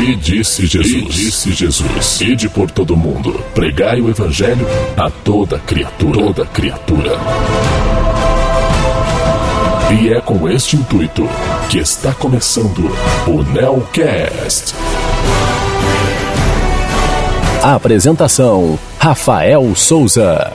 E 0.00 0.16
disse 0.16 0.66
Jesus, 0.66 0.92
e 0.92 1.02
disse 1.02 1.52
Jesus, 1.52 2.20
ide 2.22 2.48
por 2.48 2.70
todo 2.70 2.96
mundo, 2.96 3.38
pregai 3.54 4.00
o 4.00 4.08
evangelho 4.08 4.66
a 4.96 5.10
toda 5.10 5.58
criatura, 5.58 6.18
toda 6.18 6.46
criatura. 6.46 7.18
E 10.00 10.08
é 10.08 10.18
com 10.22 10.48
este 10.48 10.76
intuito 10.76 11.28
que 11.68 11.78
está 11.78 12.14
começando 12.14 12.90
o 13.26 13.42
Nelcast. 13.52 14.74
Apresentação: 17.62 18.78
Rafael 18.98 19.74
Souza. 19.76 20.50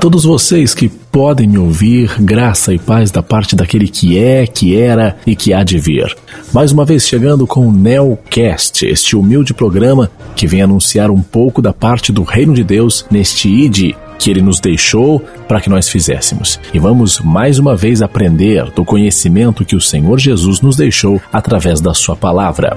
Todos 0.00 0.24
vocês 0.24 0.74
que 0.74 0.88
podem 0.88 1.46
me 1.46 1.58
ouvir, 1.58 2.10
graça 2.22 2.72
e 2.72 2.78
paz 2.78 3.10
da 3.10 3.22
parte 3.22 3.54
daquele 3.54 3.86
que 3.86 4.18
é, 4.18 4.46
que 4.46 4.74
era 4.74 5.18
e 5.26 5.36
que 5.36 5.52
há 5.52 5.62
de 5.62 5.78
vir. 5.78 6.16
Mais 6.54 6.72
uma 6.72 6.86
vez 6.86 7.06
chegando 7.06 7.46
com 7.46 7.68
o 7.68 7.72
Neocast, 7.72 8.86
este 8.86 9.14
humilde 9.14 9.52
programa 9.52 10.10
que 10.34 10.46
vem 10.46 10.62
anunciar 10.62 11.10
um 11.10 11.20
pouco 11.20 11.60
da 11.60 11.74
parte 11.74 12.12
do 12.12 12.22
reino 12.22 12.54
de 12.54 12.64
Deus 12.64 13.04
neste 13.10 13.48
ID 13.48 13.94
que 14.18 14.30
ele 14.30 14.40
nos 14.40 14.58
deixou 14.58 15.20
para 15.46 15.60
que 15.60 15.68
nós 15.68 15.88
fizéssemos. 15.88 16.58
E 16.72 16.78
vamos 16.78 17.20
mais 17.20 17.58
uma 17.58 17.76
vez 17.76 18.00
aprender 18.00 18.70
do 18.70 18.84
conhecimento 18.84 19.64
que 19.66 19.76
o 19.76 19.80
Senhor 19.80 20.18
Jesus 20.18 20.62
nos 20.62 20.76
deixou 20.76 21.20
através 21.30 21.80
da 21.80 21.92
sua 21.92 22.16
palavra. 22.16 22.76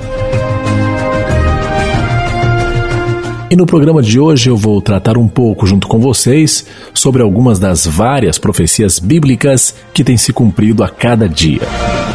E 3.53 3.55
no 3.55 3.67
programa 3.67 4.01
de 4.01 4.19
hoje 4.19 4.49
eu 4.49 4.57
vou 4.57 4.81
tratar 4.81 5.15
um 5.15 5.27
pouco 5.27 5.67
junto 5.67 5.87
com 5.87 5.99
vocês 5.99 6.65
sobre 6.91 7.21
algumas 7.21 7.59
das 7.59 7.85
várias 7.85 8.39
profecias 8.39 8.97
bíblicas 8.97 9.75
que 9.93 10.03
têm 10.03 10.17
se 10.17 10.33
cumprido 10.33 10.83
a 10.83 10.89
cada 10.89 11.29
dia. 11.29 11.61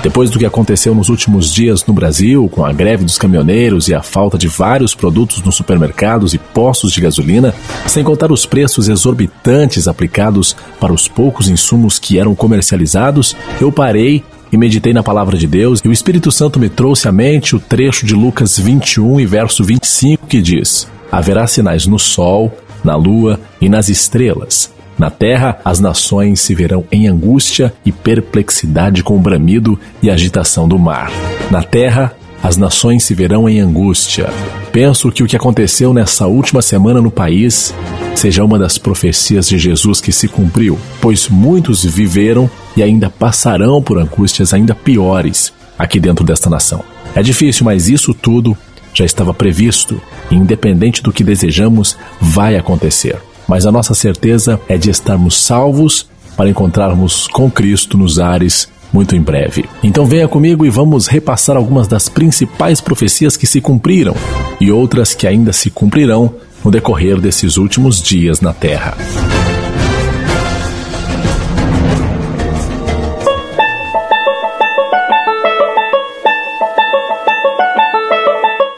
Depois 0.03 0.31
do 0.31 0.39
que 0.41 0.45
aconteceu 0.45 0.97
nos 0.97 1.09
últimos 1.09 1.55
dias 1.55 1.87
no 1.87 1.95
Brasil, 1.95 2.49
com 2.49 2.65
a 2.65 2.73
greve 2.73 3.05
dos 3.05 3.17
caminhoneiros 3.17 3.87
e 3.87 3.95
a 3.95 4.03
falta 4.03 4.37
de 4.37 4.49
vários 4.49 4.97
produtos 4.97 5.41
nos 5.45 5.55
supermercados 5.55 6.35
e 6.35 6.39
postos 6.39 6.91
de 6.91 7.01
gasolina, 7.01 7.55
sem 7.87 8.03
contar 8.03 8.33
os 8.33 8.45
preços 8.45 8.89
exorbitantes 8.89 9.87
aplicados 9.87 10.57
para 10.81 10.93
os 10.93 11.07
poucos 11.07 11.49
insumos 11.49 12.01
que 12.01 12.19
eram 12.19 12.35
comercializados, 12.35 13.37
eu 13.61 13.71
parei 13.71 14.25
e 14.51 14.57
meditei 14.57 14.93
na 14.93 15.05
palavra 15.05 15.39
de 15.39 15.47
Deus, 15.47 15.81
e 15.85 15.89
o 15.89 15.93
Espírito 15.93 16.33
Santo 16.33 16.59
me 16.59 16.69
trouxe 16.69 17.07
à 17.07 17.13
mente 17.13 17.55
o 17.55 17.61
trecho 17.61 18.05
de 18.05 18.15
Lucas 18.15 18.59
21 18.59 19.21
e 19.21 19.27
verso 19.27 19.63
25 19.63 20.27
que 20.27 20.43
diz: 20.43 20.89
Haverá 21.11 21.47
sinais 21.47 21.87
no 21.87 21.99
sol, 21.99 22.53
na 22.85 22.97
lua 22.97 23.41
e 23.61 23.69
nas 23.69 23.89
estrelas. 23.89 24.73
Na 24.99 25.11
terra, 25.11 25.61
as 25.65 25.79
nações 25.79 26.41
se 26.41 26.55
verão 26.55 26.85
em 26.91 27.07
angústia 27.07 27.73
e 27.85 27.93
perplexidade 27.93 29.03
com 29.03 29.17
o 29.17 29.21
bramido 29.21 29.79
e 30.03 30.11
agitação 30.11 30.67
do 30.67 30.79
mar. 30.79 31.11
Na 31.51 31.63
terra, 31.63 32.15
as 32.43 32.57
nações 32.57 33.05
se 33.05 33.15
verão 33.15 33.49
em 33.49 33.61
angústia. 33.61 34.29
Penso 34.73 35.11
que 35.11 35.23
o 35.23 35.27
que 35.27 35.37
aconteceu 35.37 35.95
nessa 35.95 36.27
última 36.27 36.63
semana 36.63 37.01
no 37.01 37.11
país 37.11 37.75
seja 38.15 38.45
uma 38.45 38.59
das 38.59 38.77
profecias 38.77 39.49
de 39.49 39.59
Jesus 39.59 40.01
que 40.01 40.11
se 40.11 40.27
cumpriu, 40.27 40.77
pois 41.01 41.29
muitos 41.29 41.85
viveram 41.85 42.51
e 42.77 42.83
ainda 42.83 43.09
passarão 43.09 43.81
por 43.81 43.99
angústias 43.99 44.53
ainda 44.53 44.75
piores 44.75 45.53
aqui 45.79 46.01
dentro 46.01 46.25
desta 46.25 46.51
nação. 46.51 46.83
É 47.15 47.23
difícil, 47.23 47.65
mas 47.65 47.89
isso 47.89 48.13
tudo 48.13 48.57
já 48.93 49.05
estava 49.05 49.33
previsto 49.35 50.01
e, 50.31 50.35
independente 50.35 51.03
do 51.03 51.13
que 51.13 51.25
desejamos, 51.25 51.97
vai 52.21 52.57
acontecer. 52.57 53.17
Mas 53.47 53.65
a 53.65 53.73
nossa 53.73 53.95
certeza 53.95 54.61
é 54.69 54.77
de 54.77 54.91
estarmos 54.91 55.43
salvos 55.43 56.09
para 56.37 56.49
encontrarmos 56.49 57.27
com 57.27 57.51
Cristo 57.51 57.97
nos 57.97 58.19
ares 58.19 58.69
muito 58.93 59.15
em 59.15 59.21
breve. 59.21 59.65
Então 59.83 60.07
venha 60.07 60.29
comigo 60.29 60.65
e 60.65 60.71
vamos 60.71 61.07
repassar 61.07 61.57
algumas 61.57 61.87
das 61.87 62.09
principais 62.09 62.81
profecias 62.81 63.37
que 63.37 63.47
se 63.47 63.61
cumpriram 63.61 64.15
e 64.61 64.71
outras 64.71 65.15
que 65.15 65.27
ainda 65.27 65.53
se 65.53 65.71
cumprirão 65.71 66.35
no 66.65 66.71
decorrer 66.71 67.21
desses 67.21 67.57
últimos 67.57 68.03
dias 68.03 68.41
na 68.41 68.53
Terra. 68.53 68.97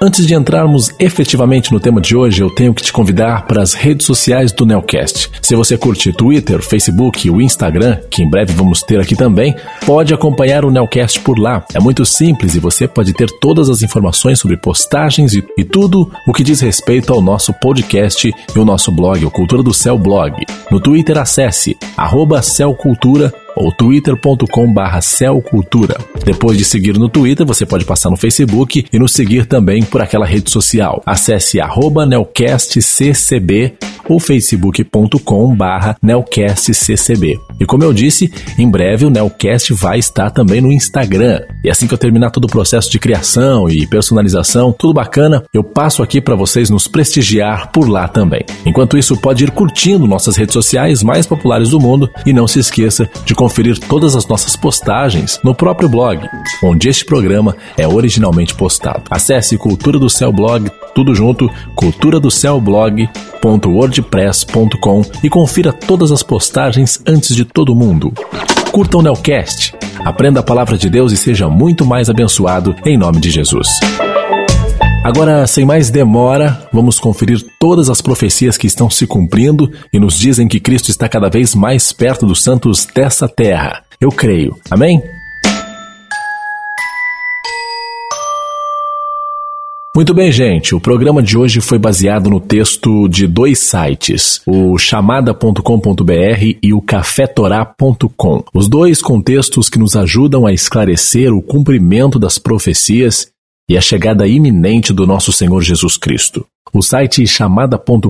Antes 0.03 0.27
de 0.27 0.35
entrarmos 0.35 0.91
efetivamente 0.99 1.71
no 1.71 1.79
tema 1.79 2.01
de 2.01 2.17
hoje, 2.17 2.43
eu 2.43 2.49
tenho 2.49 2.73
que 2.73 2.83
te 2.83 2.91
convidar 2.91 3.47
para 3.47 3.61
as 3.61 3.75
redes 3.75 4.07
sociais 4.07 4.51
do 4.51 4.65
Nelcast. 4.65 5.31
Se 5.43 5.55
você 5.55 5.77
curte 5.77 6.11
Twitter, 6.11 6.63
Facebook 6.63 7.29
e 7.29 7.31
o 7.31 7.39
Instagram, 7.39 7.99
que 8.11 8.23
em 8.23 8.31
breve 8.31 8.55
vamos 8.55 8.81
ter 8.81 8.99
aqui 8.99 9.15
também, 9.15 9.55
pode 9.85 10.15
acompanhar 10.15 10.65
o 10.65 10.71
Nelcast 10.71 11.21
por 11.21 11.39
lá. 11.39 11.63
É 11.75 11.79
muito 11.79 12.07
simples 12.07 12.55
e 12.55 12.59
você 12.59 12.89
pode 12.89 13.13
ter 13.13 13.29
todas 13.43 13.69
as 13.69 13.83
informações 13.83 14.39
sobre 14.39 14.57
postagens 14.57 15.35
e, 15.35 15.45
e 15.59 15.65
tudo 15.65 16.11
o 16.27 16.33
que 16.33 16.43
diz 16.43 16.63
respeito 16.63 17.13
ao 17.13 17.21
nosso 17.21 17.53
podcast 17.53 18.27
e 18.27 18.59
o 18.59 18.65
nosso 18.65 18.91
blog, 18.91 19.23
o 19.27 19.31
Cultura 19.31 19.63
do 19.63 19.75
Céu 19.75 19.99
Blog. 19.99 20.47
No 20.71 20.81
Twitter, 20.81 21.19
acesse 21.19 21.77
arroba 21.95 22.41
Celcultura 22.41 23.35
ou 23.57 23.73
twitter.com 23.73 24.73
barra 24.73 25.01
celcultura. 25.01 25.97
Depois 26.25 26.57
de 26.57 26.65
seguir 26.65 26.99
no 26.99 27.09
Twitter, 27.09 27.47
você 27.47 27.67
pode 27.67 27.85
passar 27.85 28.11
no 28.11 28.17
Facebook 28.17 28.87
e 28.93 28.99
nos 28.99 29.13
seguir 29.13 29.47
também 29.47 29.83
por 29.83 30.01
aquela 30.01 30.27
rede 30.27 30.51
social. 30.51 31.03
Acesse 31.05 31.61
arroba 31.61 32.07
nelcastccb 32.07 33.75
ou 34.09 34.19
facebook.com 34.19 35.55
barra 35.55 35.97
nelcastccb. 36.03 37.39
E 37.61 37.67
como 37.67 37.85
eu 37.85 37.93
disse, 37.93 38.33
em 38.59 38.71
breve 38.71 39.05
o 39.05 39.11
Nelcast 39.11 39.73
vai 39.75 39.99
estar 39.99 40.31
também 40.31 40.61
no 40.61 40.73
Instagram. 40.73 41.43
E 41.63 41.71
assim 41.71 41.87
que 41.87 41.95
eu 41.95 41.99
terminar 41.99 42.31
todo 42.31 42.45
o 42.45 42.51
processo 42.51 42.91
de 42.91 42.99
criação 42.99 43.69
e 43.69 43.87
personalização, 43.87 44.73
tudo 44.73 44.95
bacana, 44.95 45.45
eu 45.53 45.63
passo 45.63 46.03
aqui 46.03 46.21
para 46.21 46.35
vocês 46.35 46.71
nos 46.71 46.89
prestigiar 46.89 47.71
por 47.71 47.89
lá 47.89 48.09
também. 48.09 48.45
Enquanto 48.65 48.97
isso, 48.97 49.17
pode 49.17 49.45
ir 49.45 49.51
curtindo 49.51 50.07
nossas 50.07 50.37
redes 50.37 50.53
sociais 50.53 51.03
mais 51.03 51.27
populares 51.27 51.71
do 51.71 51.81
mundo 51.81 52.09
e 52.25 52.33
não 52.33 52.49
se 52.49 52.59
esqueça 52.59 53.09
de 53.25 53.35
conferir 53.35 53.79
todas 53.79 54.17
as 54.17 54.27
nossas 54.27 54.57
postagens 54.57 55.39
no 55.45 55.55
próprio 55.55 55.89
blog, 55.89 56.27
onde 56.63 56.89
este 56.89 57.05
programa 57.05 57.57
é 57.77 57.87
originalmente 57.87 58.55
postado. 58.55 59.03
Acesse 59.11 59.59
Cultura 59.59 59.99
do 59.99 60.09
Céu 60.09 60.33
Blog, 60.33 60.71
tudo 60.95 61.15
junto, 61.15 61.51
cultura 61.75 62.19
blog.wordpress.com 63.91 65.03
e 65.23 65.29
confira 65.29 65.73
todas 65.73 66.13
as 66.13 66.23
postagens 66.23 67.01
antes 67.07 67.35
de 67.35 67.45
todo 67.45 67.75
mundo. 67.75 68.13
Curta 68.71 68.99
o 68.99 69.03
Nelcast, 69.03 69.75
aprenda 70.05 70.41
a 70.41 70.43
palavra 70.43 70.79
de 70.79 70.89
Deus 70.89 71.13
e 71.13 71.17
seja 71.17 71.49
muito 71.49 71.85
mais 71.85 72.09
abençoado 72.09 72.75
em 72.87 72.97
nome 72.97 73.21
de 73.21 73.31
Jesus. 73.31 73.69
Agora, 75.03 75.47
sem 75.47 75.65
mais 75.65 75.91
demora, 75.91 76.69
vamos 76.73 77.01
conferir 77.01 77.43
todas 77.59 77.91
as 77.91 78.01
profecias 78.01 78.57
que 78.57 78.67
estão 78.67 78.89
se 78.89 79.07
cumprindo 79.07 79.71
e 79.93 79.99
nos 79.99 80.17
dizem 80.17 80.47
que 80.47 80.61
Cristo 80.61 80.91
está 80.91 81.09
cada 81.09 81.29
vez 81.29 81.55
mais 81.55 81.91
perto 81.91 82.27
dos 82.27 82.43
santos 82.43 82.87
dessa 82.95 83.27
terra. 83.27 83.83
Eu 84.01 84.11
creio. 84.11 84.57
Amém? 84.71 85.03
Muito 89.95 90.15
bem, 90.15 90.31
gente. 90.31 90.73
O 90.73 90.81
programa 90.81 91.21
de 91.21 91.37
hoje 91.37 91.61
foi 91.61 91.77
baseado 91.77 92.31
no 92.31 92.39
texto 92.39 93.09
de 93.09 93.27
dois 93.27 93.59
sites, 93.59 94.41
o 94.47 94.79
chamada.com.br 94.79 96.59
e 96.63 96.73
o 96.73 96.81
cafetorá.com. 96.81 98.45
Os 98.55 98.69
dois 98.69 99.03
contextos 99.03 99.69
que 99.69 99.81
nos 99.81 99.97
ajudam 99.97 100.47
a 100.47 100.53
esclarecer 100.53 101.35
o 101.35 101.43
cumprimento 101.43 102.21
das 102.21 102.39
profecias 102.39 103.33
e 103.69 103.77
a 103.77 103.81
chegada 103.81 104.29
iminente 104.29 104.93
do 104.93 105.09
nosso 105.09 105.33
Senhor 105.33 105.61
Jesus 105.61 105.97
Cristo. 105.97 106.47
O 106.73 106.83
site 106.83 107.27
chamada.com.br 107.27 108.07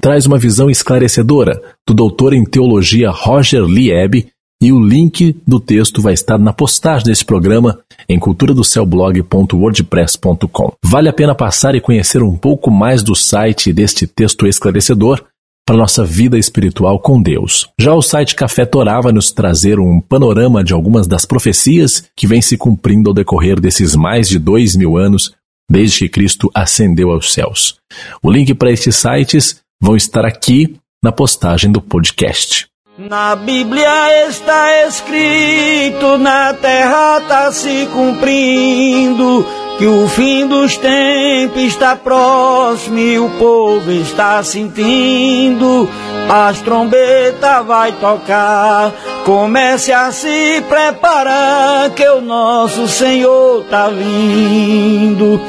traz 0.00 0.24
uma 0.24 0.38
visão 0.38 0.70
esclarecedora 0.70 1.60
do 1.86 1.92
doutor 1.92 2.32
em 2.32 2.42
teologia 2.42 3.10
Roger 3.10 3.64
Lieb 3.64 4.28
e 4.64 4.72
o 4.72 4.80
link 4.80 5.36
do 5.46 5.60
texto 5.60 6.00
vai 6.00 6.14
estar 6.14 6.38
na 6.38 6.50
postagem 6.50 7.04
desse 7.04 7.22
programa 7.22 7.80
em 8.08 8.18
culturadocelblog.wordpress.com. 8.18 10.72
Vale 10.82 11.10
a 11.10 11.12
pena 11.12 11.34
passar 11.34 11.74
e 11.74 11.82
conhecer 11.82 12.22
um 12.22 12.34
pouco 12.34 12.70
mais 12.70 13.02
do 13.02 13.14
site 13.14 13.74
deste 13.74 14.06
texto 14.06 14.46
esclarecedor 14.46 15.22
para 15.66 15.76
nossa 15.76 16.02
vida 16.02 16.38
espiritual 16.38 16.98
com 16.98 17.20
Deus. 17.20 17.68
Já 17.78 17.92
o 17.92 18.00
site 18.00 18.34
Café 18.34 18.64
Torá 18.64 19.02
vai 19.02 19.12
nos 19.12 19.30
trazer 19.30 19.78
um 19.78 20.00
panorama 20.00 20.64
de 20.64 20.72
algumas 20.72 21.06
das 21.06 21.26
profecias 21.26 22.08
que 22.16 22.26
vêm 22.26 22.40
se 22.40 22.56
cumprindo 22.56 23.10
ao 23.10 23.14
decorrer 23.14 23.60
desses 23.60 23.94
mais 23.94 24.30
de 24.30 24.38
dois 24.38 24.74
mil 24.74 24.96
anos 24.96 25.34
desde 25.70 25.98
que 25.98 26.08
Cristo 26.08 26.50
ascendeu 26.54 27.10
aos 27.10 27.34
céus. 27.34 27.76
O 28.22 28.32
link 28.32 28.54
para 28.54 28.72
estes 28.72 28.96
sites 28.96 29.60
vão 29.78 29.94
estar 29.94 30.24
aqui 30.24 30.78
na 31.02 31.12
postagem 31.12 31.70
do 31.70 31.82
podcast. 31.82 32.66
Na 32.96 33.34
Bíblia 33.34 34.28
está 34.28 34.86
escrito, 34.86 36.16
na 36.16 36.54
terra 36.54 37.18
está 37.18 37.50
se 37.50 37.88
cumprindo, 37.92 39.44
que 39.76 39.84
o 39.84 40.06
fim 40.06 40.46
dos 40.46 40.76
tempos 40.76 41.60
está 41.60 41.96
próximo 41.96 42.96
e 42.96 43.18
o 43.18 43.28
povo 43.30 43.90
está 43.90 44.40
sentindo. 44.44 45.88
As 46.30 46.60
trombetas 46.60 47.66
vai 47.66 47.90
tocar, 47.90 48.92
comece 49.24 49.92
a 49.92 50.12
se 50.12 50.62
preparar, 50.68 51.90
que 51.90 52.08
o 52.08 52.20
nosso 52.20 52.86
Senhor 52.86 53.64
tá 53.64 53.88
vindo. 53.88 55.40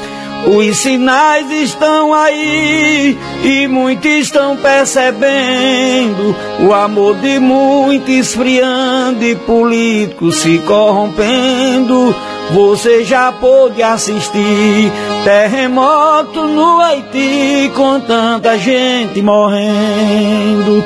Os 0.44 0.76
sinais 0.76 1.50
estão 1.50 2.14
aí 2.14 3.18
e 3.42 3.66
muitos 3.66 4.06
estão 4.06 4.56
percebendo 4.56 6.36
o 6.60 6.72
amor 6.72 7.16
de 7.16 7.40
muitos 7.40 8.08
esfriando 8.08 9.24
e 9.24 9.34
políticos 9.34 10.36
se 10.36 10.58
corrompendo. 10.58 12.14
Você 12.52 13.04
já 13.04 13.32
pôde 13.32 13.82
assistir 13.82 14.92
terremoto 15.24 16.44
no 16.44 16.80
Haiti 16.80 17.72
com 17.74 17.98
tanta 17.98 18.56
gente 18.56 19.20
morrendo. 19.20 20.84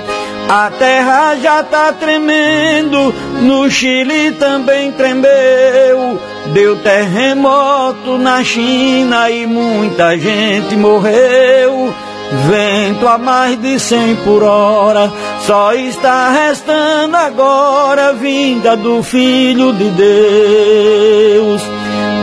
A 0.53 0.69
terra 0.69 1.37
já 1.37 1.63
tá 1.63 1.93
tremendo, 1.93 3.15
no 3.41 3.71
Chile 3.71 4.33
também 4.33 4.91
tremeu. 4.91 6.21
Deu 6.53 6.75
terremoto 6.75 8.19
na 8.19 8.43
China 8.43 9.31
e 9.31 9.47
muita 9.47 10.19
gente 10.19 10.75
morreu. 10.75 11.95
Vento 12.49 13.07
a 13.07 13.17
mais 13.17 13.63
de 13.63 13.79
cem 13.79 14.17
por 14.25 14.43
hora, 14.43 15.13
só 15.47 15.73
está 15.73 16.31
restando 16.31 17.17
agora 17.17 18.13
vinda 18.13 18.77
do 18.77 19.05
Filho 19.05 19.73
de 19.73 19.89
Deus. 19.91 21.63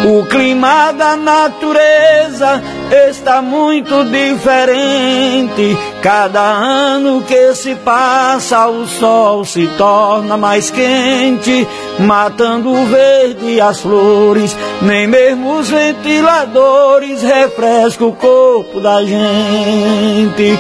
O 0.06 0.24
clima 0.26 0.92
da 0.92 1.16
natureza 1.16 2.62
está 3.10 3.42
muito 3.42 4.06
diferente. 4.06 5.78
Cada 6.02 6.40
ano 6.40 7.24
que 7.24 7.54
se 7.56 7.76
passa, 7.76 8.68
o 8.68 8.88
sol 8.88 9.44
se 9.44 9.68
torna 9.78 10.38
mais 10.38 10.70
quente, 10.70 11.68
matando 12.00 12.72
o 12.72 12.86
verde 12.86 13.56
e 13.56 13.62
as 13.62 13.82
flores. 13.82 14.56
Nem 14.82 15.08
mesmo 15.08 15.58
os 15.58 15.70
ventiladores 15.70 17.22
refrescam 17.22 18.10
o 18.10 18.16
corpo 18.16 18.80
da 18.80 19.04
gente. 19.04 20.58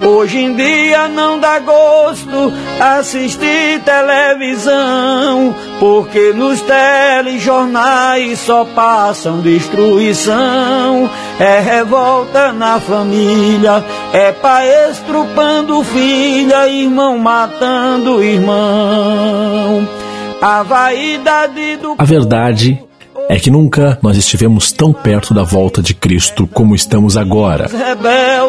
Hoje 0.00 0.38
em 0.38 0.54
dia 0.54 1.08
não 1.08 1.40
dá 1.40 1.58
gosto 1.58 2.52
assistir 2.80 3.80
televisão, 3.84 5.54
porque 5.80 6.32
nos 6.32 6.60
telejornais 6.60 8.38
só 8.38 8.64
passam 8.64 9.40
destruição. 9.40 11.10
É 11.40 11.60
revolta 11.60 12.52
na 12.52 12.78
família, 12.78 13.84
é 14.12 14.32
pai 14.32 14.90
estrupando 14.90 15.82
filha, 15.82 16.68
irmão 16.68 17.18
matando 17.18 18.22
irmão. 18.22 19.88
A 20.40 20.62
vaidade 20.62 21.76
do. 21.76 21.96
A 21.98 22.04
verdade 22.04 22.87
é 23.28 23.38
que 23.38 23.50
nunca 23.50 23.98
nós 24.02 24.16
estivemos 24.16 24.72
tão 24.72 24.92
perto 24.92 25.34
da 25.34 25.42
volta 25.42 25.82
de 25.82 25.92
Cristo 25.92 26.46
como 26.46 26.74
estamos 26.74 27.16
agora. 27.16 27.68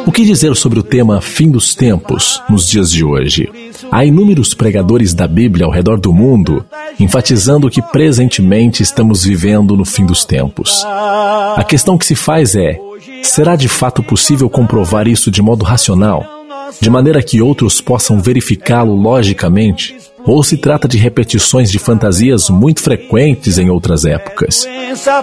O 0.05 0.11
que 0.11 0.23
dizer 0.23 0.55
sobre 0.55 0.79
o 0.79 0.83
tema 0.83 1.19
fim 1.19 1.51
dos 1.51 1.75
tempos 1.75 2.41
nos 2.49 2.67
dias 2.67 2.89
de 2.89 3.03
hoje? 3.03 3.49
Há 3.91 4.05
inúmeros 4.05 4.53
pregadores 4.53 5.13
da 5.13 5.27
Bíblia 5.27 5.65
ao 5.65 5.71
redor 5.71 5.99
do 5.99 6.13
mundo 6.13 6.65
enfatizando 6.99 7.69
que 7.69 7.81
presentemente 7.81 8.81
estamos 8.81 9.23
vivendo 9.23 9.75
no 9.75 9.83
fim 9.83 10.05
dos 10.05 10.23
tempos. 10.23 10.83
A 10.85 11.63
questão 11.67 11.97
que 11.97 12.05
se 12.05 12.15
faz 12.15 12.55
é: 12.55 12.79
será 13.21 13.55
de 13.55 13.67
fato 13.67 14.01
possível 14.01 14.49
comprovar 14.49 15.07
isso 15.07 15.29
de 15.29 15.41
modo 15.41 15.65
racional, 15.65 16.25
de 16.79 16.89
maneira 16.89 17.21
que 17.21 17.41
outros 17.41 17.81
possam 17.81 18.19
verificá-lo 18.21 18.95
logicamente? 18.95 19.95
ou 20.25 20.43
se 20.43 20.57
trata 20.57 20.87
de 20.87 20.97
repetições 20.97 21.71
de 21.71 21.79
fantasias 21.79 22.49
muito 22.49 22.81
frequentes 22.81 23.57
em 23.57 23.69
outras 23.69 24.05
épocas. 24.05 24.67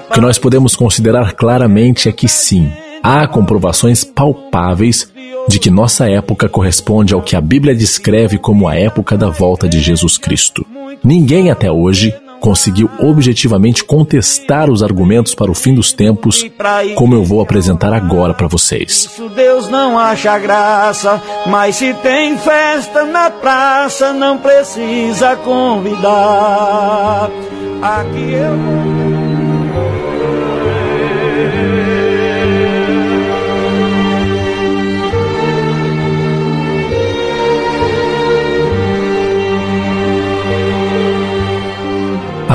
O 0.09 0.15
que 0.15 0.21
nós 0.21 0.39
podemos 0.39 0.75
considerar 0.75 1.35
claramente 1.35 2.09
é 2.09 2.13
que 2.13 2.27
sim, 2.27 2.73
há 3.03 3.27
comprovações 3.29 4.05
palpáveis 4.05 5.13
de 5.49 5.59
que 5.59 5.71
nossa 5.71 6.09
época 6.09 6.49
corresponde 6.49 7.15
ao 7.15 7.23
que 7.23 7.37
a 7.37 7.41
Bíblia 7.41 7.75
descreve 7.75 8.39
como 8.39 8.67
a 8.67 8.75
época 8.75 9.17
da 9.17 9.29
volta 9.29 9.69
de 9.69 9.81
Jesus 9.81 10.19
Cristo. 10.19 10.67
Ninguém 11.05 11.51
até 11.51 11.71
hoje 11.71 12.13
conseguiu 12.41 12.91
objetivamente 12.99 13.85
contestar 13.85 14.71
os 14.71 14.83
argumentos 14.83 15.35
para 15.35 15.51
o 15.51 15.55
fim 15.55 15.75
dos 15.75 15.93
tempos, 15.93 16.45
como 16.95 17.15
eu 17.15 17.25
vou 17.25 17.41
apresentar 17.41 17.93
agora 17.93 18.35
para 18.35 18.47
vocês. 18.49 19.11
Deus 19.35 19.69
não 19.69 19.99
acha 19.99 20.39
graça, 20.39 21.23
mas 21.47 21.77
se 21.77 21.93
tem 21.95 22.37
festa 22.39 23.05
na 23.05 23.31
praça, 23.31 24.13
não 24.13 24.39
precisa 24.39 25.37
convidar. 25.37 27.31
Aqui 27.83 28.33
eu 28.33 28.57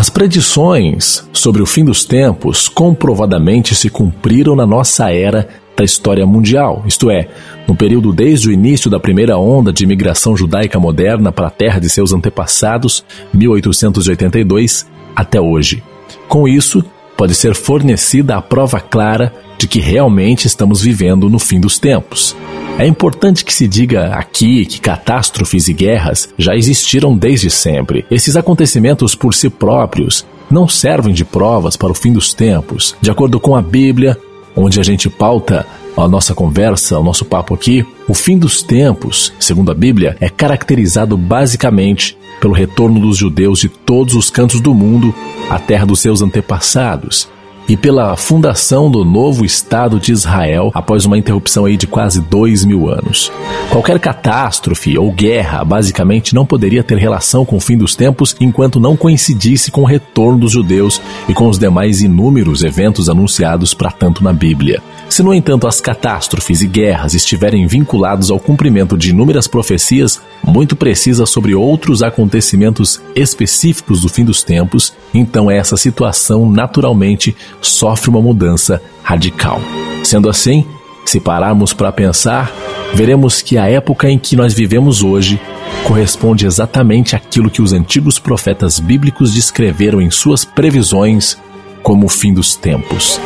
As 0.02 0.10
predições 0.10 1.30
sobre 1.32 1.62
o 1.62 1.66
fim 1.68 1.86
dos 1.86 2.04
tempos 2.04 2.68
comprovadamente 2.68 3.76
se 3.76 3.88
cumpriram 3.88 4.56
na 4.56 4.66
nossa 4.66 5.12
era 5.14 5.48
da 5.78 5.84
história 5.84 6.26
mundial, 6.26 6.84
isto 6.88 7.12
é, 7.12 7.28
no 7.68 7.76
período 7.76 8.12
desde 8.12 8.50
o 8.50 8.52
início 8.52 8.90
da 8.90 9.00
primeira 9.00 9.38
onda 9.38 9.72
de 9.72 9.84
imigração 9.84 10.36
judaica 10.36 10.80
moderna 10.80 11.32
para 11.32 11.46
a 11.46 11.52
terra 11.52 11.78
de 11.78 11.88
seus 11.88 12.14
antepassados, 12.14 13.06
1882, 13.32 14.88
até 15.16 15.40
hoje. 15.40 15.84
Com 16.28 16.48
isso, 16.48 16.84
pode 17.22 17.36
ser 17.36 17.54
fornecida 17.54 18.36
a 18.36 18.42
prova 18.42 18.80
clara 18.80 19.32
de 19.56 19.68
que 19.68 19.80
realmente 19.80 20.48
estamos 20.48 20.82
vivendo 20.82 21.30
no 21.30 21.38
fim 21.38 21.60
dos 21.60 21.78
tempos. 21.78 22.36
É 22.80 22.88
importante 22.88 23.46
que 23.46 23.54
se 23.54 23.68
diga 23.68 24.16
aqui 24.16 24.66
que 24.66 24.82
catástrofes 24.82 25.68
e 25.68 25.74
guerras 25.74 26.30
já 26.36 26.56
existiram 26.56 27.16
desde 27.16 27.52
sempre. 27.52 28.08
Esses 28.10 28.36
acontecimentos 28.36 29.14
por 29.14 29.36
si 29.36 29.52
próprios 29.52 30.26
não 30.50 30.68
servem 30.68 31.14
de 31.14 31.24
provas 31.24 31.78
para 31.78 31.92
o 31.92 31.94
fim 31.94 32.12
dos 32.12 32.34
tempos. 32.34 32.96
De 33.00 33.12
acordo 33.12 33.40
com 33.40 33.56
a 33.56 33.62
Bíblia, 33.62 34.18
onde 34.56 34.80
a 34.80 34.84
gente 34.84 35.08
pauta 35.08 35.64
a 35.96 36.08
nossa 36.08 36.34
conversa, 36.34 36.98
o 36.98 37.04
nosso 37.04 37.24
papo 37.24 37.54
aqui, 37.54 37.86
o 38.08 38.16
fim 38.16 38.36
dos 38.36 38.64
tempos, 38.64 39.32
segundo 39.40 39.72
a 39.72 39.76
Bíblia, 39.76 40.18
é 40.20 40.28
caracterizado 40.28 41.16
basicamente 41.16 42.18
pelo 42.42 42.54
retorno 42.54 43.00
dos 43.00 43.16
judeus 43.16 43.60
de 43.60 43.70
todos 43.70 44.16
os 44.16 44.30
cantos 44.30 44.60
do 44.60 44.74
mundo 44.74 45.16
à 45.50 45.58
terra 45.58 45.86
dos 45.86 46.02
seus 46.02 46.22
antepassados 46.22 47.30
e 47.70 47.78
pela 47.78 48.18
fundação 48.18 48.90
do 48.90 49.06
novo 49.06 49.46
Estado 49.46 50.00
de 50.00 50.12
Israel 50.12 50.72
após 50.74 51.06
uma 51.06 51.18
interrupção 51.18 51.66
aí 51.66 51.78
de 51.78 51.88
quase 51.88 52.20
dois 52.20 52.66
mil 52.66 52.90
anos. 52.90 53.32
Qualquer 53.70 54.00
catástrofe 54.00 54.98
ou 54.98 55.12
guerra 55.12 55.64
basicamente 55.64 56.36
não 56.36 56.46
poderia 56.46 56.84
ter 56.84 56.98
relação 56.98 57.46
com 57.46 57.56
o 57.56 57.62
fim 57.62 57.78
dos 57.78 57.96
tempos 57.96 58.36
enquanto 58.42 58.80
não 58.80 58.98
coincidisse 58.98 59.72
com 59.72 59.84
o 59.84 59.86
retorno 59.86 60.40
dos 60.40 60.52
judeus 60.52 61.02
e 61.30 61.34
com 61.34 61.48
os 61.48 61.58
demais 61.58 62.02
inúmeros 62.02 62.64
eventos 62.64 63.08
anunciados 63.08 63.74
para 63.74 63.92
tanto 63.92 64.24
na 64.24 64.34
Bíblia. 64.34 64.82
Se, 65.12 65.22
no 65.22 65.34
entanto, 65.34 65.68
as 65.68 65.82
catástrofes 65.82 66.62
e 66.62 66.68
guerras 66.68 67.14
estiverem 67.14 67.68
vinculados 67.68 68.32
ao 68.32 68.40
cumprimento 68.40 68.98
de 68.98 69.10
inúmeras 69.10 69.46
profecias 69.46 70.22
muito 70.42 70.74
precisas 70.74 71.30
sobre 71.30 71.54
outros 71.54 72.02
acontecimentos 72.02 73.02
específicos 73.14 74.00
do 74.00 74.08
fim 74.08 74.24
dos 74.24 74.42
tempos, 74.42 74.94
então 75.14 75.52
essa 75.52 75.76
situação 75.76 76.50
naturalmente 76.50 77.36
sofre 77.60 78.10
uma 78.10 78.22
mudança 78.22 78.82
radical. 79.04 79.60
Sendo 80.02 80.30
assim, 80.30 80.66
se 81.06 81.20
pararmos 81.20 81.74
para 81.74 81.92
pensar, 81.92 82.50
veremos 82.94 83.42
que 83.42 83.58
a 83.58 83.68
época 83.68 84.10
em 84.10 84.18
que 84.18 84.38
nós 84.38 84.54
vivemos 84.54 85.04
hoje 85.04 85.42
corresponde 85.84 86.46
exatamente 86.46 87.18
àquilo 87.18 87.52
que 87.52 87.62
os 87.62 87.74
antigos 87.74 88.18
profetas 88.18 88.80
bíblicos 88.80 89.34
descreveram 89.34 90.00
em 90.00 90.10
suas 90.10 90.46
previsões 90.46 91.38
como 91.84 92.06
o 92.06 92.10
fim 92.10 92.34
dos 92.34 92.56
tempos. 92.56 93.20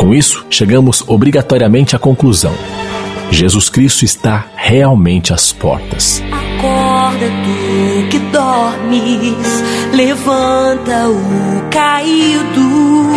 Com 0.00 0.14
isso, 0.14 0.46
chegamos 0.48 1.04
obrigatoriamente 1.06 1.94
à 1.94 1.98
conclusão: 1.98 2.54
Jesus 3.30 3.68
Cristo 3.68 4.02
está 4.02 4.46
realmente 4.56 5.30
às 5.30 5.52
portas. 5.52 6.22
Acorda 6.32 7.26
tu 7.26 8.08
que 8.08 8.18
dormes, 8.32 9.62
levanta 9.92 11.06
o 11.06 11.68
caído, 11.70 13.10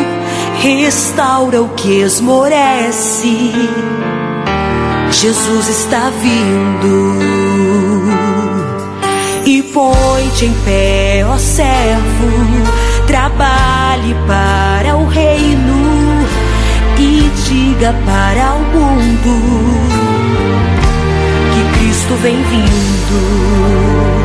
restaura 0.62 1.62
o 1.62 1.70
que 1.70 2.02
esmorece. 2.02 3.54
Jesus 5.10 5.70
está 5.70 6.12
vindo 6.22 7.18
e 9.46 9.63
põe-te 9.63 10.48
em 10.48 10.54
pé, 10.66 11.25
ó 11.25 11.38
servo, 11.38 13.08
trabalhe 13.08 14.13
para 14.28 14.98
o 14.98 15.08
reino 15.08 15.73
diga 17.84 17.94
para 18.06 18.54
o 18.54 18.60
mundo 18.60 19.34
que 21.54 21.80
Cristo 21.80 22.16
vem 22.22 22.42
vindo. 22.44 24.23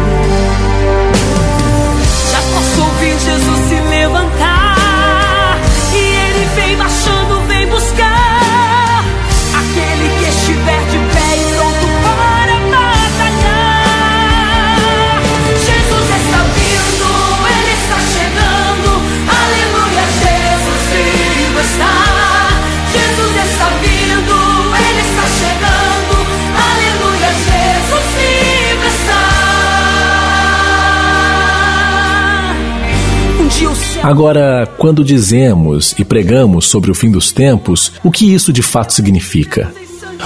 Agora, 34.02 34.66
quando 34.78 35.04
dizemos 35.04 35.94
e 35.98 36.04
pregamos 36.04 36.66
sobre 36.68 36.90
o 36.90 36.94
fim 36.94 37.10
dos 37.10 37.32
tempos, 37.32 37.92
o 38.02 38.10
que 38.10 38.32
isso 38.32 38.52
de 38.52 38.62
fato 38.62 38.92
significa? 38.92 39.72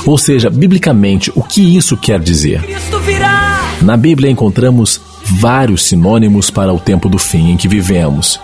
Ou 0.06 0.16
seja, 0.16 0.50
biblicamente, 0.50 1.32
o 1.34 1.42
que 1.42 1.76
isso 1.76 1.96
quer 1.96 2.20
dizer? 2.20 2.62
Na 3.80 3.96
Bíblia 3.96 4.30
encontramos 4.30 5.00
vários 5.24 5.84
sinônimos 5.84 6.50
para 6.50 6.72
o 6.72 6.78
tempo 6.78 7.08
do 7.08 7.18
fim 7.18 7.50
em 7.50 7.56
que 7.56 7.66
vivemos. 7.66 8.38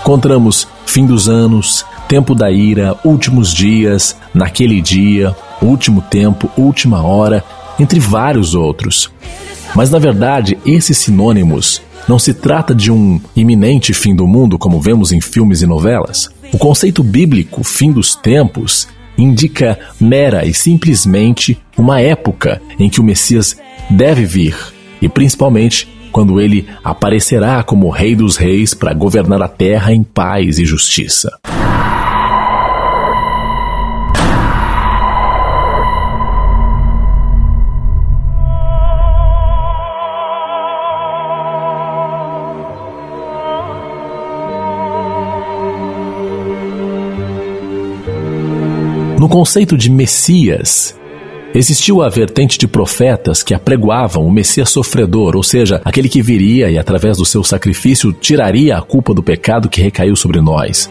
Encontramos 0.00 0.66
fim 0.84 1.06
dos 1.06 1.28
anos, 1.28 1.84
tempo 2.08 2.34
da 2.34 2.50
ira, 2.50 2.96
últimos 3.04 3.54
dias, 3.54 4.16
naquele 4.34 4.82
dia, 4.82 5.34
último 5.62 6.02
tempo, 6.02 6.50
última 6.56 7.02
hora, 7.02 7.44
entre 7.78 8.00
vários 8.00 8.54
outros. 8.54 9.10
Mas 9.74 9.90
na 9.90 9.98
verdade, 9.98 10.58
esses 10.66 10.98
sinônimos 10.98 11.82
não 12.08 12.18
se 12.18 12.34
trata 12.34 12.74
de 12.74 12.90
um 12.90 13.20
iminente 13.34 13.94
fim 13.94 14.14
do 14.14 14.26
mundo 14.26 14.58
como 14.58 14.80
vemos 14.80 15.12
em 15.12 15.20
filmes 15.20 15.62
e 15.62 15.66
novelas. 15.66 16.28
O 16.52 16.58
conceito 16.58 17.02
bíblico 17.02 17.64
fim 17.64 17.92
dos 17.92 18.14
tempos 18.14 18.88
indica 19.16 19.78
mera 20.00 20.44
e 20.44 20.52
simplesmente 20.52 21.58
uma 21.76 22.00
época 22.00 22.60
em 22.78 22.90
que 22.90 23.00
o 23.00 23.04
Messias 23.04 23.56
deve 23.88 24.24
vir 24.24 24.56
e 25.00 25.08
principalmente 25.08 25.88
quando 26.10 26.40
ele 26.40 26.66
aparecerá 26.84 27.62
como 27.62 27.88
Rei 27.88 28.14
dos 28.14 28.36
Reis 28.36 28.74
para 28.74 28.92
governar 28.92 29.40
a 29.40 29.48
terra 29.48 29.92
em 29.92 30.02
paz 30.02 30.58
e 30.58 30.64
justiça. 30.66 31.38
No 49.22 49.28
conceito 49.28 49.78
de 49.78 49.88
Messias, 49.88 50.98
existiu 51.54 52.02
a 52.02 52.08
vertente 52.08 52.58
de 52.58 52.66
profetas 52.66 53.40
que 53.40 53.54
apregoavam 53.54 54.26
o 54.26 54.32
Messias 54.32 54.68
sofredor, 54.68 55.36
ou 55.36 55.44
seja, 55.44 55.80
aquele 55.84 56.08
que 56.08 56.20
viria 56.20 56.68
e, 56.68 56.76
através 56.76 57.18
do 57.18 57.24
seu 57.24 57.44
sacrifício, 57.44 58.12
tiraria 58.12 58.76
a 58.76 58.82
culpa 58.82 59.14
do 59.14 59.22
pecado 59.22 59.68
que 59.68 59.80
recaiu 59.80 60.16
sobre 60.16 60.40
nós. 60.40 60.90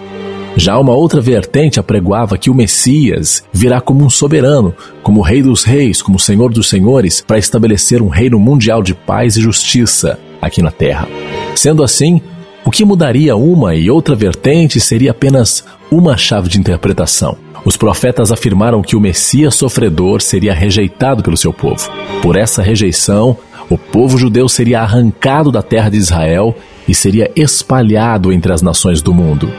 Já 0.55 0.79
uma 0.79 0.93
outra 0.93 1.19
vertente 1.19 1.77
apregoava 1.77 2.38
que 2.38 2.50
o 2.50 2.55
Messias 2.55 3.43
virá 3.51 3.81
como 3.81 4.05
um 4.05 4.09
soberano, 4.09 4.73
como 5.03 5.19
Rei 5.19 5.43
dos 5.43 5.65
Reis, 5.65 6.01
como 6.01 6.17
Senhor 6.17 6.53
dos 6.53 6.69
Senhores, 6.69 7.19
para 7.27 7.38
estabelecer 7.38 8.01
um 8.01 8.07
reino 8.07 8.39
mundial 8.39 8.81
de 8.81 8.93
paz 8.93 9.35
e 9.35 9.41
justiça 9.41 10.17
aqui 10.41 10.61
na 10.61 10.71
Terra. 10.71 11.05
Sendo 11.53 11.83
assim, 11.83 12.21
o 12.63 12.71
que 12.71 12.85
mudaria 12.85 13.35
uma 13.35 13.75
e 13.75 13.91
outra 13.91 14.15
vertente 14.15 14.79
seria 14.79 15.11
apenas 15.11 15.65
uma 15.91 16.15
chave 16.15 16.47
de 16.47 16.57
interpretação. 16.57 17.38
Os 17.63 17.77
profetas 17.77 18.31
afirmaram 18.31 18.81
que 18.81 18.95
o 18.95 18.99
Messias 18.99 19.53
sofredor 19.53 20.21
seria 20.21 20.53
rejeitado 20.53 21.21
pelo 21.21 21.37
seu 21.37 21.53
povo. 21.53 21.91
Por 22.21 22.35
essa 22.35 22.61
rejeição, 22.61 23.37
o 23.69 23.77
povo 23.77 24.17
judeu 24.17 24.49
seria 24.49 24.81
arrancado 24.81 25.51
da 25.51 25.61
terra 25.61 25.89
de 25.89 25.97
Israel 25.97 26.55
e 26.87 26.95
seria 26.95 27.31
espalhado 27.35 28.33
entre 28.33 28.51
as 28.51 28.61
nações 28.61 29.01
do 29.01 29.13
mundo. 29.13 29.51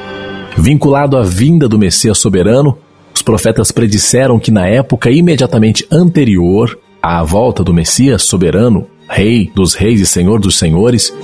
Vinculado 0.57 1.17
à 1.17 1.23
vinda 1.23 1.69
do 1.69 1.79
Messias 1.79 2.19
soberano, 2.19 2.77
os 3.15 3.23
profetas 3.23 3.71
predisseram 3.71 4.39
que 4.39 4.51
na 4.51 4.67
época 4.67 5.11
imediatamente 5.11 5.87
anterior 5.91 6.77
à 7.01 7.23
volta 7.23 7.63
do 7.63 7.73
Messias 7.73 8.25
soberano, 8.25 8.87
Rei 9.09 9.51
dos 9.55 9.75
Reis 9.75 10.01
e 10.01 10.07
Senhor 10.07 10.41
dos 10.41 10.59
Senhores, 10.59 11.15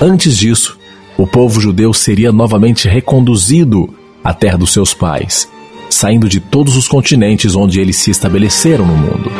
antes 0.00 0.36
disso, 0.36 0.78
o 1.18 1.26
povo 1.26 1.60
judeu 1.60 1.92
seria 1.92 2.30
novamente 2.30 2.88
reconduzido 2.88 3.92
à 4.22 4.32
terra 4.32 4.58
dos 4.58 4.72
seus 4.72 4.94
pais 4.94 5.48
saindo 5.92 6.28
de 6.28 6.40
todos 6.40 6.76
os 6.76 6.88
continentes 6.88 7.54
onde 7.54 7.80
eles 7.80 7.96
se 7.96 8.10
estabeleceram 8.10 8.86
no 8.86 8.96
mundo. 8.96 9.30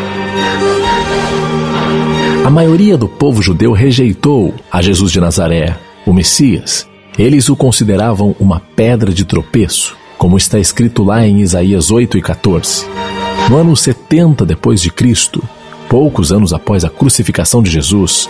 A 2.44 2.50
maioria 2.50 2.96
do 2.96 3.08
povo 3.08 3.40
judeu 3.40 3.72
rejeitou 3.72 4.54
a 4.70 4.82
Jesus 4.82 5.12
de 5.12 5.20
Nazaré, 5.20 5.76
o 6.04 6.12
Messias. 6.12 6.88
Eles 7.18 7.48
o 7.48 7.56
consideravam 7.56 8.34
uma 8.38 8.60
pedra 8.60 9.12
de 9.12 9.24
tropeço, 9.24 9.96
como 10.18 10.36
está 10.36 10.58
escrito 10.58 11.04
lá 11.04 11.26
em 11.26 11.40
Isaías 11.40 11.90
8 11.90 12.18
e 12.18 12.22
14. 12.22 12.86
No 13.48 13.56
ano 13.56 13.76
70 13.76 14.44
depois 14.44 14.80
de 14.80 14.90
Cristo, 14.90 15.42
poucos 15.88 16.32
anos 16.32 16.52
após 16.52 16.84
a 16.84 16.90
crucificação 16.90 17.62
de 17.62 17.70
Jesus, 17.70 18.28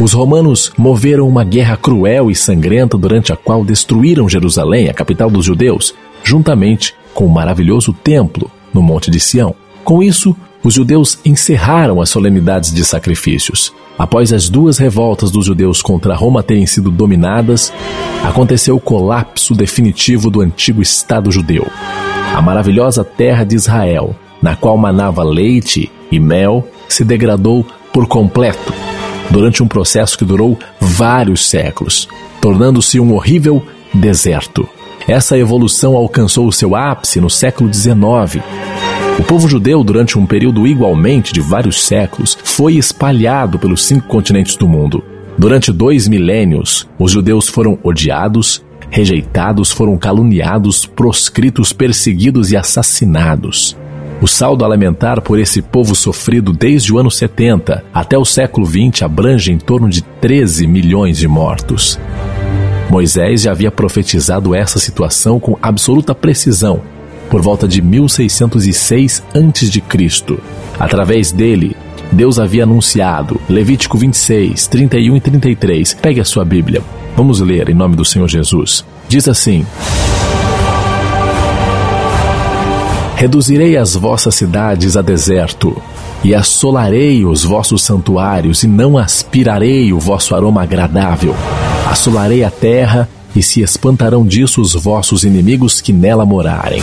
os 0.00 0.12
romanos 0.12 0.72
moveram 0.76 1.28
uma 1.28 1.44
guerra 1.44 1.76
cruel 1.76 2.30
e 2.30 2.34
sangrenta 2.34 2.96
durante 2.96 3.32
a 3.32 3.36
qual 3.36 3.64
destruíram 3.64 4.28
Jerusalém, 4.28 4.88
a 4.88 4.94
capital 4.94 5.30
dos 5.30 5.44
judeus, 5.44 5.94
juntamente 6.22 6.94
com 7.14 7.24
o 7.24 7.30
maravilhoso 7.30 7.92
templo 7.92 8.50
no 8.72 8.82
Monte 8.82 9.10
de 9.10 9.20
Sião. 9.20 9.54
Com 9.84 10.02
isso, 10.02 10.36
os 10.62 10.74
judeus 10.74 11.18
encerraram 11.24 12.00
as 12.00 12.08
solenidades 12.08 12.72
de 12.72 12.84
sacrifícios. 12.84 13.72
Após 13.98 14.32
as 14.32 14.48
duas 14.48 14.78
revoltas 14.78 15.30
dos 15.30 15.46
judeus 15.46 15.80
contra 15.80 16.16
Roma 16.16 16.42
terem 16.42 16.66
sido 16.66 16.90
dominadas, 16.90 17.72
aconteceu 18.24 18.76
o 18.76 18.80
colapso 18.80 19.54
definitivo 19.54 20.30
do 20.30 20.40
antigo 20.40 20.82
Estado 20.82 21.30
judeu. 21.30 21.66
A 22.34 22.42
maravilhosa 22.42 23.04
terra 23.04 23.44
de 23.44 23.54
Israel, 23.54 24.16
na 24.42 24.56
qual 24.56 24.76
manava 24.76 25.22
leite 25.22 25.90
e 26.10 26.18
mel, 26.18 26.66
se 26.88 27.04
degradou 27.04 27.64
por 27.92 28.08
completo 28.08 28.72
durante 29.30 29.62
um 29.62 29.68
processo 29.68 30.18
que 30.18 30.24
durou 30.24 30.58
vários 30.80 31.48
séculos, 31.48 32.08
tornando-se 32.40 32.98
um 32.98 33.14
horrível 33.14 33.62
deserto. 33.92 34.68
Essa 35.06 35.38
evolução 35.38 35.96
alcançou 35.96 36.46
o 36.46 36.52
seu 36.52 36.74
ápice 36.74 37.20
no 37.20 37.28
século 37.28 37.72
XIX. 37.72 38.42
O 39.18 39.22
povo 39.22 39.46
judeu, 39.46 39.84
durante 39.84 40.18
um 40.18 40.26
período 40.26 40.66
igualmente 40.66 41.32
de 41.32 41.40
vários 41.40 41.84
séculos, 41.84 42.36
foi 42.42 42.76
espalhado 42.76 43.58
pelos 43.58 43.84
cinco 43.84 44.08
continentes 44.08 44.56
do 44.56 44.66
mundo. 44.66 45.04
Durante 45.36 45.72
dois 45.72 46.08
milênios, 46.08 46.88
os 46.98 47.12
judeus 47.12 47.48
foram 47.48 47.78
odiados, 47.82 48.64
rejeitados, 48.90 49.70
foram 49.70 49.96
caluniados, 49.96 50.86
proscritos, 50.86 51.72
perseguidos 51.72 52.50
e 52.50 52.56
assassinados. 52.56 53.76
O 54.22 54.26
saldo 54.26 54.64
alimentar 54.64 55.20
por 55.20 55.38
esse 55.38 55.60
povo 55.60 55.94
sofrido 55.94 56.52
desde 56.52 56.92
o 56.94 56.98
ano 56.98 57.10
70 57.10 57.84
até 57.92 58.16
o 58.16 58.24
século 58.24 58.66
XX 58.66 59.02
abrange 59.02 59.52
em 59.52 59.58
torno 59.58 59.88
de 59.88 60.00
13 60.02 60.66
milhões 60.66 61.18
de 61.18 61.28
mortos. 61.28 61.98
Moisés 62.94 63.42
já 63.42 63.50
havia 63.50 63.72
profetizado 63.72 64.54
essa 64.54 64.78
situação 64.78 65.40
com 65.40 65.58
absoluta 65.60 66.14
precisão 66.14 66.80
por 67.28 67.42
volta 67.42 67.66
de 67.66 67.82
1606 67.82 69.20
a.C. 69.34 70.38
Através 70.78 71.32
dele, 71.32 71.76
Deus 72.12 72.38
havia 72.38 72.62
anunciado 72.62 73.40
Levítico 73.48 73.98
26, 73.98 74.68
31 74.68 75.16
e 75.16 75.20
33. 75.20 75.94
Pegue 75.94 76.20
a 76.20 76.24
sua 76.24 76.44
Bíblia. 76.44 76.84
Vamos 77.16 77.40
ler 77.40 77.68
em 77.68 77.74
nome 77.74 77.96
do 77.96 78.04
Senhor 78.04 78.28
Jesus. 78.28 78.84
Diz 79.08 79.26
assim: 79.26 79.66
Reduzirei 83.16 83.76
as 83.76 83.96
vossas 83.96 84.36
cidades 84.36 84.96
a 84.96 85.02
deserto, 85.02 85.82
e 86.22 86.32
assolarei 86.32 87.24
os 87.24 87.42
vossos 87.42 87.82
santuários, 87.82 88.62
e 88.62 88.68
não 88.68 88.96
aspirarei 88.96 89.92
o 89.92 89.98
vosso 89.98 90.32
aroma 90.32 90.62
agradável. 90.62 91.34
Assolarei 91.86 92.44
a 92.44 92.50
terra, 92.50 93.08
e 93.36 93.42
se 93.42 93.62
espantarão 93.62 94.24
disso 94.24 94.60
os 94.60 94.74
vossos 94.74 95.24
inimigos 95.24 95.80
que 95.80 95.92
nela 95.92 96.24
morarem. 96.24 96.82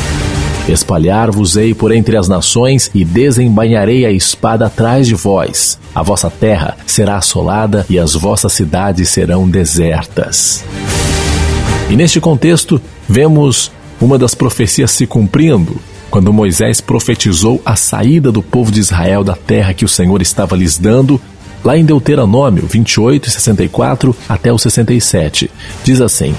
Espalhar-vos-ei 0.68 1.74
por 1.74 1.92
entre 1.92 2.18
as 2.18 2.28
nações 2.28 2.92
e 2.94 3.04
desembainharei 3.04 4.06
a 4.06 4.12
espada 4.12 4.68
atrás 4.68 5.08
de 5.08 5.16
vós. 5.16 5.80
A 5.96 6.04
vossa 6.04 6.30
terra 6.30 6.78
será 6.86 7.18
assolada 7.18 7.86
e 7.90 7.98
as 7.98 8.14
vossas 8.14 8.54
cidades 8.54 9.10
serão 9.10 9.50
desertas. 9.50 10.64
E 11.90 11.96
neste 11.96 12.20
contexto, 12.22 12.82
vemos 13.08 13.72
uma 14.00 14.18
das 14.18 14.36
profecias 14.36 14.92
se 14.92 15.08
cumprindo, 15.08 15.76
quando 16.10 16.34
Moisés 16.34 16.82
profetizou 16.82 17.62
a 17.66 17.76
saída 17.76 18.32
do 18.32 18.42
povo 18.42 18.72
de 18.72 18.80
Israel 18.80 19.24
da 19.24 19.36
terra 19.36 19.74
que 19.74 19.86
o 19.86 19.90
Senhor 19.90 20.22
estava 20.22 20.56
lhes 20.56 20.78
dando, 20.78 21.20
lá 21.64 21.78
em 21.78 21.86
Deuteronômio 21.86 22.66
28 22.68 23.30
64 23.30 24.16
até 24.28 24.52
o 24.52 24.58
67. 24.58 25.50
Diz 25.84 26.02
assim: 26.02 26.36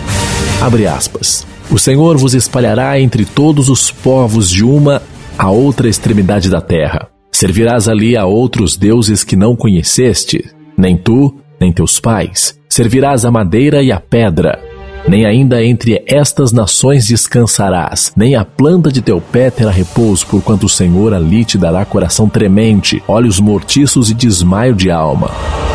abre 0.61 0.87
aspas. 0.87 1.47
O 1.71 1.79
Senhor 1.79 2.19
vos 2.19 2.35
espalhará 2.35 3.01
entre 3.01 3.25
todos 3.25 3.69
os 3.69 3.91
povos 3.91 4.51
de 4.51 4.65
uma 4.65 5.03
a 5.39 5.51
outra 5.51 5.89
extremidade 5.89 6.51
da 6.51 6.61
terra. 6.61 7.09
Servirás 7.31 7.89
ali 7.89 8.17
a 8.17 8.27
outros 8.27 8.77
deuses 8.77 9.25
que 9.25 9.37
não 9.37 9.57
conheceste, 9.57 10.45
nem 10.77 10.97
tu, 10.97 11.35
nem 11.59 11.73
teus 11.73 11.99
pais. 11.99 12.59
Servirás 12.69 13.25
a 13.25 13.31
madeira 13.31 13.83
e 13.83 13.91
a 13.91 13.99
pedra 13.99 14.72
nem 15.07 15.27
ainda 15.27 15.65
entre 15.65 16.03
estas 16.07 16.53
nações 16.53 17.07
descansarás, 17.07 18.13
nem 18.17 18.37
a 18.37 18.45
planta 18.45 18.91
de 18.91 19.03
teu 19.03 19.21
pé 19.21 19.51
terá 19.51 19.71
repouso, 19.71 20.27
porquanto 20.27 20.67
o 20.67 20.69
Senhor 20.69 21.13
ali 21.13 21.45
te 21.45 21.59
dará 21.59 21.85
coração 21.85 22.29
tremente, 22.29 23.03
olhos 23.07 23.41
mortiços 23.41 24.11
e 24.11 24.15
desmaio 24.15 24.75
de 24.75 24.91
alma. 24.91 25.31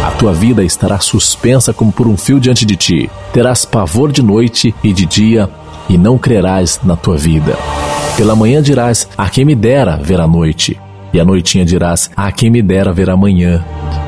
A 0.05 0.11
tua 0.11 0.33
vida 0.33 0.63
estará 0.63 0.99
suspensa 0.99 1.73
como 1.73 1.91
por 1.91 2.07
um 2.07 2.15
fio 2.15 2.39
diante 2.39 2.65
de 2.65 2.75
ti. 2.75 3.09
Terás 3.33 3.65
pavor 3.65 4.11
de 4.11 4.23
noite 4.23 4.73
e 4.83 4.93
de 4.93 5.05
dia, 5.05 5.49
e 5.89 5.97
não 5.97 6.17
crerás 6.17 6.79
na 6.83 6.95
tua 6.95 7.17
vida. 7.17 7.55
Pela 8.15 8.35
manhã 8.35 8.61
dirás: 8.61 9.07
A 9.17 9.29
quem 9.29 9.45
me 9.45 9.55
dera 9.55 9.97
ver 9.97 10.19
a 10.19 10.27
noite, 10.27 10.79
e 11.12 11.20
à 11.20 11.24
noitinha 11.24 11.64
dirás: 11.64 12.10
A 12.16 12.30
quem 12.32 12.50
me 12.50 12.62
dera 12.62 12.92
ver 12.92 13.10
amanhã. 13.10 13.64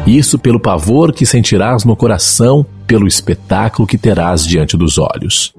Isso 0.06 0.38
pelo 0.38 0.60
pavor 0.60 1.12
que 1.12 1.24
sentirás 1.24 1.84
no 1.84 1.96
coração 1.96 2.64
pelo 2.86 3.06
espetáculo 3.06 3.86
que 3.86 3.98
terás 3.98 4.46
diante 4.46 4.76
dos 4.76 4.98
olhos. 4.98 5.52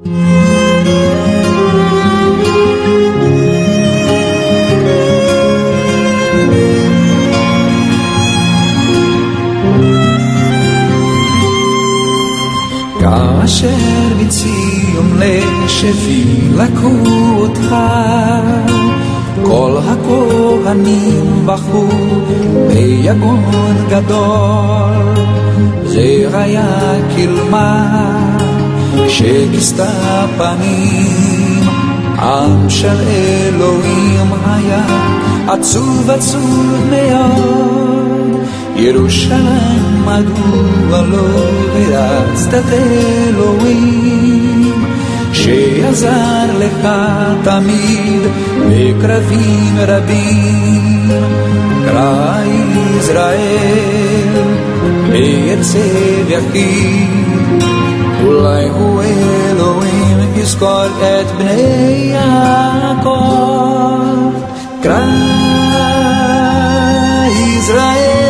כאשר 12.99 13.67
בציון 14.19 15.19
לשפי 15.19 16.25
לקחו 16.55 17.07
אותך 17.37 17.75
כל 19.50 19.76
הכהנים 19.88 21.46
בכו 21.46 21.88
ביגון 22.68 23.42
גדול. 23.88 25.24
זה 25.84 26.28
היה 26.32 26.94
קלמה 27.16 27.86
שכיסתה 29.08 30.26
פנים. 30.36 31.40
עם 32.18 32.70
של 32.70 32.96
אלוהים 33.08 34.32
היה 34.46 34.84
עצוב 35.48 36.10
עצוב 36.10 36.76
מאוד. 36.90 38.40
ירושלים 38.76 40.04
מדוע 40.04 41.02
לא 41.02 41.28
הרצת 41.74 42.54
את 42.54 42.64
אלוהים 42.72 44.49
Sheazar 45.40 46.48
lecha 46.60 46.98
tamid 47.44 48.24
bekravim 48.68 49.76
rabim. 49.90 50.86
Kra 51.84 52.14
Israel 52.98 54.34
beyetzeh 55.10 56.28
yachid 56.32 57.12
Ulai 58.28 58.66
hu 58.74 58.86
Elohim 59.12 60.18
yizkor 60.36 60.90
et 61.14 61.28
bnei 61.38 61.96
Yaakov. 62.16 64.02
Kra 64.84 65.02
Israel 67.56 68.20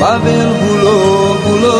Pavel 0.00 0.50
hulo 0.60 0.98
hulo 1.44 1.78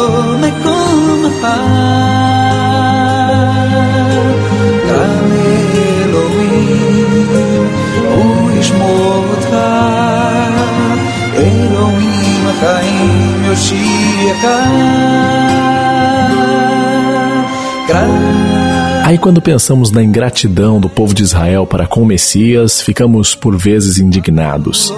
Aí, 19.04 19.18
quando 19.18 19.40
pensamos 19.40 19.92
na 19.92 20.02
ingratidão 20.02 20.80
do 20.80 20.88
povo 20.88 21.14
de 21.14 21.22
Israel 21.22 21.64
para 21.64 21.86
com 21.86 22.02
o 22.02 22.06
Messias, 22.06 22.82
ficamos 22.82 23.36
por 23.36 23.56
vezes 23.56 23.98
indignados. 23.98 24.92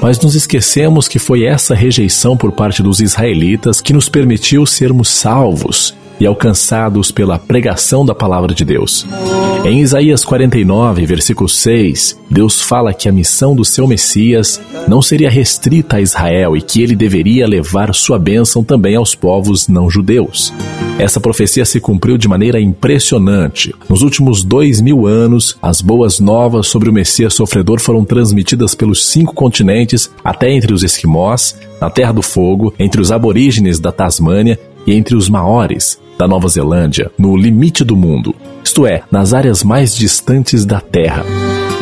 Mas 0.00 0.20
nos 0.20 0.34
esquecemos 0.34 1.08
que 1.08 1.18
foi 1.18 1.44
essa 1.44 1.74
rejeição 1.74 2.36
por 2.36 2.52
parte 2.52 2.82
dos 2.82 3.00
israelitas 3.00 3.80
que 3.80 3.92
nos 3.92 4.08
permitiu 4.08 4.64
sermos 4.64 5.08
salvos 5.08 5.94
e 6.20 6.26
alcançados 6.26 7.10
pela 7.10 7.38
pregação 7.38 8.04
da 8.04 8.14
palavra 8.14 8.54
de 8.54 8.64
Deus. 8.64 9.06
Em 9.64 9.80
Isaías 9.80 10.24
49, 10.24 11.04
versículo 11.04 11.48
6, 11.48 12.18
Deus 12.30 12.60
fala 12.60 12.94
que 12.94 13.08
a 13.08 13.12
missão 13.12 13.54
do 13.54 13.64
seu 13.64 13.86
Messias 13.86 14.60
não 14.86 15.02
seria 15.02 15.28
restrita 15.28 15.96
a 15.96 16.00
Israel 16.00 16.56
e 16.56 16.62
que 16.62 16.82
ele 16.82 16.94
deveria 16.94 17.46
levar 17.46 17.94
sua 17.94 18.18
bênção 18.18 18.62
também 18.62 18.96
aos 18.96 19.14
povos 19.14 19.68
não 19.68 19.90
judeus. 19.90 20.52
Essa 20.98 21.20
profecia 21.20 21.64
se 21.64 21.80
cumpriu 21.80 22.18
de 22.18 22.26
maneira 22.26 22.60
impressionante. 22.60 23.72
Nos 23.88 24.02
últimos 24.02 24.42
dois 24.42 24.80
mil 24.80 25.06
anos, 25.06 25.56
as 25.62 25.80
boas 25.80 26.18
novas 26.18 26.66
sobre 26.66 26.90
o 26.90 26.92
Messias 26.92 27.34
sofredor 27.34 27.78
foram 27.80 28.04
transmitidas 28.04 28.74
pelos 28.74 29.06
cinco 29.06 29.32
continentes, 29.32 30.10
até 30.24 30.50
entre 30.52 30.74
os 30.74 30.82
esquimós, 30.82 31.56
na 31.80 31.88
Terra 31.88 32.10
do 32.10 32.22
Fogo, 32.22 32.74
entre 32.78 33.00
os 33.00 33.12
aborígenes 33.12 33.78
da 33.78 33.92
Tasmânia 33.92 34.58
e 34.88 34.94
entre 34.94 35.14
os 35.14 35.28
maores 35.28 36.00
da 36.18 36.26
Nova 36.26 36.48
Zelândia, 36.48 37.10
no 37.18 37.36
limite 37.36 37.84
do 37.84 37.94
mundo, 37.94 38.34
isto 38.64 38.86
é, 38.86 39.02
nas 39.10 39.34
áreas 39.34 39.62
mais 39.62 39.94
distantes 39.94 40.64
da 40.64 40.80
Terra, 40.80 41.26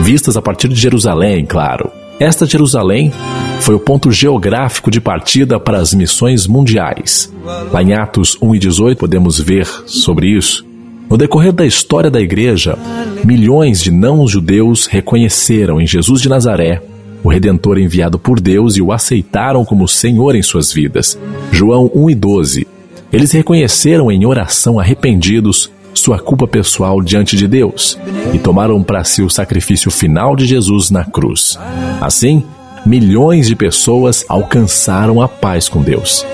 vistas 0.00 0.36
a 0.36 0.42
partir 0.42 0.66
de 0.66 0.74
Jerusalém, 0.74 1.46
claro. 1.46 1.88
Esta 2.18 2.46
Jerusalém 2.46 3.12
foi 3.60 3.76
o 3.76 3.78
ponto 3.78 4.10
geográfico 4.10 4.90
de 4.90 5.00
partida 5.00 5.60
para 5.60 5.78
as 5.78 5.94
missões 5.94 6.48
mundiais. 6.48 7.32
Lá 7.70 7.80
em 7.80 7.94
Atos 7.94 8.36
1 8.42 8.56
e 8.56 8.58
18 8.58 8.98
podemos 8.98 9.38
ver 9.38 9.66
sobre 9.86 10.36
isso. 10.36 10.66
No 11.08 11.16
decorrer 11.16 11.52
da 11.52 11.64
história 11.64 12.10
da 12.10 12.20
igreja, 12.20 12.76
milhões 13.24 13.80
de 13.80 13.92
não-judeus 13.92 14.86
reconheceram 14.86 15.80
em 15.80 15.86
Jesus 15.86 16.20
de 16.20 16.28
Nazaré 16.28 16.82
o 17.22 17.28
Redentor 17.28 17.78
enviado 17.78 18.18
por 18.18 18.38
Deus 18.40 18.76
e 18.76 18.82
o 18.82 18.92
aceitaram 18.92 19.64
como 19.64 19.88
Senhor 19.88 20.36
em 20.36 20.42
suas 20.42 20.72
vidas. 20.72 21.18
João 21.50 21.90
1 21.92 22.10
e 22.10 22.14
12 22.14 22.75
eles 23.12 23.32
reconheceram 23.32 24.10
em 24.10 24.26
oração 24.26 24.78
arrependidos 24.78 25.70
sua 25.94 26.18
culpa 26.18 26.46
pessoal 26.46 27.00
diante 27.00 27.36
de 27.36 27.48
Deus 27.48 27.98
e 28.34 28.38
tomaram 28.38 28.82
para 28.82 29.02
si 29.04 29.22
o 29.22 29.30
sacrifício 29.30 29.90
final 29.90 30.36
de 30.36 30.44
Jesus 30.44 30.90
na 30.90 31.04
cruz. 31.04 31.58
Assim, 32.00 32.44
milhões 32.84 33.46
de 33.48 33.56
pessoas 33.56 34.24
alcançaram 34.28 35.20
a 35.20 35.28
paz 35.28 35.68
com 35.68 35.82
Deus. 35.82 36.24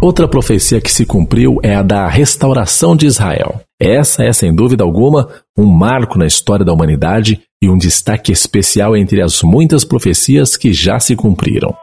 Outra 0.00 0.28
profecia 0.28 0.80
que 0.80 0.92
se 0.92 1.04
cumpriu 1.04 1.56
é 1.60 1.74
a 1.74 1.82
da 1.82 2.06
restauração 2.06 2.94
de 2.94 3.04
Israel. 3.04 3.60
Essa 3.80 4.22
é, 4.22 4.32
sem 4.32 4.54
dúvida 4.54 4.84
alguma, 4.84 5.28
um 5.56 5.66
marco 5.66 6.16
na 6.16 6.24
história 6.24 6.64
da 6.64 6.72
humanidade 6.72 7.40
e 7.60 7.68
um 7.68 7.76
destaque 7.76 8.30
especial 8.30 8.96
entre 8.96 9.20
as 9.20 9.42
muitas 9.42 9.84
profecias 9.84 10.56
que 10.56 10.72
já 10.72 11.00
se 11.00 11.16
cumpriram. 11.16 11.74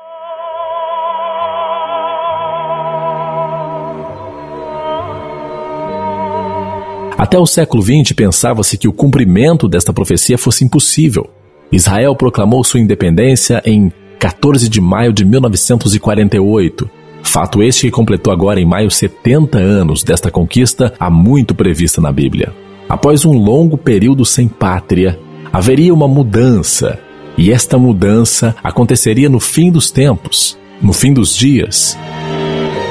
Até 7.18 7.38
o 7.38 7.46
século 7.46 7.84
XX 7.84 8.14
pensava-se 8.14 8.78
que 8.78 8.88
o 8.88 8.94
cumprimento 8.94 9.68
desta 9.68 9.92
profecia 9.92 10.38
fosse 10.38 10.64
impossível. 10.64 11.30
Israel 11.70 12.16
proclamou 12.16 12.64
sua 12.64 12.80
independência 12.80 13.62
em 13.66 13.92
14 14.20 14.70
de 14.70 14.80
maio 14.80 15.12
de 15.12 15.26
1948 15.26 16.90
Fato 17.26 17.62
este 17.62 17.88
que 17.88 17.92
completou 17.92 18.32
agora 18.32 18.62
em 18.62 18.66
maio 18.66 18.90
70 18.90 19.58
anos 19.58 20.04
desta 20.04 20.32
conquista 20.32 20.94
há 20.98 21.10
muito 21.10 21.54
prevista 21.54 22.00
na 22.00 22.12
Bíblia. 22.12 22.54
Após 22.88 23.26
um 23.26 23.34
longo 23.34 23.78
período 23.78 24.24
sem 24.24 24.48
pátria, 24.48 25.20
haveria 25.52 25.94
uma 25.94 26.08
mudança, 26.08 26.98
e 27.38 27.52
esta 27.52 27.78
mudança 27.78 28.56
aconteceria 28.64 29.28
no 29.28 29.40
fim 29.40 29.70
dos 29.70 29.92
tempos, 29.92 30.58
no 30.82 30.94
fim 30.94 31.12
dos 31.12 31.36
dias. 31.36 31.98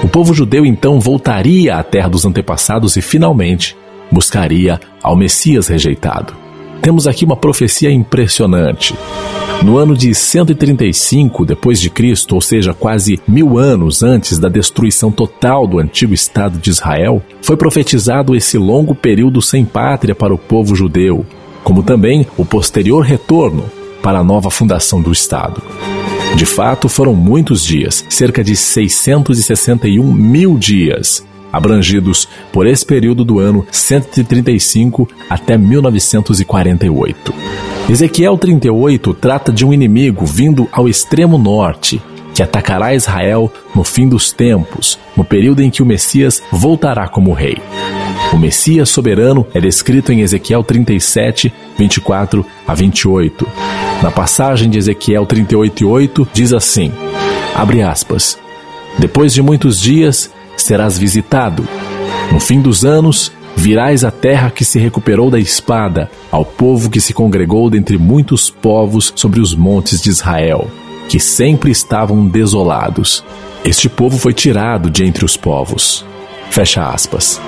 O 0.03 0.09
povo 0.09 0.35
judeu 0.35 0.67
então 0.67 1.01
voltaria 1.01 1.77
à 1.77 1.83
terra 1.83 2.09
dos 2.09 2.27
antepassados 2.27 2.97
e 2.97 3.01
finalmente 3.01 3.75
buscaria 4.11 4.79
ao 5.03 5.17
Messias 5.17 5.69
rejeitado. 5.69 6.44
Temos 6.85 7.07
aqui 7.07 7.25
uma 7.25 7.35
profecia 7.35 7.91
impressionante. 7.91 8.95
No 9.63 9.79
ano 9.79 9.97
de 9.97 10.15
135 10.15 11.47
depois 11.47 11.81
de 11.81 11.89
Cristo, 11.89 12.35
ou 12.35 12.43
seja, 12.43 12.75
quase 12.75 13.19
mil 13.27 13.57
anos 13.57 14.03
antes 14.03 14.39
da 14.39 14.51
destruição 14.51 15.11
total 15.11 15.67
do 15.67 15.79
antigo 15.79 16.13
Estado 16.13 16.59
de 16.59 16.69
Israel, 16.69 17.23
foi 17.41 17.57
profetizado 17.57 18.37
esse 18.37 18.59
longo 18.59 18.95
período 18.95 19.41
sem 19.41 19.65
pátria 19.65 20.15
para 20.15 20.35
o 20.35 20.37
povo 20.37 20.77
judeu, 20.77 21.25
como 21.63 21.83
também 21.83 22.27
o 22.37 22.45
posterior 22.45 23.03
retorno 23.03 23.65
para 24.03 24.19
a 24.19 24.25
nova 24.25 24.51
fundação 24.51 25.01
do 25.01 25.11
Estado. 25.11 25.63
De 26.37 26.45
fato, 26.45 26.87
foram 26.87 27.15
muitos 27.15 27.65
dias, 27.65 28.05
cerca 28.11 28.45
de 28.45 28.55
661 28.55 30.13
mil 30.13 30.59
dias, 30.59 31.25
abrangidos 31.55 32.29
por 32.53 32.67
esse 32.67 32.85
período 32.85 33.25
do 33.25 33.39
ano 33.39 33.67
135 33.71 35.09
até 35.31 35.57
1948. 35.57 37.35
Ezequiel 37.89 38.37
38 38.37 39.15
trata 39.15 39.53
de 39.53 39.65
um 39.65 39.73
inimigo 39.73 40.27
vindo 40.27 40.69
ao 40.73 40.89
extremo 40.89 41.39
norte, 41.39 42.03
que 42.35 42.43
atacará 42.43 42.95
Israel 42.95 43.53
no 43.75 43.85
fim 43.85 44.09
dos 44.09 44.33
tempos, 44.33 44.99
no 45.17 45.25
período 45.25 45.63
em 45.63 45.71
que 45.71 45.83
o 45.83 45.87
Messias 45.87 46.43
voltará 46.51 47.07
como 47.07 47.33
rei. 47.33 47.59
O 48.33 48.37
Messias 48.37 48.89
soberano 48.89 49.47
é 49.55 49.61
descrito 49.61 50.11
em 50.11 50.21
Ezequiel 50.21 50.65
37, 50.65 51.53
24 51.79 52.45
a 52.67 52.75
28. 52.75 53.47
Na 54.03 54.11
passagem 54.11 54.69
de 54.69 54.79
Ezequiel 54.79 55.25
38:8 55.25 56.27
diz 56.33 56.53
assim: 56.53 56.93
Abre 57.55 57.83
aspas. 57.83 58.37
Depois 58.99 59.33
de 59.33 59.43
muitos 59.43 59.81
dias 59.81 60.33
serás 60.57 60.99
visitado. 60.99 61.67
No 62.33 62.41
fim 62.41 62.61
dos 62.61 62.85
anos, 62.85 63.33
virás 63.57 64.05
à 64.05 64.11
terra 64.11 64.51
que 64.51 64.65
se 64.65 64.79
recuperou 64.79 65.31
da 65.31 65.39
espada, 65.39 66.11
ao 66.31 66.45
povo 66.45 66.91
que 66.91 67.01
se 67.01 67.13
congregou 67.13 67.71
dentre 67.71 67.99
muitos 67.99 68.51
povos 68.51 69.13
sobre 69.17 69.41
os 69.41 69.55
montes 69.55 70.01
de 70.01 70.11
Israel, 70.11 70.69
que 71.09 71.21
sempre 71.21 71.71
estavam 71.71 72.27
desolados. 72.27 73.25
Este 73.65 73.89
povo 73.89 74.19
foi 74.19 74.35
tirado 74.35 74.91
de 74.91 75.05
entre 75.05 75.25
os 75.25 75.37
povos. 75.37 76.05
Fecha 76.51 76.89
aspas. 76.89 77.41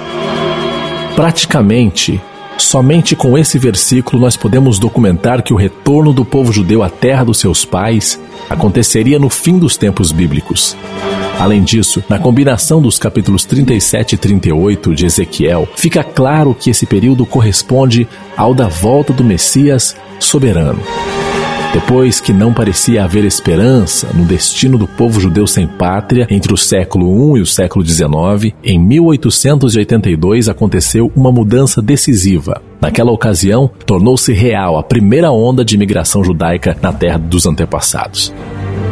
Praticamente, 1.14 2.20
somente 2.58 3.14
com 3.14 3.36
esse 3.36 3.58
versículo 3.58 4.20
nós 4.20 4.36
podemos 4.36 4.78
documentar 4.78 5.42
que 5.42 5.52
o 5.52 5.56
retorno 5.56 6.12
do 6.12 6.24
povo 6.24 6.52
judeu 6.52 6.82
à 6.82 6.88
terra 6.88 7.24
dos 7.24 7.38
seus 7.38 7.64
pais 7.64 8.20
aconteceria 8.48 9.18
no 9.18 9.28
fim 9.28 9.58
dos 9.58 9.76
tempos 9.76 10.12
bíblicos. 10.12 10.76
Além 11.38 11.62
disso, 11.62 12.02
na 12.08 12.18
combinação 12.18 12.80
dos 12.80 12.98
capítulos 12.98 13.44
37 13.44 14.14
e 14.14 14.18
38 14.18 14.94
de 14.94 15.04
Ezequiel, 15.04 15.68
fica 15.76 16.02
claro 16.02 16.56
que 16.58 16.70
esse 16.70 16.86
período 16.86 17.26
corresponde 17.26 18.08
ao 18.36 18.54
da 18.54 18.68
volta 18.68 19.12
do 19.12 19.22
Messias 19.22 19.94
soberano. 20.18 20.80
Depois 21.74 22.20
que 22.20 22.32
não 22.32 22.54
parecia 22.54 23.04
haver 23.04 23.22
esperança 23.22 24.08
no 24.14 24.24
destino 24.24 24.78
do 24.78 24.88
povo 24.88 25.20
judeu 25.20 25.46
sem 25.46 25.66
pátria 25.66 26.26
entre 26.30 26.54
o 26.54 26.56
século 26.56 27.36
I 27.36 27.40
e 27.40 27.42
o 27.42 27.46
século 27.46 27.84
XIX, 27.84 28.54
em 28.64 28.78
1882 28.78 30.48
aconteceu 30.48 31.12
uma 31.14 31.30
mudança 31.30 31.82
decisiva. 31.82 32.62
Naquela 32.80 33.12
ocasião, 33.12 33.70
tornou-se 33.84 34.32
real 34.32 34.78
a 34.78 34.82
primeira 34.82 35.30
onda 35.30 35.62
de 35.62 35.74
imigração 35.74 36.24
judaica 36.24 36.74
na 36.80 36.94
terra 36.94 37.18
dos 37.18 37.44
antepassados. 37.44 38.32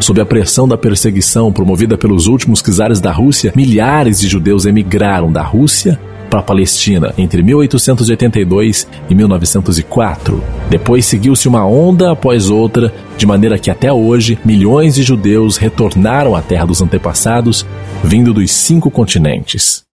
Sob 0.05 0.21
a 0.21 0.27
pressão 0.27 0.69
da 0.69 0.77
perseguição 0.77 1.51
promovida 1.51 1.97
pelos 1.97 2.27
últimos 2.27 2.61
czares 2.61 3.01
da 3.01 3.11
Rússia, 3.11 3.55
milhares 3.57 4.21
de 4.21 4.29
judeus 4.29 4.67
emigraram 4.67 5.33
da 5.33 5.43
Rússia 5.43 5.99
para 6.29 6.41
a 6.41 6.43
Palestina 6.43 7.15
entre 7.17 7.43
1882 7.43 8.87
e 9.09 9.15
1904. 9.15 10.45
Depois 10.69 11.07
seguiu-se 11.07 11.49
uma 11.49 11.65
onda 11.65 12.13
após 12.13 12.51
outra, 12.51 12.93
de 13.17 13.25
maneira 13.25 13.59
que 13.59 13.71
até 13.71 13.91
hoje 13.91 14.39
milhões 14.45 14.97
de 14.97 15.03
judeus 15.03 15.57
retornaram 15.57 16.37
à 16.37 16.43
terra 16.43 16.67
dos 16.67 16.83
antepassados, 16.83 17.65
vindo 18.05 18.35
dos 18.35 18.51
cinco 18.51 18.91
continentes. 18.91 19.84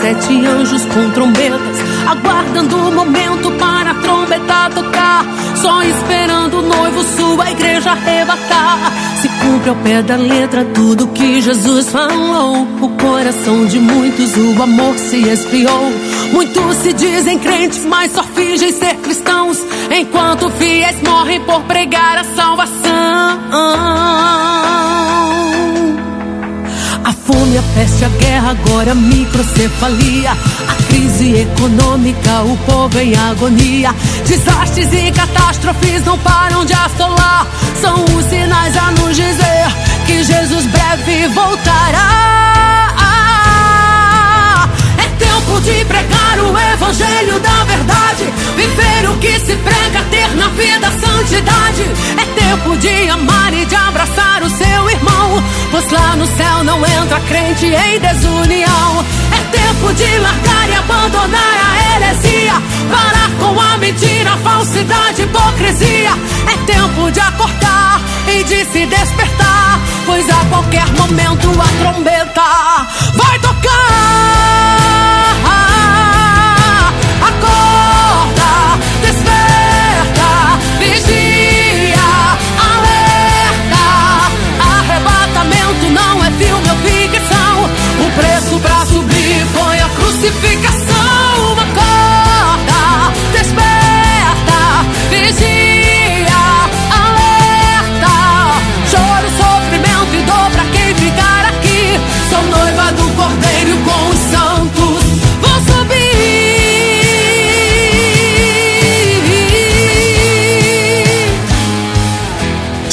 Sete 0.00 0.46
anjos 0.46 0.84
com 0.86 1.10
trombetas, 1.10 1.78
aguardando 2.06 2.76
o 2.76 2.92
momento 2.92 3.50
para 3.52 3.90
a 3.90 3.94
trombeta 3.94 4.70
tocar, 4.74 5.24
só 5.56 5.82
esperando 5.82 6.58
o 6.58 6.62
noivo 6.62 7.02
sua 7.16 7.50
igreja 7.50 7.90
arrebatar. 7.90 8.92
Se 9.20 9.28
cumpre 9.28 9.70
ao 9.70 9.76
pé 9.76 10.02
da 10.02 10.16
letra 10.16 10.64
tudo 10.66 11.08
que 11.08 11.42
Jesus 11.42 11.90
falou, 11.90 12.66
o 12.80 12.88
coração 12.90 13.66
de 13.66 13.78
muitos 13.78 14.36
o 14.36 14.62
amor 14.62 14.96
se 14.96 15.28
esfriou. 15.28 15.92
Muitos 16.32 16.76
se 16.76 16.92
dizem 16.92 17.38
crentes, 17.38 17.84
mas 17.84 18.12
só 18.12 18.22
fingem 18.22 18.72
ser 18.72 18.94
cristãos, 18.96 19.58
enquanto 19.90 20.48
fiéis 20.50 21.02
morrem 21.02 21.40
por 21.40 21.62
pregar 21.62 22.18
a 22.18 22.24
salvação. 22.24 24.59
Fome, 27.32 27.58
a 27.58 27.62
peste, 27.74 28.04
a 28.04 28.08
guerra, 28.08 28.50
agora 28.50 28.90
a 28.90 28.94
microcefalia. 28.94 30.32
A 30.32 30.74
crise 30.88 31.42
econômica, 31.42 32.42
o 32.42 32.56
povo 32.66 32.98
em 32.98 33.14
agonia. 33.16 33.94
Desastres 34.26 34.92
e 34.92 35.12
catástrofes 35.12 36.04
não 36.04 36.18
param 36.18 36.64
de 36.64 36.72
assolar. 36.72 37.46
São 37.80 38.04
os 38.04 38.24
sinais 38.24 38.76
a 38.76 38.90
nos 38.90 39.14
dizer 39.14 39.66
que 40.06 40.24
Jesus 40.24 40.66
breve 40.66 41.28
voltará. 41.28 42.08
É 44.98 45.08
tempo 45.24 45.60
de 45.60 45.84
pregar 45.84 46.38
o 46.40 46.58
evangelho 46.74 47.38
da 47.38 47.64
verdade. 47.64 48.29
Viver 48.60 49.08
o 49.08 49.16
que 49.16 49.40
se 49.40 49.56
prega, 49.56 50.02
ter 50.10 50.36
na 50.36 50.48
vida 50.50 50.92
santidade. 51.00 51.82
É 52.20 52.40
tempo 52.40 52.76
de 52.76 53.08
amar 53.08 53.54
e 53.54 53.64
de 53.64 53.74
abraçar 53.74 54.42
o 54.42 54.50
seu 54.50 54.90
irmão. 54.90 55.42
Pois 55.70 55.90
lá 55.90 56.14
no 56.14 56.26
céu 56.26 56.62
não 56.62 56.76
entra 56.84 57.18
crente 57.20 57.64
em 57.64 57.98
desunião. 57.98 59.04
É 59.32 59.56
tempo 59.56 59.94
de 59.94 60.18
largar 60.18 60.68
e 60.68 60.74
abandonar 60.74 61.56
a 61.68 61.96
heresia. 62.04 62.52
Parar 62.92 63.30
com 63.38 63.58
a 63.58 63.78
mentira, 63.78 64.36
falsidade, 64.44 65.22
hipocrisia. 65.22 66.10
É 66.52 66.70
tempo 66.70 67.10
de 67.10 67.20
acordar 67.20 67.98
e 68.28 68.44
de 68.44 68.62
se 68.66 68.84
despertar. 68.84 69.80
Pois 70.04 70.28
a 70.28 70.44
qualquer 70.50 70.86
momento 70.98 71.48
a 71.48 71.82
trombeta 71.82 72.42
vai 73.14 73.38
tocar. 73.38 74.39
Crucificação, 90.30 90.89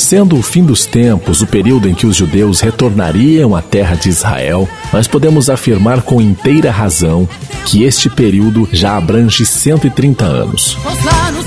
Sendo 0.07 0.37
o 0.37 0.41
fim 0.41 0.63
dos 0.63 0.85
tempos 0.85 1.41
o 1.41 1.45
período 1.45 1.89
em 1.89 1.93
que 1.93 2.07
os 2.07 2.15
judeus 2.15 2.61
retornariam 2.61 3.53
à 3.53 3.61
terra 3.61 3.93
de 3.93 4.07
Israel, 4.07 4.65
nós 4.93 5.05
podemos 5.05 5.49
afirmar 5.49 6.01
com 6.01 6.21
inteira 6.21 6.71
razão 6.71 7.27
que 7.65 7.83
este 7.83 8.09
período 8.09 8.69
já 8.71 8.95
abrange 8.95 9.45
130 9.45 10.23
anos. 10.23 10.77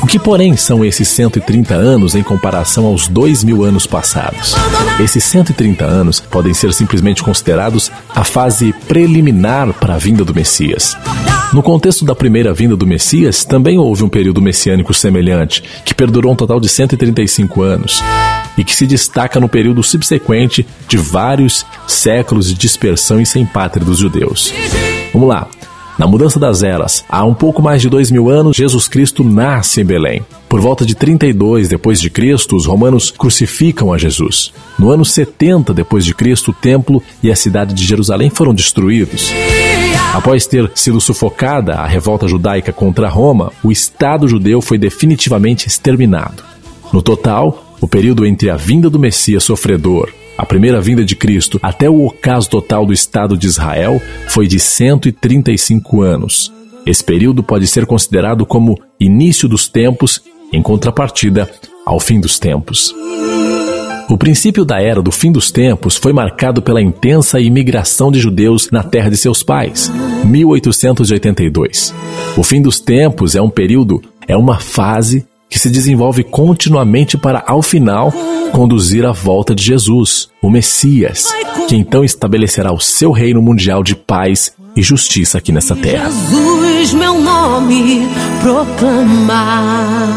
O 0.03 0.07
que, 0.07 0.19
porém, 0.19 0.59
são 0.59 0.85
esses 0.85 1.09
130 1.09 1.73
anos 1.73 2.15
em 2.15 2.23
comparação 2.23 2.85
aos 2.85 3.09
dois 3.09 3.43
mil 3.43 3.65
anos 3.65 3.87
passados? 3.87 4.55
Esses 5.03 5.25
130 5.25 5.83
anos 5.83 6.21
podem 6.21 6.53
ser 6.53 6.75
simplesmente 6.75 7.23
considerados 7.23 7.91
a 8.15 8.25
fase 8.25 8.75
preliminar 8.87 9.73
para 9.73 9.95
a 9.95 9.99
vinda 9.99 10.23
do 10.23 10.35
Messias. 10.35 10.99
No 11.55 11.63
contexto 11.63 12.05
da 12.05 12.15
primeira 12.15 12.53
vinda 12.53 12.77
do 12.77 12.87
Messias, 12.87 13.43
também 13.43 13.79
houve 13.79 14.05
um 14.05 14.09
período 14.11 14.43
messiânico 14.43 14.93
semelhante, 14.93 15.63
que 15.83 15.95
perdurou 15.95 16.35
um 16.35 16.37
total 16.37 16.61
de 16.61 16.69
135 16.69 17.63
anos 17.63 18.03
e 18.57 18.65
que 18.65 18.75
se 18.75 18.87
destaca 18.87 19.41
no 19.41 19.49
período 19.49 19.83
subsequente 19.83 20.67
de 20.89 20.97
vários 20.97 21.65
séculos 21.87 22.49
de 22.49 22.55
dispersão 22.55 23.21
e 23.21 23.27
sem 23.27 23.45
pátria 23.47 23.85
dos 23.85 23.99
judeus. 23.99 24.53
Vamos 25.13 25.29
lá. 25.29 25.49
Na 26.01 26.07
mudança 26.07 26.41
das 26.41 26.63
eras, 26.63 27.05
há 27.11 27.27
um 27.27 27.35
pouco 27.35 27.61
mais 27.61 27.83
de 27.83 27.89
dois 27.91 28.11
mil 28.11 28.31
anos, 28.31 28.57
Jesus 28.57 28.89
Cristo 28.89 29.23
nasce 29.23 29.83
em 29.83 29.85
Belém. 29.85 30.25
Por 30.49 30.59
volta 30.59 30.87
de 30.87 30.95
32 30.95 31.69
depois 31.69 32.01
de 32.01 32.09
Cristo, 32.09 32.57
os 32.57 32.65
romanos 32.65 33.11
crucificam 33.11 33.93
a 33.93 33.99
Jesus. 33.99 34.51
No 34.79 34.91
ano 34.91 35.05
70 35.05 35.75
depois 35.75 36.03
de 36.03 36.15
Cristo, 36.15 36.53
o 36.53 36.55
templo 36.55 37.03
e 37.23 37.31
a 37.31 37.37
cidade 37.37 37.75
de 37.75 37.85
Jerusalém 37.85 38.31
foram 38.31 38.55
destruídos. 38.55 39.31
Após 40.15 40.47
ter 40.47 40.73
sido 40.75 41.01
sufocada 41.03 41.75
a 41.75 41.87
revolta 41.87 42.27
judaica 42.27 42.73
contra 42.73 43.07
Roma, 43.07 43.53
o 43.63 43.71
Estado 43.71 44.27
judeu 44.27 44.63
foi 44.63 44.79
definitivamente 44.79 45.69
exterminado. 45.69 46.43
No 46.93 47.03
total, 47.03 47.70
o 47.81 47.89
período 47.89 48.27
entre 48.27 48.51
a 48.51 48.57
vinda 48.57 48.91
do 48.91 48.99
Messias 48.99 49.45
sofredor, 49.45 50.13
a 50.37 50.47
primeira 50.47 50.81
vinda 50.81 51.05
de 51.05 51.15
Cristo, 51.15 51.59
até 51.63 51.89
o 51.89 52.07
ocaso 52.07 52.49
total 52.49 52.87
do 52.87 52.93
Estado 52.93 53.37
de 53.37 53.47
Israel 53.47 54.01
foi 54.29 54.47
de 54.47 54.59
135 54.59 56.01
anos. 56.01 56.53
Esse 56.87 57.05
período 57.05 57.43
pode 57.43 57.67
ser 57.67 57.85
considerado 57.85 58.47
como 58.47 58.81
início 58.99 59.47
dos 59.47 59.69
tempos, 59.69 60.23
em 60.53 60.63
contrapartida 60.63 61.51
ao 61.85 62.01
fim 62.01 62.19
dos 62.19 62.39
tempos. 62.39 62.95
O 64.09 64.17
princípio 64.19 64.65
da 64.65 64.81
era 64.81 65.01
do 65.01 65.13
fim 65.13 65.31
dos 65.31 65.53
tempos 65.53 65.97
foi 65.97 66.13
marcado 66.13 66.61
pela 66.61 66.83
intensa 66.83 67.39
imigração 67.39 68.11
de 68.11 68.19
judeus 68.19 68.69
na 68.71 68.83
terra 68.83 69.09
de 69.09 69.17
seus 69.17 69.43
pais, 69.43 69.93
1882. 70.25 71.95
O 72.37 72.43
fim 72.43 72.61
dos 72.61 72.81
tempos 72.81 73.37
é 73.37 73.43
um 73.43 73.51
período, 73.51 74.03
é 74.27 74.37
uma 74.37 74.59
fase 74.59 75.27
que 75.51 75.59
se 75.59 75.69
desenvolve 75.69 76.23
continuamente 76.23 77.19
para, 77.19 77.43
ao 77.45 77.61
final, 77.61 78.13
conduzir 78.53 79.05
à 79.05 79.11
volta 79.11 79.53
de 79.53 79.65
Jesus, 79.65 80.29
o 80.41 80.49
Messias, 80.49 81.27
que 81.69 81.75
então 81.75 82.05
estabelecerá 82.05 82.73
o 82.73 82.79
seu 82.79 83.11
reino 83.11 83.43
mundial 83.43 83.83
de 83.83 83.97
paz 83.97 84.53
e 84.77 84.83
justiça 84.83 85.39
aqui 85.39 85.51
nessa 85.51 85.75
terra. 85.75 86.09
Jesus, 86.09 86.95
meu 86.95 87.21
nome 87.21 88.09
proclamar. 88.41 90.09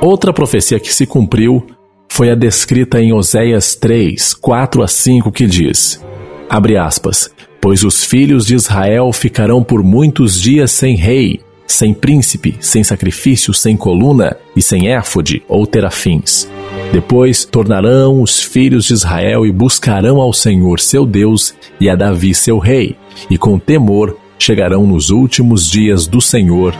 Outra 0.00 0.32
profecia 0.32 0.80
que 0.80 0.94
se 0.94 1.04
cumpriu 1.04 1.62
foi 2.10 2.28
a 2.28 2.34
descrita 2.34 3.00
em 3.00 3.12
Oséias 3.14 3.74
3, 3.76 4.34
4 4.34 4.82
a 4.82 4.88
5, 4.88 5.32
que 5.32 5.46
diz: 5.46 6.04
Abre 6.50 6.76
aspas. 6.76 7.30
Pois 7.60 7.84
os 7.84 8.04
filhos 8.04 8.46
de 8.46 8.54
Israel 8.54 9.12
ficarão 9.12 9.62
por 9.62 9.82
muitos 9.82 10.40
dias 10.40 10.70
sem 10.70 10.96
rei, 10.96 11.40
sem 11.66 11.94
príncipe, 11.94 12.56
sem 12.58 12.82
sacrifício, 12.82 13.54
sem 13.54 13.76
coluna 13.76 14.36
e 14.56 14.60
sem 14.60 14.88
éfode 14.88 15.42
ou 15.48 15.66
terafins. 15.66 16.48
Depois 16.92 17.44
tornarão 17.44 18.20
os 18.20 18.42
filhos 18.42 18.86
de 18.86 18.94
Israel 18.94 19.46
e 19.46 19.52
buscarão 19.52 20.20
ao 20.20 20.32
Senhor 20.32 20.80
seu 20.80 21.06
Deus 21.06 21.54
e 21.80 21.88
a 21.88 21.94
Davi 21.94 22.34
seu 22.34 22.58
rei, 22.58 22.96
e 23.30 23.38
com 23.38 23.58
temor 23.58 24.16
chegarão 24.38 24.86
nos 24.86 25.10
últimos 25.10 25.66
dias 25.68 26.06
do 26.06 26.20
Senhor 26.20 26.74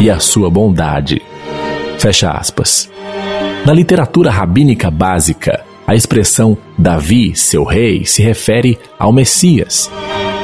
e 0.00 0.08
a 0.08 0.20
sua 0.20 0.48
bondade. 0.48 1.20
Fecha 1.98 2.30
aspas. 2.30 2.88
Na 3.66 3.72
literatura 3.72 4.30
rabínica 4.30 4.92
básica, 4.92 5.64
a 5.84 5.92
expressão 5.92 6.56
Davi, 6.78 7.34
seu 7.34 7.64
rei, 7.64 8.04
se 8.04 8.22
refere 8.22 8.78
ao 8.96 9.12
Messias. 9.12 9.90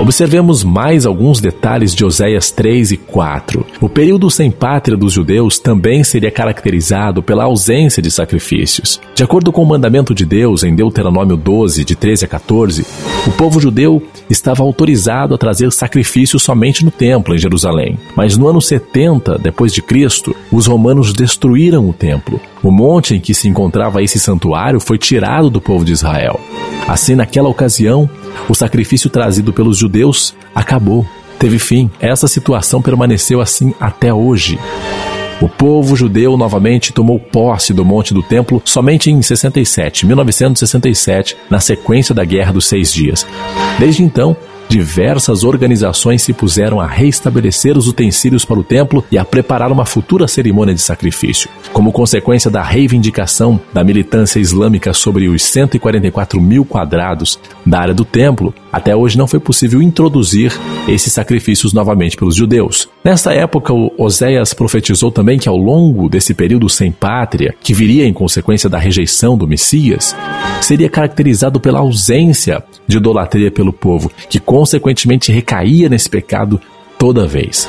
Observemos 0.00 0.64
mais 0.64 1.06
alguns 1.06 1.40
detalhes 1.40 1.94
de 1.94 2.04
Oséias 2.04 2.50
3 2.50 2.90
e 2.90 2.96
4. 2.96 3.64
O 3.80 3.88
período 3.88 4.28
sem 4.28 4.50
pátria 4.50 4.96
dos 4.96 5.12
judeus 5.12 5.60
também 5.60 6.02
seria 6.02 6.32
caracterizado 6.32 7.22
pela 7.22 7.44
ausência 7.44 8.02
de 8.02 8.10
sacrifícios. 8.10 9.00
De 9.14 9.22
acordo 9.22 9.52
com 9.52 9.62
o 9.62 9.66
mandamento 9.66 10.12
de 10.12 10.26
Deus 10.26 10.64
em 10.64 10.74
Deuteronômio 10.74 11.36
12, 11.36 11.84
de 11.84 11.94
13 11.94 12.24
a 12.24 12.28
14, 12.28 12.84
o 13.24 13.30
povo 13.30 13.60
judeu 13.60 14.02
estava 14.28 14.64
autorizado 14.64 15.34
a 15.34 15.38
trazer 15.38 15.70
sacrifícios 15.70 16.42
somente 16.42 16.84
no 16.84 16.90
templo 16.90 17.34
em 17.34 17.38
Jerusalém. 17.38 17.98
Mas 18.16 18.36
no 18.36 18.48
ano 18.48 18.60
70 18.60 19.38
depois 19.38 19.72
de 19.72 19.80
Cristo, 19.80 20.34
os 20.50 20.66
romanos 20.66 21.12
destruíram 21.12 21.88
o 21.88 21.92
templo. 21.92 22.40
O 22.62 22.70
monte 22.70 23.14
em 23.14 23.20
que 23.20 23.32
se 23.32 23.48
encontrava 23.48 24.02
esse 24.02 24.18
santuário 24.18 24.80
foi 24.80 24.98
tirado 24.98 25.50
do 25.50 25.60
povo 25.60 25.84
de 25.84 25.92
Israel. 25.92 26.40
Assim, 26.88 27.14
naquela 27.14 27.48
ocasião, 27.48 28.10
o 28.48 28.54
sacrifício 28.54 29.08
trazido 29.08 29.52
pelos 29.52 29.78
judeus 29.78 30.34
acabou, 30.52 31.06
teve 31.38 31.58
fim. 31.60 31.88
Essa 32.00 32.26
situação 32.26 32.82
permaneceu 32.82 33.40
assim 33.40 33.72
até 33.78 34.12
hoje. 34.12 34.58
O 35.40 35.48
povo 35.48 35.96
judeu 35.96 36.36
novamente 36.36 36.92
tomou 36.92 37.18
posse 37.18 37.72
do 37.72 37.84
Monte 37.84 38.14
do 38.14 38.22
Templo 38.22 38.62
somente 38.64 39.10
em 39.10 39.20
67, 39.20 40.06
1967, 40.06 41.36
na 41.50 41.58
sequência 41.58 42.14
da 42.14 42.24
Guerra 42.24 42.52
dos 42.52 42.66
Seis 42.66 42.92
Dias. 42.92 43.26
Desde 43.78 44.02
então, 44.02 44.36
diversas 44.68 45.44
organizações 45.44 46.22
se 46.22 46.32
puseram 46.32 46.80
a 46.80 46.86
reestabelecer 46.86 47.76
os 47.76 47.88
utensílios 47.88 48.44
para 48.44 48.58
o 48.58 48.64
templo 48.64 49.04
e 49.10 49.18
a 49.18 49.24
preparar 49.24 49.70
uma 49.70 49.84
futura 49.84 50.26
cerimônia 50.26 50.74
de 50.74 50.80
sacrifício. 50.80 51.50
Como 51.72 51.92
consequência 51.92 52.50
da 52.50 52.62
reivindicação 52.62 53.60
da 53.72 53.84
militância 53.84 54.40
islâmica 54.40 54.94
sobre 54.94 55.28
os 55.28 55.42
144 55.42 56.40
mil 56.40 56.64
quadrados 56.64 57.38
da 57.66 57.80
área 57.80 57.94
do 57.94 58.04
templo, 58.04 58.54
até 58.72 58.96
hoje 58.96 59.18
não 59.18 59.26
foi 59.26 59.38
possível 59.38 59.82
introduzir 59.82 60.52
esses 60.88 61.12
sacrifícios 61.12 61.72
novamente 61.72 62.16
pelos 62.16 62.34
judeus. 62.34 62.88
Nesta 63.04 63.32
época, 63.34 63.72
Oséias 63.98 64.54
profetizou 64.54 65.12
também 65.12 65.38
que 65.38 65.48
ao 65.48 65.56
longo 65.56 66.08
desse 66.08 66.32
período 66.32 66.68
sem 66.68 66.90
pátria, 66.90 67.54
que 67.62 67.74
viria 67.74 68.06
em 68.06 68.12
consequência 68.12 68.70
da 68.70 68.78
rejeição 68.78 69.36
do 69.36 69.46
Messias, 69.46 70.16
seria 70.60 70.88
caracterizado 70.88 71.60
pela 71.60 71.80
ausência 71.80 72.62
de 72.86 72.96
idolatria 72.96 73.50
pelo 73.50 73.72
povo, 73.72 74.10
que 74.30 74.40
consequentemente 74.40 75.30
recaía 75.30 75.88
nesse 75.88 76.08
pecado 76.08 76.60
toda 76.98 77.26
vez. 77.26 77.68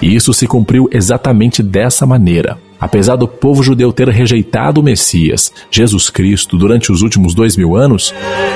E 0.00 0.14
isso 0.14 0.32
se 0.32 0.46
cumpriu 0.46 0.88
exatamente 0.92 1.62
dessa 1.62 2.06
maneira. 2.06 2.67
Apesar 2.80 3.16
do 3.16 3.26
povo 3.26 3.62
judeu 3.62 3.92
ter 3.92 4.08
rejeitado 4.08 4.80
o 4.80 4.84
Messias, 4.84 5.52
Jesus 5.70 6.10
Cristo, 6.10 6.56
durante 6.56 6.92
os 6.92 7.02
últimos 7.02 7.34
dois 7.34 7.56
mil 7.56 7.76
anos, 7.76 8.14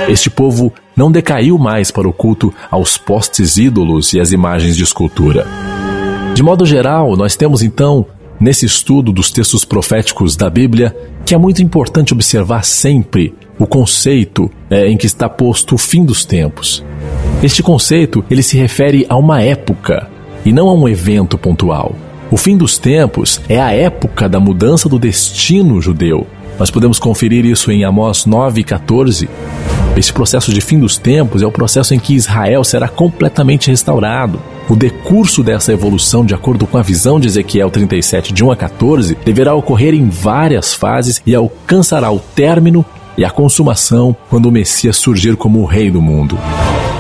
este 0.08 0.30
povo 0.30 0.72
não 0.96 1.10
decaiu 1.10 1.58
mais 1.58 1.90
para 1.90 2.08
o 2.08 2.12
culto 2.12 2.54
aos 2.70 2.96
postes 2.96 3.56
ídolos 3.56 4.12
e 4.12 4.20
às 4.20 4.30
imagens 4.30 4.76
de 4.76 4.84
escultura. 4.84 5.46
De 6.34 6.42
modo 6.42 6.64
geral, 6.64 7.16
nós 7.16 7.34
temos 7.34 7.62
então, 7.62 8.06
nesse 8.40 8.64
estudo 8.64 9.12
dos 9.12 9.30
textos 9.30 9.64
proféticos 9.64 10.36
da 10.36 10.48
Bíblia, 10.48 10.96
que 11.26 11.34
é 11.34 11.38
muito 11.38 11.62
importante 11.62 12.12
observar 12.12 12.64
sempre 12.64 13.34
o 13.58 13.66
conceito 13.66 14.50
é, 14.70 14.88
em 14.88 14.96
que 14.96 15.06
está 15.06 15.28
posto 15.28 15.74
o 15.74 15.78
fim 15.78 16.04
dos 16.04 16.24
tempos. 16.24 16.84
Este 17.42 17.62
conceito 17.62 18.24
ele 18.30 18.42
se 18.42 18.56
refere 18.56 19.04
a 19.08 19.16
uma 19.16 19.42
época 19.42 20.08
e 20.44 20.52
não 20.52 20.68
a 20.68 20.72
um 20.72 20.88
evento 20.88 21.36
pontual. 21.36 21.94
O 22.32 22.36
fim 22.38 22.56
dos 22.56 22.78
tempos 22.78 23.42
é 23.46 23.60
a 23.60 23.74
época 23.74 24.26
da 24.26 24.40
mudança 24.40 24.88
do 24.88 24.98
destino 24.98 25.82
judeu. 25.82 26.26
Nós 26.58 26.70
podemos 26.70 26.98
conferir 26.98 27.44
isso 27.44 27.70
em 27.70 27.84
Amós 27.84 28.24
9,14. 28.24 29.28
Esse 29.98 30.10
processo 30.10 30.50
de 30.50 30.62
fim 30.62 30.78
dos 30.80 30.96
tempos 30.96 31.42
é 31.42 31.46
o 31.46 31.52
processo 31.52 31.92
em 31.92 31.98
que 31.98 32.14
Israel 32.14 32.64
será 32.64 32.88
completamente 32.88 33.68
restaurado. 33.68 34.40
O 34.66 34.74
decurso 34.74 35.42
dessa 35.42 35.74
evolução, 35.74 36.24
de 36.24 36.32
acordo 36.32 36.66
com 36.66 36.78
a 36.78 36.82
visão 36.82 37.20
de 37.20 37.28
Ezequiel 37.28 37.70
37, 37.70 38.32
de 38.32 38.42
1 38.42 38.50
a 38.50 38.56
14, 38.56 39.14
deverá 39.22 39.54
ocorrer 39.54 39.92
em 39.92 40.08
várias 40.08 40.72
fases 40.72 41.20
e 41.26 41.34
alcançará 41.34 42.10
o 42.10 42.18
término 42.18 42.82
e 43.14 43.26
a 43.26 43.30
consumação 43.30 44.16
quando 44.30 44.46
o 44.46 44.52
Messias 44.52 44.96
surgir 44.96 45.36
como 45.36 45.60
o 45.60 45.66
Rei 45.66 45.90
do 45.90 46.00
mundo. 46.00 46.38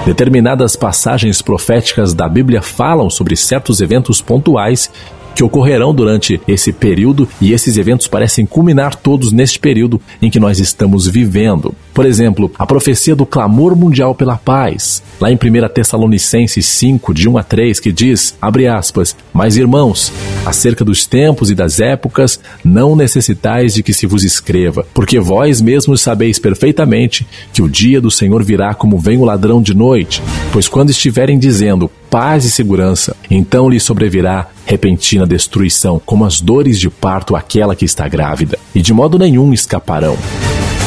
Determinadas 0.04 0.76
passagens 0.76 1.40
proféticas 1.40 2.12
da 2.12 2.28
Bíblia 2.28 2.60
falam 2.60 3.08
sobre 3.08 3.34
certos 3.34 3.80
eventos 3.80 4.20
pontuais 4.20 4.90
que 5.34 5.44
ocorrerão 5.44 5.94
durante 5.94 6.40
esse 6.46 6.72
período 6.72 7.28
e 7.40 7.52
esses 7.52 7.76
eventos 7.76 8.06
parecem 8.06 8.46
culminar 8.46 8.94
todos 8.94 9.32
neste 9.32 9.58
período 9.58 10.00
em 10.20 10.30
que 10.30 10.40
nós 10.40 10.58
estamos 10.58 11.06
vivendo. 11.06 11.74
Por 11.94 12.06
exemplo, 12.06 12.50
a 12.58 12.66
profecia 12.66 13.14
do 13.14 13.26
clamor 13.26 13.76
mundial 13.76 14.14
pela 14.14 14.36
paz, 14.36 15.02
lá 15.20 15.30
em 15.30 15.34
1 15.34 15.68
Tessalonicenses 15.74 16.64
5, 16.64 17.12
de 17.12 17.28
1 17.28 17.38
a 17.38 17.42
3, 17.42 17.80
que 17.80 17.92
diz, 17.92 18.34
abre 18.40 18.66
aspas, 18.66 19.14
mas 19.32 19.56
irmãos, 19.56 20.12
acerca 20.46 20.84
dos 20.84 21.06
tempos 21.06 21.50
e 21.50 21.54
das 21.54 21.80
épocas, 21.80 22.40
não 22.64 22.96
necessitais 22.96 23.74
de 23.74 23.82
que 23.82 23.92
se 23.92 24.06
vos 24.06 24.24
escreva, 24.24 24.86
porque 24.94 25.20
vós 25.20 25.60
mesmos 25.60 26.00
sabeis 26.00 26.38
perfeitamente 26.38 27.26
que 27.52 27.62
o 27.62 27.68
dia 27.68 28.00
do 28.00 28.10
Senhor 28.10 28.42
virá 28.42 28.74
como 28.74 28.98
vem 28.98 29.18
o 29.18 29.24
ladrão 29.24 29.60
de 29.60 29.74
noite, 29.74 30.22
pois 30.52 30.68
quando 30.68 30.90
estiverem 30.90 31.38
dizendo 31.38 31.90
paz 32.12 32.44
e 32.44 32.50
segurança, 32.50 33.16
então 33.30 33.70
lhe 33.70 33.80
sobrevirá 33.80 34.48
repentina 34.66 35.26
destruição, 35.26 35.98
como 36.04 36.26
as 36.26 36.42
dores 36.42 36.78
de 36.78 36.90
parto 36.90 37.34
àquela 37.34 37.74
que 37.74 37.86
está 37.86 38.06
grávida, 38.06 38.58
e 38.74 38.82
de 38.82 38.92
modo 38.92 39.18
nenhum 39.18 39.50
escaparão. 39.50 40.14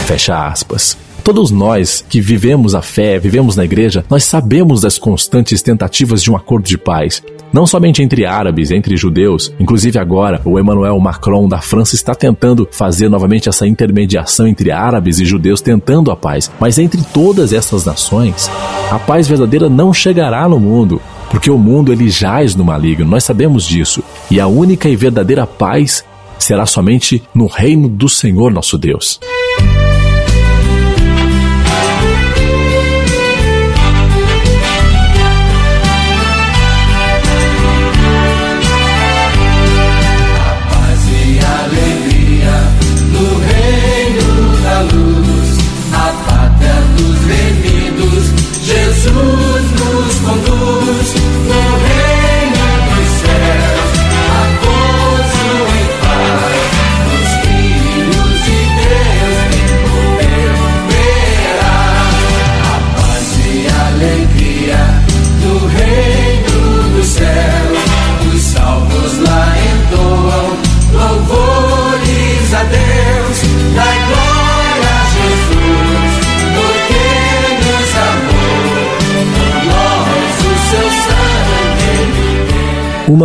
Fecha 0.06 0.48
aspas. 0.48 0.96
Todos 1.24 1.50
nós 1.50 2.06
que 2.08 2.22
vivemos 2.22 2.76
a 2.76 2.84
fé, 2.84 3.18
vivemos 3.18 3.56
na 3.56 3.66
igreja, 3.66 4.06
nós 4.08 4.24
sabemos 4.24 4.82
das 4.82 5.00
constantes 5.00 5.64
tentativas 5.64 6.22
de 6.22 6.30
um 6.30 6.36
acordo 6.36 6.68
de 6.68 6.78
paz. 6.78 7.24
Não 7.52 7.66
somente 7.66 8.04
entre 8.04 8.28
árabes, 8.28 8.70
entre 8.70 8.96
judeus, 8.96 9.52
inclusive 9.60 9.98
agora 9.98 10.40
o 10.46 10.60
Emmanuel 10.60 11.00
Macron 11.00 11.48
da 11.48 11.60
França 11.60 11.96
está 11.96 12.14
tentando 12.14 12.68
fazer 12.72 13.10
novamente 13.10 13.50
essa 13.50 13.66
intermediação 13.66 14.46
entre 14.46 14.70
árabes 14.70 15.20
e 15.20 15.26
judeus, 15.26 15.60
tentando 15.60 16.12
a 16.12 16.16
paz. 16.16 16.52
Mas 16.60 16.78
entre 16.78 17.02
todas 17.12 17.52
essas 17.52 17.84
nações, 17.84 18.48
a 18.92 19.00
paz 19.00 19.28
verdadeira 19.28 19.68
não 19.68 19.92
chegará 19.92 20.48
no 20.48 20.60
mundo 20.60 21.02
porque 21.36 21.52
o 21.52 21.58
mundo 21.58 21.92
ele 21.92 22.10
jaz 22.10 22.56
no 22.56 22.64
maligno, 22.64 23.06
nós 23.06 23.26
sabemos 23.26 23.66
disso. 23.66 24.02
E 24.32 24.40
a 24.40 24.48
única 24.48 24.88
e 24.88 24.96
verdadeira 24.96 25.46
paz 25.46 26.02
será 26.40 26.66
somente 26.66 27.22
no 27.34 27.46
reino 27.46 27.90
do 27.90 28.08
Senhor 28.08 28.54
nosso 28.54 28.78
Deus. 28.78 29.20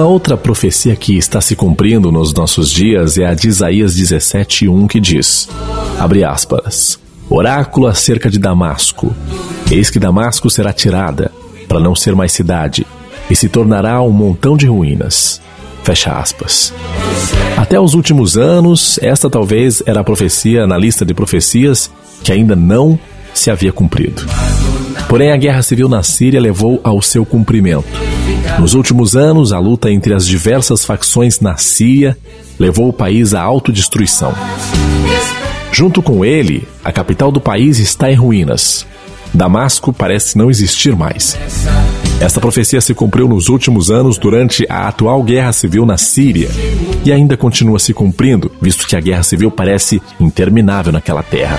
Uma 0.00 0.08
outra 0.08 0.34
profecia 0.34 0.96
que 0.96 1.18
está 1.18 1.42
se 1.42 1.54
cumprindo 1.54 2.10
nos 2.10 2.32
nossos 2.32 2.70
dias 2.70 3.18
é 3.18 3.26
a 3.26 3.34
de 3.34 3.48
Isaías 3.48 3.94
17:1 3.94 4.88
que 4.88 4.98
diz: 4.98 5.46
Abre 5.98 6.24
aspas. 6.24 6.98
Oráculo 7.28 7.86
acerca 7.86 8.30
de 8.30 8.38
Damasco. 8.38 9.14
Eis 9.70 9.90
que 9.90 9.98
Damasco 9.98 10.48
será 10.48 10.72
tirada, 10.72 11.30
para 11.68 11.78
não 11.78 11.94
ser 11.94 12.14
mais 12.14 12.32
cidade, 12.32 12.86
e 13.28 13.36
se 13.36 13.46
tornará 13.50 14.00
um 14.00 14.08
montão 14.08 14.56
de 14.56 14.66
ruínas. 14.66 15.38
Fecha 15.82 16.12
aspas. 16.12 16.72
Até 17.58 17.78
os 17.78 17.92
últimos 17.92 18.38
anos, 18.38 18.98
esta 19.02 19.28
talvez 19.28 19.82
era 19.84 20.00
a 20.00 20.04
profecia 20.04 20.66
na 20.66 20.78
lista 20.78 21.04
de 21.04 21.12
profecias 21.12 21.90
que 22.24 22.32
ainda 22.32 22.56
não 22.56 22.98
se 23.34 23.50
havia 23.50 23.70
cumprido. 23.70 24.22
Porém, 25.10 25.30
a 25.30 25.36
guerra 25.36 25.60
civil 25.60 25.90
na 25.90 26.02
Síria 26.02 26.40
levou 26.40 26.80
ao 26.82 27.02
seu 27.02 27.26
cumprimento. 27.26 28.19
Nos 28.58 28.74
últimos 28.74 29.16
anos, 29.16 29.52
a 29.52 29.58
luta 29.58 29.90
entre 29.90 30.12
as 30.12 30.26
diversas 30.26 30.84
facções 30.84 31.40
na 31.40 31.56
Síria 31.56 32.16
levou 32.58 32.88
o 32.88 32.92
país 32.92 33.34
à 33.34 33.40
autodestruição. 33.40 34.34
Junto 35.72 36.02
com 36.02 36.24
ele, 36.24 36.66
a 36.84 36.92
capital 36.92 37.30
do 37.30 37.40
país 37.40 37.78
está 37.78 38.10
em 38.10 38.14
ruínas. 38.14 38.86
Damasco 39.32 39.92
parece 39.92 40.36
não 40.36 40.50
existir 40.50 40.94
mais. 40.94 41.38
Esta 42.20 42.40
profecia 42.40 42.80
se 42.80 42.92
cumpriu 42.92 43.26
nos 43.26 43.48
últimos 43.48 43.90
anos 43.90 44.18
durante 44.18 44.66
a 44.68 44.88
atual 44.88 45.22
guerra 45.22 45.52
civil 45.52 45.86
na 45.86 45.96
Síria 45.96 46.50
e 47.02 47.10
ainda 47.10 47.36
continua 47.36 47.78
se 47.78 47.94
cumprindo, 47.94 48.52
visto 48.60 48.86
que 48.86 48.94
a 48.94 49.00
guerra 49.00 49.22
civil 49.22 49.50
parece 49.50 50.02
interminável 50.20 50.92
naquela 50.92 51.22
terra. 51.22 51.58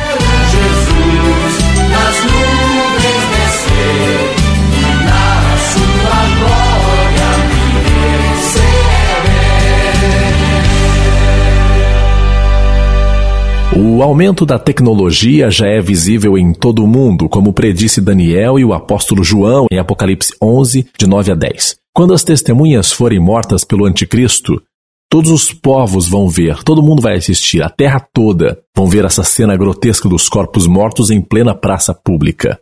O 14.02 14.04
aumento 14.04 14.48
da 14.48 14.58
tecnologia 14.58 15.52
já 15.52 15.68
é 15.68 15.80
visível 15.80 16.36
em 16.36 16.54
todo 16.54 16.84
o 16.84 16.88
mundo, 16.88 17.30
como 17.30 17.54
predisse 17.54 18.02
Daniel 18.02 18.58
e 18.58 18.66
o 18.66 18.74
apóstolo 18.74 19.24
João 19.24 19.68
em 19.72 19.78
Apocalipse 19.78 20.34
11, 20.42 20.88
de 20.98 21.06
9 21.06 21.34
a 21.34 21.36
10. 21.36 21.76
Quando 21.94 22.12
as 22.12 22.24
testemunhas 22.24 22.92
forem 22.92 23.20
mortas 23.20 23.64
pelo 23.64 23.86
anticristo, 23.86 24.60
todos 25.08 25.30
os 25.30 25.54
povos 25.54 26.08
vão 26.08 26.28
ver, 26.28 26.64
todo 26.64 26.82
mundo 26.82 27.00
vai 27.00 27.16
assistir, 27.16 27.62
a 27.62 27.70
terra 27.70 28.00
toda 28.12 28.58
vão 28.76 28.88
ver 28.88 29.06
essa 29.06 29.24
cena 29.24 29.56
grotesca 29.56 30.10
dos 30.10 30.28
corpos 30.28 30.66
mortos 30.66 31.12
em 31.12 31.22
plena 31.22 31.54
praça 31.54 31.94
pública. 31.94 32.60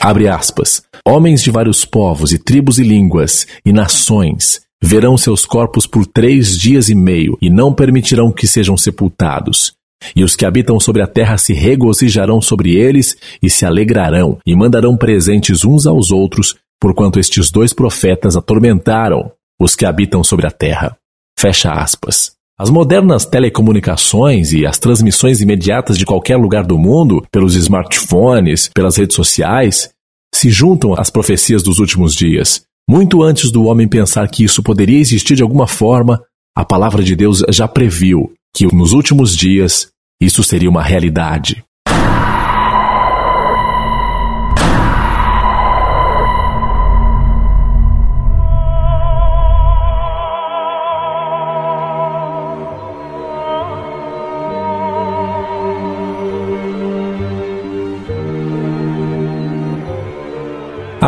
Abre 0.00 0.26
aspas. 0.26 0.82
Homens 1.06 1.42
de 1.42 1.50
vários 1.50 1.84
povos 1.84 2.32
e 2.32 2.38
tribos 2.38 2.78
e 2.78 2.82
línguas 2.82 3.46
e 3.62 3.74
nações 3.74 4.62
verão 4.82 5.18
seus 5.18 5.44
corpos 5.44 5.86
por 5.86 6.06
três 6.06 6.56
dias 6.56 6.88
e 6.88 6.94
meio 6.94 7.36
e 7.42 7.50
não 7.50 7.74
permitirão 7.74 8.32
que 8.32 8.46
sejam 8.46 8.74
sepultados. 8.74 9.76
E 10.14 10.24
os 10.24 10.36
que 10.36 10.44
habitam 10.44 10.78
sobre 10.78 11.02
a 11.02 11.06
terra 11.06 11.36
se 11.38 11.52
regozijarão 11.52 12.40
sobre 12.40 12.74
eles 12.74 13.16
e 13.42 13.50
se 13.50 13.66
alegrarão, 13.66 14.38
e 14.46 14.54
mandarão 14.54 14.96
presentes 14.96 15.64
uns 15.64 15.86
aos 15.86 16.10
outros, 16.10 16.56
porquanto 16.80 17.18
estes 17.18 17.50
dois 17.50 17.72
profetas 17.72 18.36
atormentaram 18.36 19.32
os 19.60 19.74
que 19.74 19.84
habitam 19.84 20.22
sobre 20.22 20.46
a 20.46 20.50
terra. 20.50 20.96
Fecha 21.38 21.72
aspas. 21.72 22.32
As 22.58 22.70
modernas 22.70 23.24
telecomunicações 23.24 24.52
e 24.52 24.66
as 24.66 24.78
transmissões 24.78 25.40
imediatas 25.40 25.96
de 25.96 26.04
qualquer 26.04 26.36
lugar 26.36 26.64
do 26.64 26.76
mundo, 26.76 27.24
pelos 27.30 27.54
smartphones, 27.54 28.68
pelas 28.74 28.96
redes 28.96 29.14
sociais, 29.14 29.90
se 30.34 30.50
juntam 30.50 30.94
às 30.94 31.10
profecias 31.10 31.62
dos 31.62 31.78
últimos 31.78 32.14
dias. 32.14 32.62
Muito 32.88 33.22
antes 33.22 33.52
do 33.52 33.64
homem 33.64 33.86
pensar 33.86 34.28
que 34.28 34.42
isso 34.42 34.62
poderia 34.62 34.98
existir 34.98 35.36
de 35.36 35.42
alguma 35.42 35.66
forma, 35.66 36.20
a 36.56 36.64
palavra 36.64 37.02
de 37.02 37.14
Deus 37.14 37.44
já 37.50 37.68
previu 37.68 38.32
que 38.54 38.66
nos 38.74 38.92
últimos 38.92 39.36
dias 39.36 39.90
isso 40.20 40.42
seria 40.42 40.68
uma 40.68 40.82
realidade. 40.82 41.64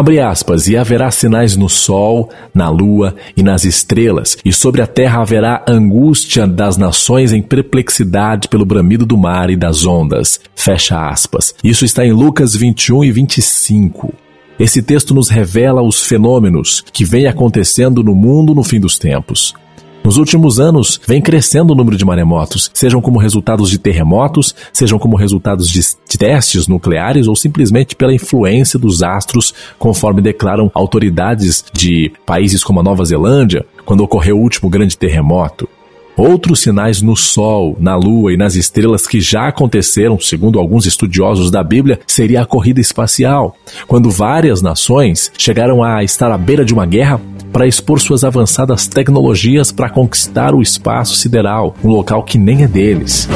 Abre 0.00 0.18
aspas, 0.18 0.66
e 0.66 0.78
haverá 0.78 1.10
sinais 1.10 1.58
no 1.58 1.68
sol, 1.68 2.30
na 2.54 2.70
lua 2.70 3.14
e 3.36 3.42
nas 3.42 3.66
estrelas, 3.66 4.38
e 4.42 4.50
sobre 4.50 4.80
a 4.80 4.86
terra 4.86 5.20
haverá 5.20 5.62
angústia 5.68 6.46
das 6.46 6.78
nações 6.78 7.34
em 7.34 7.42
perplexidade 7.42 8.48
pelo 8.48 8.64
bramido 8.64 9.04
do 9.04 9.18
mar 9.18 9.50
e 9.50 9.56
das 9.56 9.84
ondas. 9.84 10.40
Fecha 10.56 11.06
aspas. 11.06 11.54
Isso 11.62 11.84
está 11.84 12.02
em 12.02 12.12
Lucas 12.12 12.56
21 12.56 13.04
e 13.04 13.12
25. 13.12 14.14
Esse 14.58 14.80
texto 14.80 15.12
nos 15.12 15.28
revela 15.28 15.82
os 15.82 16.02
fenômenos 16.02 16.82
que 16.94 17.04
vêm 17.04 17.26
acontecendo 17.26 18.02
no 18.02 18.14
mundo 18.14 18.54
no 18.54 18.64
fim 18.64 18.80
dos 18.80 18.98
tempos. 18.98 19.54
Nos 20.02 20.16
últimos 20.16 20.58
anos, 20.58 20.98
vem 21.06 21.20
crescendo 21.20 21.72
o 21.72 21.76
número 21.76 21.96
de 21.96 22.04
maremotos, 22.04 22.70
sejam 22.72 23.02
como 23.02 23.18
resultados 23.18 23.68
de 23.68 23.78
terremotos, 23.78 24.54
sejam 24.72 24.98
como 24.98 25.16
resultados 25.16 25.68
de, 25.68 25.80
testes 26.18 26.66
nucleares 26.66 27.28
ou 27.28 27.36
simplesmente 27.36 27.94
pela 27.94 28.14
influência 28.14 28.78
dos 28.78 29.02
astros, 29.02 29.54
conforme 29.78 30.22
declaram 30.22 30.70
autoridades 30.74 31.64
de 31.72 32.10
países 32.24 32.64
como 32.64 32.80
a 32.80 32.82
Nova 32.82 33.04
Zelândia, 33.04 33.64
quando 33.84 34.02
ocorreu 34.02 34.38
o 34.38 34.42
último 34.42 34.70
grande 34.70 34.96
terremoto, 34.96 35.68
outros 36.16 36.60
sinais 36.60 37.00
no 37.00 37.16
Sol, 37.16 37.76
na 37.78 37.96
Lua 37.96 38.32
e 38.32 38.36
nas 38.36 38.54
estrelas 38.54 39.06
que 39.06 39.20
já 39.20 39.48
aconteceram, 39.48 40.18
segundo 40.18 40.58
alguns 40.58 40.86
estudiosos 40.86 41.50
da 41.50 41.62
Bíblia, 41.62 42.00
seria 42.06 42.42
a 42.42 42.46
corrida 42.46 42.80
espacial, 42.80 43.56
quando 43.86 44.10
várias 44.10 44.60
nações 44.60 45.30
chegaram 45.38 45.82
a 45.82 46.02
estar 46.04 46.30
à 46.30 46.38
beira 46.38 46.64
de 46.64 46.74
uma 46.74 46.86
guerra 46.86 47.20
para 47.52 47.66
expor 47.66 48.00
suas 48.00 48.24
avançadas 48.24 48.86
tecnologias 48.86 49.72
para 49.72 49.90
conquistar 49.90 50.54
o 50.54 50.62
espaço 50.62 51.14
sideral, 51.16 51.74
um 51.82 51.88
local 51.88 52.22
que 52.22 52.38
nem 52.38 52.62
é 52.62 52.68
deles. 52.68 53.28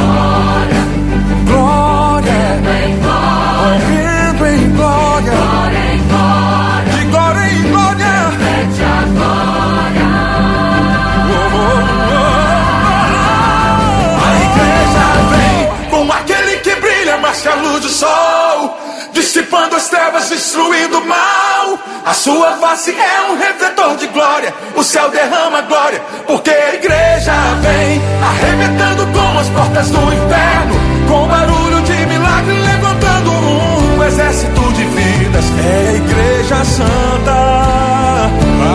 Sua 22.25 22.53
face 22.53 22.91
é 22.91 23.31
um 23.31 23.37
refletor 23.37 23.97
de 23.99 24.07
glória, 24.07 24.55
o 24.75 24.83
céu 24.83 25.11
derrama 25.11 25.61
glória, 25.61 26.01
porque 26.27 26.49
a 26.49 26.75
igreja 26.75 27.33
vem 27.61 28.01
arrebentando 28.23 29.07
com 29.09 29.39
as 29.39 29.49
portas 29.51 29.91
do 29.91 30.01
inferno, 30.01 30.75
com 31.07 31.29
barulho 31.29 31.83
de 31.83 32.07
milagre, 32.07 32.63
levantando 32.63 33.31
um 33.31 34.03
exército 34.05 34.73
de 34.73 34.85
vidas. 34.85 35.45
É 35.67 35.89
a 35.91 35.93
igreja 35.97 36.65
santa, 36.65 37.35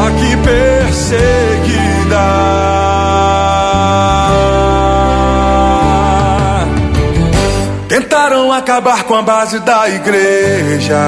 aqui 0.05 0.37
perseguida. 0.43 1.89
Tentaram 7.87 8.51
acabar 8.51 9.05
com 9.05 9.15
a 9.15 9.23
base 9.23 9.57
da 9.61 9.89
igreja. 9.89 10.99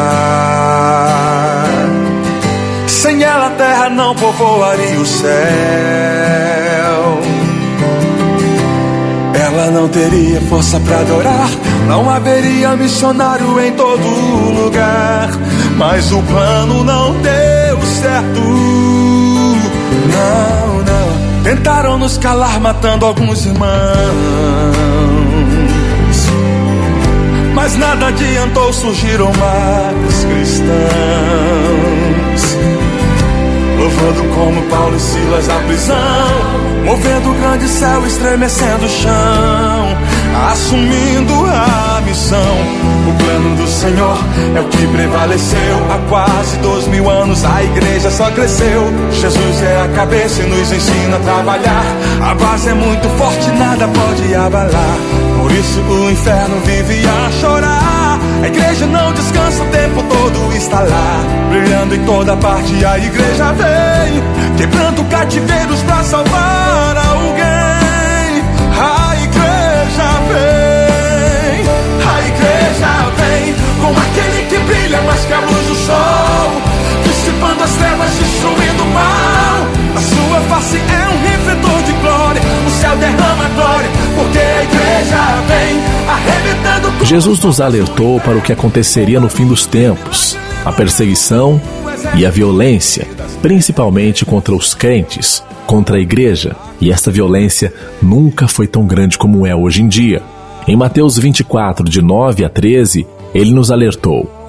Sem 3.02 3.24
ela 3.24 3.48
a 3.48 3.50
terra 3.50 3.90
não 3.90 4.14
povoaria 4.14 5.00
o 5.00 5.06
céu. 5.08 5.32
Ela 9.34 9.72
não 9.72 9.90
teria 9.90 10.40
força 10.42 10.80
para 10.80 11.00
adorar, 11.00 11.50
não 11.88 12.08
haveria 12.08 12.76
missionário 12.76 13.60
em 13.60 13.72
todo 13.72 14.04
lugar. 14.54 15.32
Mas 15.78 16.12
o 16.12 16.22
plano 16.22 16.84
não 16.84 17.14
deu 17.14 17.82
certo. 17.82 18.40
Não, 20.14 20.84
não. 20.84 21.44
Tentaram 21.44 21.98
nos 21.98 22.20
calar, 22.20 22.60
matando 22.60 23.08
alguns 23.08 23.48
irmãos. 23.48 23.72
Mas 27.56 27.76
nada 27.78 28.10
adiantou, 28.10 28.72
surgiram 28.72 29.32
mais 29.34 30.24
cristãos. 30.24 30.72
Louvando 33.82 34.24
como 34.36 34.62
Paulo 34.70 34.96
e 34.96 35.00
Silas 35.00 35.48
na 35.48 35.56
prisão, 35.62 35.98
movendo 36.86 37.32
o 37.32 37.34
grande 37.34 37.68
céu, 37.68 38.06
estremecendo 38.06 38.86
o 38.86 38.90
chão, 38.90 39.98
assumindo 40.52 41.34
a 41.48 42.00
missão. 42.06 42.38
O 43.10 43.18
plano 43.18 43.56
do 43.56 43.68
Senhor 43.68 44.18
é 44.56 44.60
o 44.62 44.66
que 44.66 44.86
prevaleceu. 44.86 45.78
Há 45.90 45.98
quase 46.10 46.58
dois 46.58 46.86
mil 46.90 47.10
anos 47.10 47.44
a 47.44 47.64
igreja 47.64 48.12
só 48.12 48.30
cresceu. 48.30 48.84
Jesus 49.14 49.64
é 49.64 49.82
a 49.82 49.88
cabeça 49.96 50.44
e 50.44 50.46
nos 50.46 50.72
ensina 50.72 51.16
a 51.16 51.20
trabalhar. 51.20 51.86
A 52.22 52.36
base 52.36 52.70
é 52.70 52.76
muito 52.76 53.10
forte, 53.18 53.50
nada 53.58 53.88
pode 53.88 54.36
abalar. 54.36 54.98
Por 55.42 55.52
isso 55.52 55.80
o 55.80 56.12
inferno 56.12 56.62
vive 56.64 57.04
a 57.08 57.32
chorar. 57.42 58.01
A 58.42 58.48
igreja 58.48 58.88
não 58.88 59.14
descansa 59.14 59.64
o 59.64 59.68
tempo 59.68 60.04
todo, 60.04 60.54
está 60.56 60.80
lá, 60.80 61.24
brilhando 61.50 61.96
em 61.96 62.04
toda 62.06 62.36
parte. 62.38 62.84
A 62.84 62.98
igreja 62.98 63.54
vem, 63.54 64.24
quebrando 64.58 65.04
cativeiros 65.10 65.82
para 65.84 66.04
salvar 66.04 66.98
alguém. 66.98 68.42
A 68.80 69.16
igreja 69.24 70.08
vem, 70.32 71.66
a 72.08 72.28
igreja 72.28 72.92
vem, 73.18 73.56
com 73.80 73.92
aquele 73.92 74.46
que 74.50 74.58
brilha 74.58 75.02
mais 75.02 75.24
que 75.26 75.34
a 75.34 75.40
luz 75.40 75.68
do 75.68 75.76
sol, 75.76 76.52
as 77.46 77.76
trevas, 77.76 78.10
destruindo 78.12 78.84
o 78.84 78.94
mal. 78.94 79.82
A 79.96 80.02
sua 80.02 80.42
face 80.42 80.78
é 80.78 81.10
um 81.10 81.22
refletor 81.22 81.84
de 81.84 81.92
glória, 81.94 82.42
o 82.66 82.70
céu 82.70 82.96
derrama 82.98 83.50
glória, 83.56 83.90
porque 84.16 84.38
a 84.38 84.64
igreja 84.64 85.18
vem 85.48 85.80
arrebentando. 86.08 87.06
Jesus 87.06 87.40
nos 87.40 87.60
alertou 87.60 88.20
para 88.20 88.38
o 88.38 88.42
que 88.42 88.54
aconteceria 88.54 89.20
no 89.20 89.30
fim 89.30 89.46
dos 89.46 89.66
tempos: 89.66 90.38
a 90.64 90.72
perseguição 90.72 91.62
e 92.16 92.26
a 92.26 92.30
violência, 92.30 93.08
principalmente 93.42 94.26
contra 94.26 94.56
os 94.56 94.74
crentes, 94.74 95.44
contra 95.66 95.98
a 95.98 96.00
igreja. 96.00 96.56
E 96.80 96.92
esta 96.92 97.12
violência 97.12 97.74
nunca 98.02 98.48
foi 98.48 98.68
tão 98.68 98.86
grande 98.86 99.18
como 99.18 99.46
é 99.46 99.56
hoje 99.56 99.84
em 99.84 99.88
dia. 99.88 100.22
Em 100.68 100.76
Mateus 100.76 101.18
24, 101.18 101.90
de 101.90 102.02
9 102.02 102.46
a 102.46 102.50
13, 102.50 103.06
ele 103.34 103.52
nos 103.52 103.72
alertou. 103.72 104.41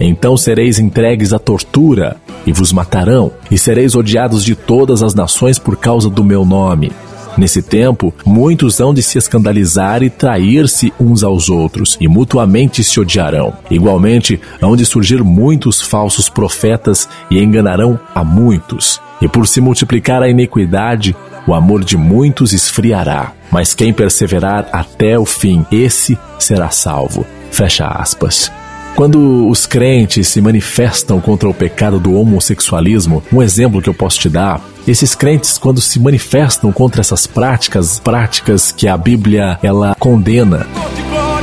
Então 0.00 0.36
sereis 0.36 0.78
entregues 0.78 1.32
à 1.32 1.38
tortura 1.38 2.16
e 2.46 2.52
vos 2.52 2.72
matarão, 2.72 3.32
e 3.50 3.58
sereis 3.58 3.94
odiados 3.94 4.44
de 4.44 4.54
todas 4.54 5.02
as 5.02 5.14
nações 5.14 5.58
por 5.58 5.76
causa 5.76 6.08
do 6.08 6.24
meu 6.24 6.44
nome. 6.44 6.92
Nesse 7.38 7.62
tempo, 7.62 8.12
muitos 8.26 8.80
hão 8.80 8.92
de 8.92 9.00
se 9.00 9.16
escandalizar 9.16 10.02
e 10.02 10.10
trair-se 10.10 10.92
uns 10.98 11.22
aos 11.22 11.48
outros, 11.48 11.96
e 12.00 12.08
mutuamente 12.08 12.82
se 12.82 12.98
odiarão. 12.98 13.52
Igualmente, 13.70 14.40
hão 14.60 14.74
de 14.74 14.84
surgir 14.84 15.22
muitos 15.22 15.80
falsos 15.80 16.28
profetas 16.28 17.08
e 17.30 17.38
enganarão 17.38 17.98
a 18.12 18.24
muitos. 18.24 19.00
E 19.22 19.28
por 19.28 19.46
se 19.46 19.60
multiplicar 19.60 20.20
a 20.20 20.28
iniquidade, 20.28 21.14
o 21.46 21.54
amor 21.54 21.84
de 21.84 21.96
muitos 21.96 22.52
esfriará. 22.52 23.32
Mas 23.52 23.72
quem 23.72 23.92
perseverar 23.92 24.68
até 24.72 25.16
o 25.16 25.24
fim, 25.24 25.64
esse 25.70 26.18
será 26.40 26.70
salvo. 26.70 27.24
Fecha 27.52 27.86
aspas. 27.86 28.50
Quando 28.98 29.48
os 29.48 29.64
crentes 29.64 30.26
se 30.26 30.40
manifestam 30.40 31.20
contra 31.20 31.48
o 31.48 31.54
pecado 31.54 32.00
do 32.00 32.14
homossexualismo, 32.14 33.22
um 33.32 33.40
exemplo 33.40 33.80
que 33.80 33.88
eu 33.88 33.94
posso 33.94 34.18
te 34.18 34.28
dar, 34.28 34.60
esses 34.88 35.14
crentes 35.14 35.56
quando 35.56 35.80
se 35.80 36.00
manifestam 36.00 36.72
contra 36.72 37.00
essas 37.00 37.24
práticas, 37.24 38.00
práticas 38.00 38.72
que 38.72 38.88
a 38.88 38.96
Bíblia 38.96 39.56
ela 39.62 39.94
condena, 40.00 40.66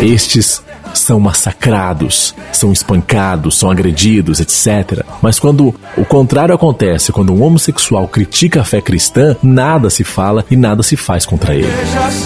estes 0.01 0.62
são 1.00 1.20
massacrados, 1.20 2.34
são 2.52 2.72
espancados, 2.72 3.58
são 3.58 3.70
agredidos, 3.70 4.39
etc. 4.39 5.06
Mas 5.22 5.39
quando 5.39 5.74
o 5.98 6.06
contrário 6.06 6.56
acontece, 6.56 7.12
quando 7.12 7.34
um 7.34 7.43
homossexual 7.43 8.08
critica 8.08 8.62
a 8.62 8.64
fé 8.64 8.82
cristã, 8.82 9.36
nada 9.41 9.89
se 9.89 10.04
fala 10.04 10.46
e 10.50 10.56
nada 10.56 10.84
se 10.84 10.96
faz 10.96 11.26
contra 11.26 11.54
ele. 11.54 11.68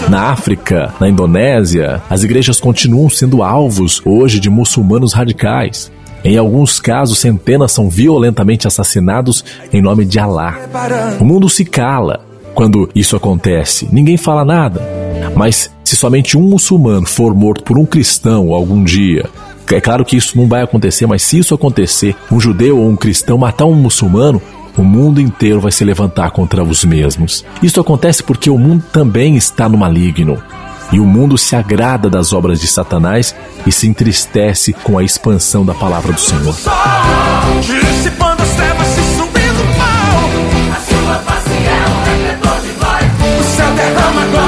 Na 0.10 0.32
África, 0.32 0.94
na 1.00 1.10
Indonésia, 1.10 2.02
as 2.10 2.24
igrejas 2.24 2.60
continuam 2.60 3.10
sendo 3.10 3.44
alvos 3.44 4.02
hoje 4.06 4.40
de 4.40 4.50
muçulmanos 4.50 5.14
radicais. 5.14 5.92
Em 6.24 6.38
alguns 6.38 6.80
casos, 6.80 7.20
centenas 7.20 7.72
são 7.72 7.90
violentamente 7.90 8.68
assassinados 8.68 9.44
em 9.72 9.82
nome 9.82 10.06
de 10.06 10.20
Alá. 10.20 10.58
O 11.20 11.24
mundo 11.24 11.48
se 11.50 11.64
cala 11.64 12.26
quando 12.54 12.90
isso 12.94 13.16
acontece. 13.16 13.88
Ninguém 13.92 14.18
fala 14.18 14.44
nada. 14.44 14.82
Mas 15.36 15.72
se 15.90 15.96
somente 15.96 16.38
um 16.38 16.42
muçulmano 16.44 17.08
for 17.08 17.34
morto 17.34 17.64
por 17.64 17.76
um 17.76 17.84
cristão 17.84 18.54
algum 18.54 18.84
dia, 18.84 19.28
é 19.72 19.82
claro 19.82 20.06
que 20.06 20.16
isso 20.16 20.38
não 20.38 20.48
vai 20.48 20.62
acontecer, 20.62 21.08
mas 21.08 21.24
se 21.24 21.40
isso 21.40 21.56
acontecer, 21.56 22.16
um 22.32 22.40
judeu 22.40 22.78
ou 22.78 22.88
um 22.88 22.96
cristão 22.96 23.40
matar 23.40 23.66
um 23.66 23.74
muçulmano, 23.74 24.40
o 24.78 24.84
mundo 24.84 25.20
inteiro 25.20 25.60
vai 25.60 25.72
se 25.72 25.84
levantar 25.84 26.30
contra 26.30 26.64
os 26.64 26.86
mesmos. 26.86 27.44
Isso 27.64 27.82
acontece 27.82 28.22
porque 28.22 28.52
o 28.52 28.58
mundo 28.58 28.84
também 28.94 29.36
está 29.36 29.68
no 29.68 29.80
maligno. 29.80 30.38
E 30.92 31.00
o 31.00 31.06
mundo 31.06 31.40
se 31.40 31.56
agrada 31.56 32.08
das 32.08 32.34
obras 32.34 32.62
de 32.62 32.68
Satanás 32.68 33.34
e 33.66 33.72
se 33.72 33.88
entristece 33.88 34.74
com 34.74 34.96
a 34.96 35.04
expansão 35.04 35.66
da 35.66 35.74
palavra 35.74 36.14
do 36.14 36.20
Senhor. 36.20 36.56
É. 42.26 43.40
O 43.40 43.44
céu 43.44 43.74
derrama 43.74 44.39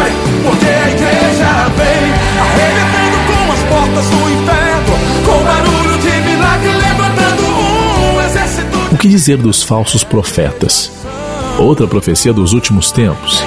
portas 3.91 4.05
do 4.09 4.29
inferno, 4.29 4.93
com 5.25 5.43
barulho 5.43 5.97
de 5.99 6.29
milagre, 6.29 6.69
levantando 6.69 7.43
um 7.45 8.21
exército. 8.21 8.77
O 8.91 8.97
que 8.97 9.07
dizer 9.07 9.37
dos 9.37 9.61
falsos 9.61 10.03
profetas? 10.03 10.91
Outra 11.59 11.87
profecia 11.87 12.33
dos 12.33 12.53
últimos 12.53 12.91
tempos. 12.91 13.43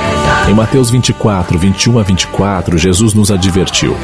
Em 0.48 0.54
Mateus 0.54 0.90
24, 0.90 1.58
21 1.58 1.98
a 1.98 2.02
24, 2.02 2.78
Jesus 2.78 3.14
nos 3.14 3.30
advertiu: 3.30 3.96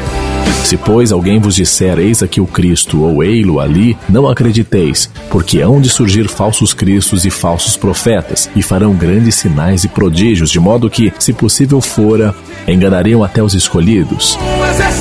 Se, 0.64 0.76
pois, 0.76 1.11
alguém 1.11 1.38
vos 1.40 1.55
disser, 1.57 1.98
eis 1.98 2.22
aqui 2.22 2.40
o 2.40 2.46
Cristo, 2.46 3.03
ou 3.03 3.24
ei-lo 3.24 3.59
ali, 3.59 3.96
não 4.09 4.28
acrediteis, 4.28 5.11
porque 5.28 5.61
hão 5.61 5.80
de 5.80 5.88
surgir 5.88 6.28
falsos 6.28 6.72
cristos 6.72 7.24
e 7.24 7.30
falsos 7.30 7.76
profetas, 7.76 8.48
e 8.55 8.62
farão 8.62 8.94
grandes 8.94 9.34
sinais 9.34 9.84
e 9.84 9.88
prodígios, 9.88 10.51
de 10.51 10.61
modo 10.61 10.90
que, 10.90 11.12
se 11.18 11.32
possível 11.32 11.80
fora, 11.80 12.34
enganariam 12.68 13.24
até 13.24 13.42
os 13.42 13.55
escolhidos. 13.55 14.38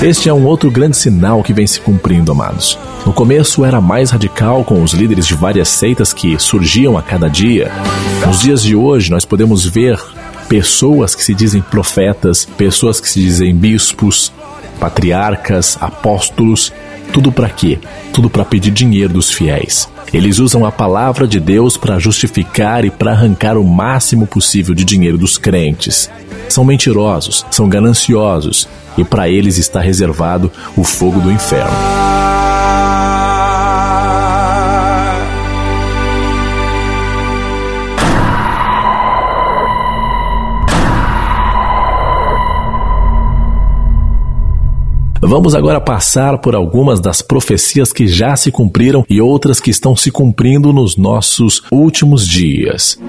Este 0.01 0.29
é 0.29 0.33
um 0.33 0.45
outro 0.45 0.71
grande 0.71 0.97
sinal 0.97 1.43
que 1.43 1.53
vem 1.53 1.67
se 1.67 1.79
cumprindo, 1.79 2.31
amados. 2.31 2.77
No 3.05 3.13
começo 3.13 3.63
era 3.63 3.81
mais 3.81 4.11
radical 4.11 4.63
com 4.63 4.81
os 4.81 4.93
líderes 4.93 5.27
de 5.27 5.33
várias 5.33 5.69
seitas 5.69 6.13
que 6.13 6.39
surgiam 6.39 6.97
a 6.97 7.01
cada 7.01 7.29
dia. 7.29 7.71
Nos 8.25 8.39
dias 8.39 8.63
de 8.63 8.75
hoje, 8.75 9.11
nós 9.11 9.25
podemos 9.25 9.65
ver 9.65 9.99
pessoas 10.47 11.13
que 11.13 11.23
se 11.23 11.35
dizem 11.35 11.61
profetas, 11.61 12.45
pessoas 12.57 12.99
que 12.99 13.07
se 13.07 13.19
dizem 13.19 13.55
bispos, 13.55 14.31
patriarcas, 14.79 15.77
apóstolos, 15.81 16.73
tudo 17.11 17.31
para 17.31 17.49
quê? 17.49 17.79
Tudo 18.13 18.29
para 18.29 18.45
pedir 18.45 18.71
dinheiro 18.71 19.13
dos 19.13 19.31
fiéis. 19.31 19.89
Eles 20.13 20.39
usam 20.39 20.65
a 20.65 20.71
palavra 20.71 21.27
de 21.27 21.39
Deus 21.39 21.77
para 21.77 21.99
justificar 21.99 22.85
e 22.85 22.89
para 22.89 23.11
arrancar 23.11 23.57
o 23.57 23.63
máximo 23.63 24.25
possível 24.25 24.73
de 24.73 24.83
dinheiro 24.83 25.17
dos 25.17 25.37
crentes. 25.37 26.09
São 26.47 26.63
mentirosos, 26.63 27.45
são 27.51 27.69
gananciosos 27.69 28.67
e 28.97 29.03
para 29.03 29.29
eles 29.29 29.57
está 29.57 29.79
reservado 29.79 30.51
o 30.75 30.83
fogo 30.83 31.19
do 31.19 31.31
inferno. 31.31 32.38
Vamos 45.29 45.53
agora 45.53 45.79
passar 45.79 46.39
por 46.39 46.55
algumas 46.55 46.99
das 46.99 47.21
profecias 47.21 47.93
que 47.93 48.07
já 48.07 48.35
se 48.35 48.51
cumpriram 48.51 49.05
e 49.07 49.21
outras 49.21 49.59
que 49.59 49.69
estão 49.69 49.95
se 49.95 50.09
cumprindo 50.09 50.73
nos 50.73 50.97
nossos 50.97 51.61
últimos 51.71 52.27
dias. 52.27 52.99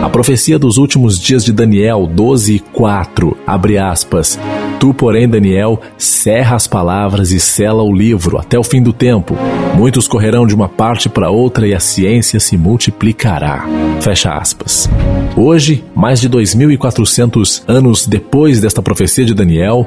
A 0.00 0.08
profecia 0.08 0.56
dos 0.56 0.78
últimos 0.78 1.18
dias 1.18 1.44
de 1.44 1.52
Daniel 1.52 2.06
12 2.06 2.60
4, 2.72 3.36
abre 3.44 3.76
aspas. 3.76 4.38
Tu, 4.82 4.92
porém, 4.92 5.28
Daniel, 5.28 5.80
cerra 5.96 6.56
as 6.56 6.66
palavras 6.66 7.30
e 7.30 7.38
sela 7.38 7.84
o 7.84 7.94
livro 7.94 8.36
até 8.36 8.58
o 8.58 8.64
fim 8.64 8.82
do 8.82 8.92
tempo. 8.92 9.36
Muitos 9.76 10.08
correrão 10.08 10.44
de 10.44 10.56
uma 10.56 10.68
parte 10.68 11.08
para 11.08 11.30
outra 11.30 11.68
e 11.68 11.72
a 11.72 11.78
ciência 11.78 12.40
se 12.40 12.56
multiplicará. 12.56 13.64
Fecha 14.00 14.34
aspas. 14.34 14.90
Hoje, 15.36 15.84
mais 15.94 16.20
de 16.20 16.28
2.400 16.28 17.62
anos 17.68 18.08
depois 18.08 18.60
desta 18.60 18.82
profecia 18.82 19.24
de 19.24 19.32
Daniel, 19.32 19.86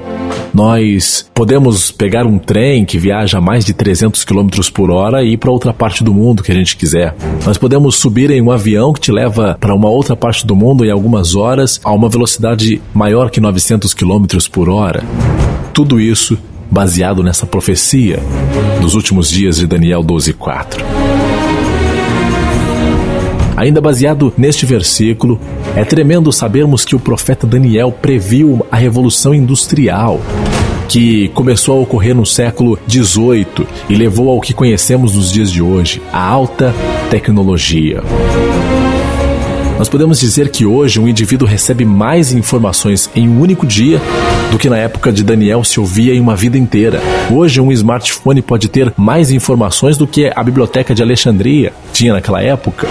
nós 0.54 1.30
podemos 1.34 1.92
pegar 1.92 2.26
um 2.26 2.40
trem 2.40 2.86
que 2.86 2.98
viaja 2.98 3.40
a 3.40 3.42
mais 3.42 3.66
de 3.66 3.74
300 3.74 4.24
km 4.24 4.48
por 4.74 4.90
hora 4.90 5.22
e 5.22 5.34
ir 5.34 5.38
para 5.38 5.52
outra 5.52 5.74
parte 5.74 6.06
do 6.06 6.14
mundo 6.14 6.42
que 6.42 6.54
a 6.54 6.56
gente 6.56 6.78
quiser. 6.78 7.14
Nós 7.46 7.58
podemos 7.58 7.98
subir 7.98 8.32
em 8.32 8.42
um 8.42 8.50
avião 8.50 8.94
que 8.94 9.02
te 9.02 9.12
leva 9.12 9.58
para 9.60 9.76
uma 9.76 9.90
outra 9.90 10.16
parte 10.16 10.48
do 10.48 10.56
mundo 10.56 10.86
em 10.86 10.90
algumas 10.90 11.36
horas 11.36 11.82
a 11.84 11.92
uma 11.92 12.08
velocidade 12.08 12.82
maior 12.94 13.30
que 13.30 13.42
900 13.42 13.94
km 13.94 14.26
por 14.50 14.70
hora 14.70 14.85
Tudo 15.74 16.00
isso 16.00 16.38
baseado 16.70 17.24
nessa 17.24 17.46
profecia 17.46 18.20
dos 18.82 18.96
últimos 18.96 19.30
dias 19.30 19.58
de 19.58 19.68
Daniel 19.68 20.04
12:4. 20.04 20.84
Ainda 23.56 23.80
baseado 23.80 24.34
neste 24.38 24.66
versículo, 24.66 25.40
é 25.76 25.86
tremendo 25.86 26.32
sabermos 26.32 26.84
que 26.84 26.96
o 26.96 27.00
profeta 27.00 27.48
Daniel 27.48 27.92
previu 27.92 28.66
a 28.70 28.76
revolução 28.76 29.34
industrial 29.34 30.20
que 30.88 31.30
começou 31.30 31.78
a 31.78 31.82
ocorrer 31.82 32.14
no 32.14 32.26
século 32.26 32.78
18 32.86 33.66
e 33.90 33.96
levou 33.96 34.30
ao 34.30 34.42
que 34.42 34.54
conhecemos 34.54 35.16
nos 35.16 35.32
dias 35.32 35.52
de 35.52 35.62
hoje, 35.62 36.02
a 36.12 36.22
alta 36.22 36.74
tecnologia. 37.10 38.04
Nós 39.78 39.90
podemos 39.90 40.20
dizer 40.20 40.50
que 40.50 40.66
hoje 40.66 41.00
um 41.00 41.08
indivíduo 41.08 41.48
recebe 41.48 41.84
mais 41.84 42.32
informações 42.34 43.10
em 43.16 43.28
um 43.28 43.42
único 43.42 43.66
dia 43.66 44.00
do 44.52 44.58
que 44.58 44.70
na 44.70 44.78
época 44.78 45.12
de 45.12 45.24
Daniel 45.24 45.64
se 45.64 45.80
ouvia 45.80 46.14
em 46.14 46.20
uma 46.20 46.36
vida 46.36 46.58
inteira. 46.58 47.02
Hoje 47.32 47.60
um 47.60 47.72
smartphone 47.72 48.42
pode 48.42 48.68
ter 48.70 48.94
mais 48.98 49.32
informações 49.32 49.98
do 49.98 50.08
que 50.08 50.32
a 50.34 50.44
biblioteca 50.44 50.94
de 50.94 51.02
Alexandria 51.02 51.74
tinha 51.92 52.14
naquela 52.14 52.42
época. 52.42 52.88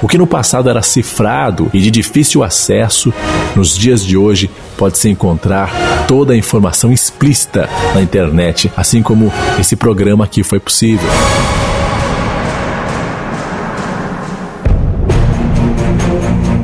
O 0.00 0.06
que 0.06 0.16
no 0.16 0.26
passado 0.26 0.70
era 0.70 0.80
cifrado 0.80 1.68
e 1.74 1.80
de 1.80 1.90
difícil 1.90 2.44
acesso, 2.44 3.12
nos 3.56 3.76
dias 3.76 4.04
de 4.04 4.16
hoje 4.16 4.48
pode-se 4.76 5.08
encontrar 5.08 5.72
toda 6.06 6.32
a 6.32 6.36
informação 6.36 6.92
explícita 6.92 7.68
na 7.94 8.00
internet, 8.00 8.70
assim 8.76 9.02
como 9.02 9.32
esse 9.58 9.74
programa 9.74 10.24
aqui 10.24 10.44
foi 10.44 10.60
possível. 10.60 11.08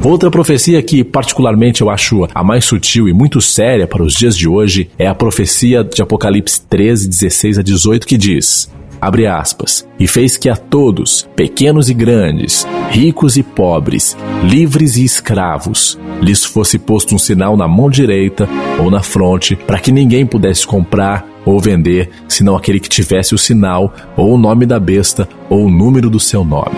Outra 0.04 0.30
profecia 0.30 0.82
que, 0.82 1.02
particularmente, 1.02 1.80
eu 1.80 1.88
acho 1.88 2.28
a 2.34 2.44
mais 2.44 2.66
sutil 2.66 3.08
e 3.08 3.14
muito 3.14 3.40
séria 3.40 3.86
para 3.86 4.02
os 4.02 4.12
dias 4.12 4.36
de 4.36 4.46
hoje 4.46 4.90
é 4.98 5.06
a 5.06 5.14
profecia 5.14 5.82
de 5.82 6.02
Apocalipse 6.02 6.60
13, 6.60 7.08
16 7.08 7.58
a 7.58 7.62
18, 7.62 8.06
que 8.06 8.18
diz: 8.18 8.70
abre 9.00 9.26
aspas, 9.26 9.88
e 9.98 10.06
fez 10.06 10.36
que 10.36 10.50
a 10.50 10.56
todos, 10.56 11.26
pequenos 11.34 11.88
e 11.88 11.94
grandes, 11.94 12.66
ricos 12.90 13.38
e 13.38 13.42
pobres, 13.42 14.14
livres 14.42 14.98
e 14.98 15.04
escravos, 15.04 15.98
lhes 16.20 16.44
fosse 16.44 16.78
posto 16.78 17.14
um 17.14 17.18
sinal 17.18 17.56
na 17.56 17.66
mão 17.66 17.88
direita 17.88 18.46
ou 18.78 18.90
na 18.90 19.02
fronte, 19.02 19.56
para 19.56 19.78
que 19.78 19.90
ninguém 19.90 20.26
pudesse 20.26 20.66
comprar 20.66 21.26
ou 21.46 21.58
vender, 21.58 22.10
senão 22.28 22.54
aquele 22.54 22.78
que 22.78 22.90
tivesse 22.90 23.34
o 23.34 23.38
sinal, 23.38 23.94
ou 24.18 24.34
o 24.34 24.38
nome 24.38 24.66
da 24.66 24.78
besta, 24.78 25.26
ou 25.48 25.64
o 25.64 25.70
número 25.70 26.10
do 26.10 26.20
seu 26.20 26.44
nome. 26.44 26.76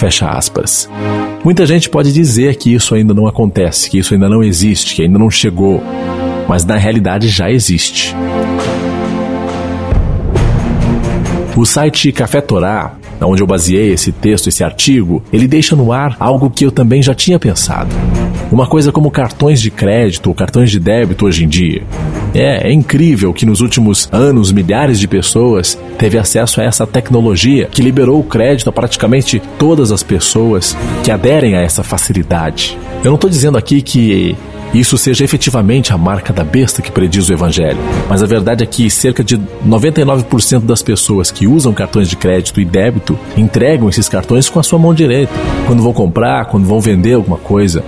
Fecha 0.00 0.30
aspas. 0.30 0.88
Muita 1.44 1.66
gente 1.66 1.90
pode 1.90 2.10
dizer 2.10 2.56
que 2.56 2.72
isso 2.72 2.94
ainda 2.94 3.12
não 3.12 3.26
acontece, 3.26 3.90
que 3.90 3.98
isso 3.98 4.14
ainda 4.14 4.30
não 4.30 4.42
existe, 4.42 4.94
que 4.94 5.02
ainda 5.02 5.18
não 5.18 5.30
chegou, 5.30 5.82
mas 6.48 6.64
na 6.64 6.78
realidade 6.78 7.28
já 7.28 7.50
existe. 7.50 8.16
O 11.54 11.66
site 11.66 12.10
Café 12.12 12.40
Torá, 12.40 12.94
onde 13.26 13.42
eu 13.42 13.46
baseei 13.46 13.92
esse 13.92 14.12
texto, 14.12 14.48
esse 14.48 14.64
artigo, 14.64 15.22
ele 15.32 15.46
deixa 15.46 15.76
no 15.76 15.92
ar 15.92 16.16
algo 16.18 16.50
que 16.50 16.64
eu 16.64 16.70
também 16.70 17.02
já 17.02 17.14
tinha 17.14 17.38
pensado. 17.38 17.94
Uma 18.50 18.66
coisa 18.66 18.90
como 18.90 19.10
cartões 19.10 19.60
de 19.60 19.70
crédito 19.70 20.26
ou 20.26 20.34
cartões 20.34 20.70
de 20.70 20.80
débito 20.80 21.26
hoje 21.26 21.44
em 21.44 21.48
dia. 21.48 21.82
É, 22.34 22.68
é 22.68 22.72
incrível 22.72 23.32
que 23.32 23.46
nos 23.46 23.60
últimos 23.60 24.08
anos 24.12 24.50
milhares 24.52 24.98
de 24.98 25.06
pessoas 25.06 25.78
teve 25.98 26.18
acesso 26.18 26.60
a 26.60 26.64
essa 26.64 26.86
tecnologia 26.86 27.66
que 27.66 27.82
liberou 27.82 28.18
o 28.18 28.24
crédito 28.24 28.68
a 28.68 28.72
praticamente 28.72 29.40
todas 29.58 29.92
as 29.92 30.02
pessoas 30.02 30.76
que 31.04 31.10
aderem 31.10 31.54
a 31.56 31.60
essa 31.60 31.82
facilidade. 31.82 32.76
Eu 33.04 33.10
não 33.10 33.14
estou 33.14 33.30
dizendo 33.30 33.56
aqui 33.56 33.82
que 33.82 34.36
isso 34.72 34.96
seja 34.96 35.24
efetivamente 35.24 35.92
a 35.92 35.98
marca 35.98 36.32
da 36.32 36.44
besta 36.44 36.80
que 36.80 36.92
prediz 36.92 37.28
o 37.28 37.32
Evangelho. 37.32 37.78
Mas 38.08 38.22
a 38.22 38.26
verdade 38.26 38.62
é 38.62 38.66
que 38.66 38.88
cerca 38.88 39.24
de 39.24 39.36
99% 39.66 40.60
das 40.60 40.82
pessoas 40.82 41.30
que 41.30 41.46
usam 41.46 41.72
cartões 41.72 42.08
de 42.08 42.16
crédito 42.16 42.60
e 42.60 42.64
débito 42.64 43.18
entregam 43.36 43.88
esses 43.88 44.08
cartões 44.08 44.48
com 44.48 44.60
a 44.60 44.62
sua 44.62 44.78
mão 44.78 44.94
direita, 44.94 45.32
quando 45.66 45.82
vão 45.82 45.92
comprar, 45.92 46.44
quando 46.46 46.66
vão 46.66 46.80
vender 46.80 47.14
alguma 47.14 47.38
coisa. 47.38 47.84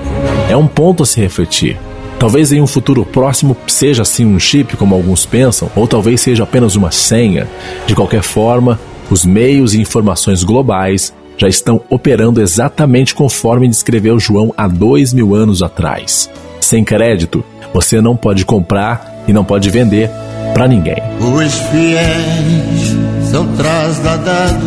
É 0.50 0.56
um 0.56 0.66
ponto 0.66 1.04
a 1.04 1.06
se 1.06 1.20
refletir. 1.20 1.78
Talvez 2.18 2.52
em 2.52 2.60
um 2.60 2.66
futuro 2.66 3.04
próximo 3.04 3.56
seja 3.66 4.02
assim 4.02 4.24
um 4.24 4.38
chip, 4.38 4.76
como 4.76 4.94
alguns 4.94 5.26
pensam, 5.26 5.70
ou 5.74 5.86
talvez 5.86 6.20
seja 6.20 6.44
apenas 6.44 6.76
uma 6.76 6.90
senha. 6.90 7.48
De 7.86 7.94
qualquer 7.94 8.22
forma, 8.22 8.78
os 9.10 9.24
meios 9.24 9.74
e 9.74 9.80
informações 9.80 10.44
globais 10.44 11.12
já 11.36 11.48
estão 11.48 11.80
operando 11.90 12.40
exatamente 12.40 13.14
conforme 13.14 13.68
descreveu 13.68 14.20
João 14.20 14.52
há 14.56 14.68
dois 14.68 15.12
mil 15.12 15.34
anos 15.34 15.62
atrás. 15.62 16.30
Sem 16.62 16.84
crédito, 16.84 17.44
você 17.74 18.00
não 18.00 18.16
pode 18.16 18.44
comprar 18.44 19.24
e 19.26 19.32
não 19.32 19.44
pode 19.44 19.68
vender 19.68 20.08
para 20.54 20.68
ninguém. 20.68 21.02
Os 21.18 21.52
fiéis 21.54 22.96
são 23.30 23.46
trasladados, 23.56 24.62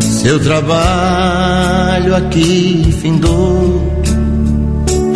seu 0.00 0.38
trabalho 0.38 2.14
aqui 2.14 2.96
findou 3.02 3.92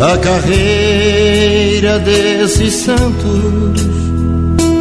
a 0.01 0.17
carreira 0.17 1.99
desses 1.99 2.73
santos 2.73 3.81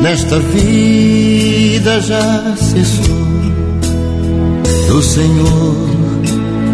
nesta 0.02 0.40
vida 0.40 2.00
já 2.00 2.56
cessou. 2.56 3.28
Do 4.88 5.02
Senhor, 5.02 5.74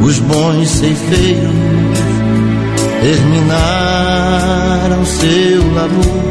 os 0.02 0.18
bons 0.20 0.68
ceifeiros 0.68 1.93
terminaram 3.00 5.04
seu 5.04 5.74
labor. 5.74 6.24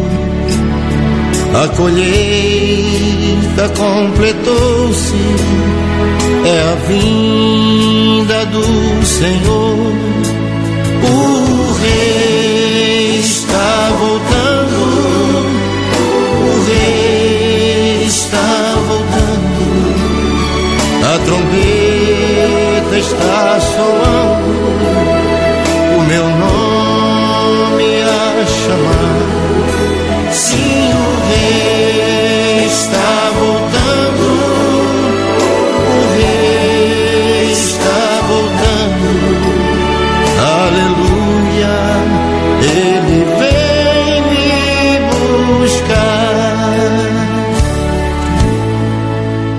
A 1.63 1.67
colheita 1.75 3.69
completou-se, 3.77 5.21
é 6.45 6.61
a 6.71 6.75
vinda 6.87 8.45
do 8.47 9.05
Senhor 9.05 9.93
O 11.03 11.73
rei 11.73 13.19
está 13.19 13.91
voltando. 13.99 14.79
O 16.39 16.41
rei 16.65 18.05
está 18.07 18.75
voltando. 18.87 19.63
A 21.03 21.19
trombeta 21.25 22.95
está 22.97 23.59
soando. 23.59 25.02
Meu 26.13 26.29
nome 26.29 27.89
a 28.03 28.45
chamar. 28.45 29.21
Sim, 30.31 30.93
o 30.93 31.09
rei 31.27 32.65
está 32.67 33.31
voltando. 33.39 34.25
O 35.89 35.97
rei 36.13 37.51
está 37.51 38.01
voltando. 38.29 39.09
Aleluia, 40.61 41.77
ele 42.61 43.19
vem 43.39 44.21
me 44.29 44.45
buscar. 45.63 46.13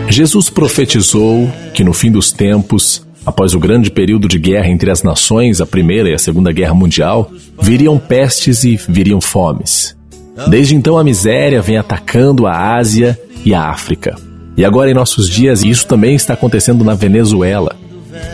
Jesus 0.09 0.49
profetizou 0.51 1.51
que 1.75 1.83
no 1.83 1.93
fim 1.93 2.13
dos 2.13 2.31
tempos, 2.31 3.04
após 3.25 3.55
o 3.55 3.59
grande 3.59 3.91
período 3.91 4.29
de 4.29 4.39
guerra 4.39 4.69
entre 4.69 4.91
as 4.91 5.03
nações, 5.03 5.61
a 5.61 5.67
Primeira 5.67 6.11
e 6.11 6.15
a 6.15 6.19
Segunda 6.19 6.53
Guerra 6.53 6.75
Mundial, 6.75 7.31
viriam 7.61 7.99
pestes 7.99 8.65
e 8.65 8.77
viriam 8.89 9.21
fomes. 9.21 9.97
Desde 10.49 10.75
então 10.75 10.99
a 10.99 11.05
miséria 11.05 11.63
vem 11.63 11.77
atacando 11.77 12.47
a 12.47 12.77
Ásia 12.77 13.19
e 13.45 13.55
a 13.55 13.69
África. 13.69 14.17
E 14.57 14.65
agora 14.65 14.91
em 14.91 14.95
nossos 14.95 15.29
dias 15.29 15.63
isso 15.63 15.87
também 15.87 16.15
está 16.15 16.35
acontecendo 16.35 16.85
na 16.85 16.95
Venezuela, 16.95 17.77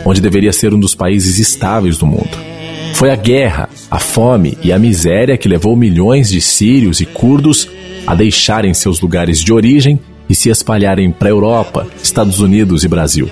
onde 0.05 0.21
deveria 0.21 0.53
ser 0.53 0.73
um 0.73 0.79
dos 0.79 0.95
países 0.95 1.39
estáveis 1.39 1.97
do 1.97 2.05
mundo. 2.05 2.51
Foi 2.93 3.09
a 3.09 3.15
guerra, 3.15 3.69
a 3.89 3.99
fome 3.99 4.57
e 4.63 4.71
a 4.71 4.77
miséria 4.77 5.37
que 5.37 5.47
levou 5.47 5.75
milhões 5.75 6.29
de 6.29 6.41
sírios 6.41 6.99
e 6.99 7.05
curdos 7.05 7.67
a 8.05 8.13
deixarem 8.13 8.73
seus 8.73 8.99
lugares 8.99 9.39
de 9.39 9.53
origem 9.53 9.99
e 10.29 10.35
se 10.35 10.49
espalharem 10.49 11.11
para 11.11 11.29
a 11.29 11.31
Europa, 11.31 11.87
Estados 12.01 12.39
Unidos 12.39 12.83
e 12.83 12.87
Brasil. 12.87 13.29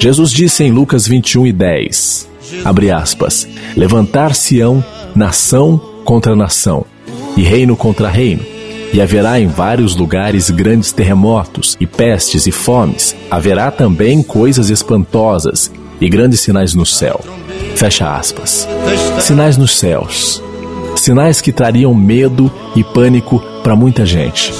Jesus 0.00 0.32
disse 0.32 0.64
em 0.64 0.72
Lucas 0.72 1.06
21 1.06 1.48
e 1.48 1.52
10, 1.52 2.28
abre 2.64 2.90
aspas, 2.90 3.46
levantar-se-ão 3.76 4.82
nação 5.14 5.78
contra 6.06 6.34
nação 6.34 6.86
e 7.36 7.42
reino 7.42 7.76
contra 7.76 8.08
reino, 8.08 8.42
e 8.94 9.00
haverá 9.02 9.38
em 9.38 9.46
vários 9.46 9.94
lugares 9.94 10.48
grandes 10.48 10.90
terremotos 10.90 11.76
e 11.78 11.86
pestes 11.86 12.46
e 12.46 12.50
fomes, 12.50 13.14
haverá 13.30 13.70
também 13.70 14.22
coisas 14.22 14.70
espantosas 14.70 15.70
e 16.00 16.08
grandes 16.08 16.40
sinais 16.40 16.74
no 16.74 16.86
céu. 16.86 17.20
Fecha 17.76 18.10
aspas. 18.10 18.66
Sinais 19.20 19.58
nos 19.58 19.76
céus. 19.76 20.42
Sinais 21.00 21.40
que 21.40 21.50
trariam 21.50 21.94
medo 21.94 22.52
e 22.76 22.84
pânico 22.84 23.42
para 23.62 23.74
muita 23.74 24.04
gente. 24.04 24.52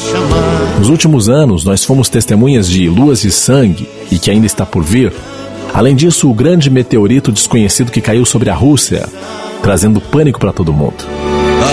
Nos 0.78 0.88
últimos 0.88 1.28
anos, 1.28 1.66
nós 1.66 1.84
fomos 1.84 2.08
testemunhas 2.08 2.66
de 2.66 2.88
luas 2.88 3.20
de 3.20 3.30
sangue 3.30 3.86
e 4.10 4.18
que 4.18 4.30
ainda 4.30 4.46
está 4.46 4.64
por 4.64 4.82
vir. 4.82 5.12
Além 5.74 5.94
disso, 5.94 6.30
o 6.30 6.34
grande 6.34 6.70
meteorito 6.70 7.30
desconhecido 7.30 7.92
que 7.92 8.00
caiu 8.00 8.24
sobre 8.24 8.48
a 8.48 8.54
Rússia, 8.54 9.06
trazendo 9.62 10.00
pânico 10.00 10.40
para 10.40 10.50
todo 10.50 10.72
mundo. 10.72 11.04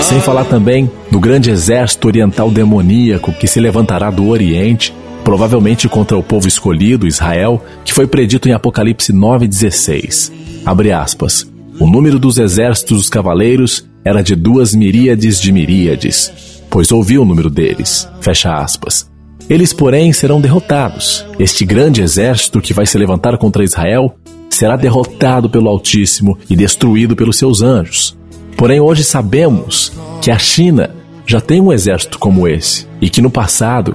Sem 0.04 0.20
falar 0.20 0.44
também 0.44 0.92
do 1.10 1.18
grande 1.18 1.50
exército 1.50 2.10
oriental 2.10 2.52
demoníaco 2.52 3.32
que 3.32 3.48
se 3.48 3.62
levantará 3.62 4.12
do 4.12 4.28
Oriente, 4.28 4.94
provavelmente 5.24 5.88
contra 5.88 6.18
o 6.18 6.24
povo 6.24 6.46
escolhido, 6.46 7.08
Israel, 7.08 7.64
que 7.86 7.94
foi 7.94 8.06
predito 8.06 8.50
em 8.50 8.52
Apocalipse 8.52 9.14
9,16. 9.14 10.30
Abre 10.66 10.92
aspas. 10.92 11.48
O 11.80 11.88
número 11.88 12.20
dos 12.20 12.38
exércitos 12.38 12.98
dos 12.98 13.10
cavaleiros 13.10 13.88
era 14.08 14.24
de 14.24 14.36
duas 14.36 14.74
miríades 14.74 15.42
de 15.42 15.52
miríades, 15.52 16.64
pois 16.70 16.94
ouvi 16.94 17.20
o 17.20 17.26
número 17.26 17.50
deles. 17.50 18.08
Fecha 18.22 18.58
aspas. 18.58 19.12
Eles, 19.50 19.74
porém, 19.74 20.14
serão 20.14 20.40
derrotados. 20.40 21.26
Este 21.38 21.66
grande 21.66 22.02
exército 22.02 22.62
que 22.62 22.74
vai 22.74 22.86
se 22.86 22.98
levantar 22.98 23.38
contra 23.38 23.66
Israel 23.66 24.16
será 24.50 24.78
derrotado 24.78 25.50
pelo 25.50 25.68
Altíssimo 25.68 26.38
e 26.50 26.56
destruído 26.56 27.18
pelos 27.18 27.38
seus 27.38 27.62
anjos. 27.62 28.18
Porém, 28.56 28.80
hoje 28.80 29.04
sabemos 29.04 29.92
que 30.22 30.32
a 30.32 30.40
China 30.40 30.96
já 31.26 31.42
tem 31.42 31.60
um 31.60 31.74
exército 31.74 32.18
como 32.18 32.48
esse 32.48 32.88
e 33.02 33.10
que 33.10 33.22
no 33.22 33.30
passado 33.30 33.94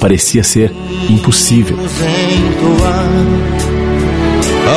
parecia 0.00 0.42
ser 0.42 0.72
impossível. 1.08 1.78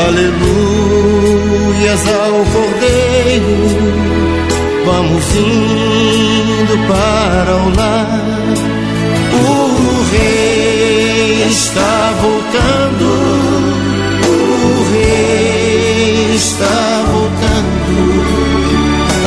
Aleluias 0.07 2.07
ao 2.07 2.45
Cordeiro. 2.53 3.84
Vamos 4.85 5.25
indo 5.35 6.77
para 6.87 7.55
o 7.55 7.69
lar. 7.75 8.21
O 9.33 10.03
Rei 10.11 11.47
está 11.49 12.13
voltando. 12.21 13.07
O 14.29 14.83
Rei 14.91 16.35
está 16.35 17.03
voltando. 17.11 17.85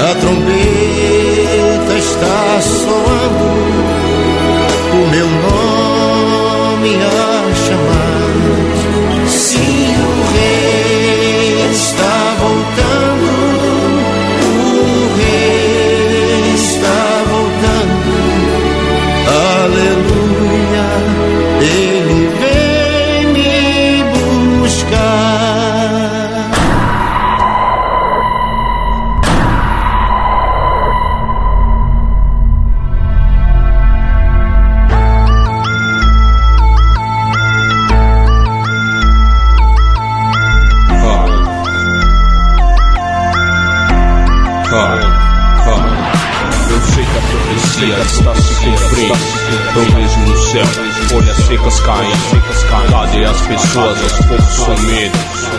A 0.00 0.14
trombeta 0.20 1.94
está 1.98 2.61
soando 2.62 3.48
o 4.92 5.11
meu 5.11 5.26
nome 5.26 6.94
a 7.02 7.54
chamar. 7.54 8.07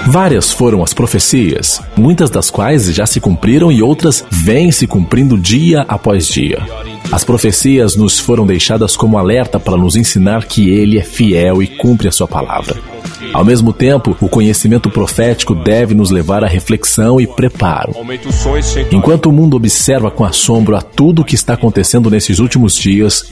Várias 0.07 0.51
foram 0.51 0.83
as 0.83 0.93
profecias, 0.93 1.81
muitas 1.95 2.29
das 2.29 2.49
quais 2.49 2.93
já 2.93 3.05
se 3.05 3.19
cumpriram 3.19 3.71
e 3.71 3.81
outras 3.81 4.25
vêm 4.29 4.71
se 4.71 4.87
cumprindo 4.87 5.37
dia 5.37 5.85
após 5.87 6.27
dia. 6.27 6.59
As 7.11 7.23
profecias 7.23 7.95
nos 7.95 8.19
foram 8.19 8.45
deixadas 8.45 8.95
como 8.95 9.17
alerta 9.17 9.59
para 9.59 9.77
nos 9.77 9.95
ensinar 9.95 10.45
que 10.45 10.69
Ele 10.69 10.97
é 10.97 11.03
fiel 11.03 11.61
e 11.61 11.67
cumpre 11.67 12.07
a 12.07 12.11
Sua 12.11 12.27
palavra. 12.27 12.98
Ao 13.33 13.43
mesmo 13.43 13.73
tempo, 13.73 14.15
o 14.19 14.29
conhecimento 14.29 14.89
profético 14.89 15.53
deve 15.53 15.93
nos 15.93 16.11
levar 16.11 16.43
à 16.43 16.47
reflexão 16.47 17.19
e 17.19 17.27
preparo. 17.27 17.93
Enquanto 18.91 19.27
o 19.27 19.31
mundo 19.31 19.55
observa 19.55 20.09
com 20.09 20.23
assombro 20.23 20.75
a 20.75 20.81
tudo 20.81 21.21
o 21.21 21.25
que 21.25 21.35
está 21.35 21.53
acontecendo 21.53 22.09
nesses 22.09 22.39
últimos 22.39 22.75
dias, 22.75 23.25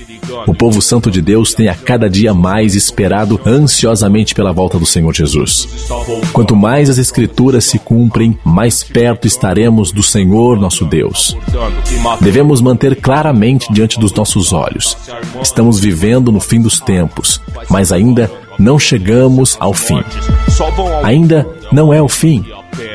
o 0.46 0.54
povo 0.54 0.82
santo 0.82 1.10
de 1.10 1.22
Deus 1.22 1.54
tem 1.54 1.68
a 1.68 1.76
cada 1.76 2.10
dia 2.10 2.34
mais 2.34 2.76
esperado 2.76 3.40
ansiosamente 3.46 4.36
pela 4.36 4.52
volta 4.52 4.78
do 4.78 4.86
Senhor 4.86 5.14
Jesus. 5.14 5.68
Quanto 6.34 6.56
mais 6.56 6.90
as 6.90 6.98
escrituras 6.98 7.66
se 7.66 7.80
cumprem, 7.80 8.38
mais 8.44 8.84
perto 8.84 9.28
estaremos 9.28 9.92
do 9.92 10.04
Senhor 10.04 10.60
nosso 10.60 10.86
Deus. 10.86 11.36
Devemos 12.22 12.62
manter 12.62 12.96
claramente 12.96 13.72
diante 13.72 14.00
dos 14.00 14.14
nossos 14.14 14.54
olhos. 14.54 14.98
Estamos 15.42 15.80
vivendo 15.80 16.32
no 16.32 16.40
fim 16.40 16.62
dos 16.62 16.80
tempos, 16.80 17.42
mas 17.70 17.92
ainda 17.92 18.30
não 18.58 18.80
chegamos 18.80 19.56
ao 19.60 19.74
fim. 19.74 20.04
Ainda 21.04 21.48
não 21.72 21.94
é 21.94 22.02
o 22.02 22.08
fim. 22.08 22.46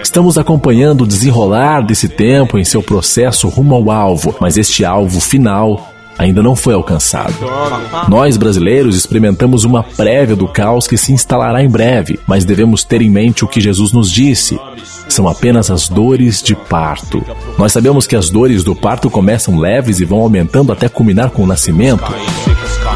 Estamos 0.03 0.37
acompanhando 0.39 1.03
o 1.03 1.07
desenrolar 1.07 1.81
desse 1.83 2.09
tempo 2.09 2.59
em 2.59 2.65
seu 2.65 2.83
processo 2.83 3.49
rumo 3.49 3.75
ao 3.75 3.91
alvo, 3.91 4.35
mas 4.41 4.57
este 4.57 4.85
alvo 4.85 5.21
final 5.21 5.93
ainda 6.19 6.43
não 6.43 6.55
foi 6.55 6.75
alcançado. 6.75 7.35
Nós, 8.09 8.37
brasileiros, 8.37 8.97
experimentamos 8.97 9.65
uma 9.65 9.83
prévia 9.83 10.37
do 10.37 10.47
caos 10.47 10.87
que 10.87 10.97
se 10.97 11.13
instalará 11.13 11.63
em 11.63 11.69
breve, 11.69 12.19
mas 12.27 12.45
devemos 12.45 12.85
ter 12.85 13.03
em 13.03 13.11
mente 13.11 13.45
o 13.45 13.49
que 13.49 13.61
Jesus 13.61 13.93
nos 13.93 14.11
disse. 14.11 14.59
São 15.09 15.29
apenas 15.29 15.71
as 15.71 15.89
dores 15.89 16.43
de 16.43 16.55
parto. 16.55 17.25
Nós 17.59 17.73
sabemos 17.73 18.07
que 18.07 18.17
as 18.17 18.31
dores 18.31 18.63
do 18.65 18.75
parto 18.75 19.11
começam 19.11 19.59
leves 19.59 20.01
e 20.01 20.05
vão 20.05 20.21
aumentando 20.21 20.73
até 20.73 20.89
culminar 20.89 21.31
com 21.31 21.43
o 21.43 21.47
nascimento. 21.47 22.13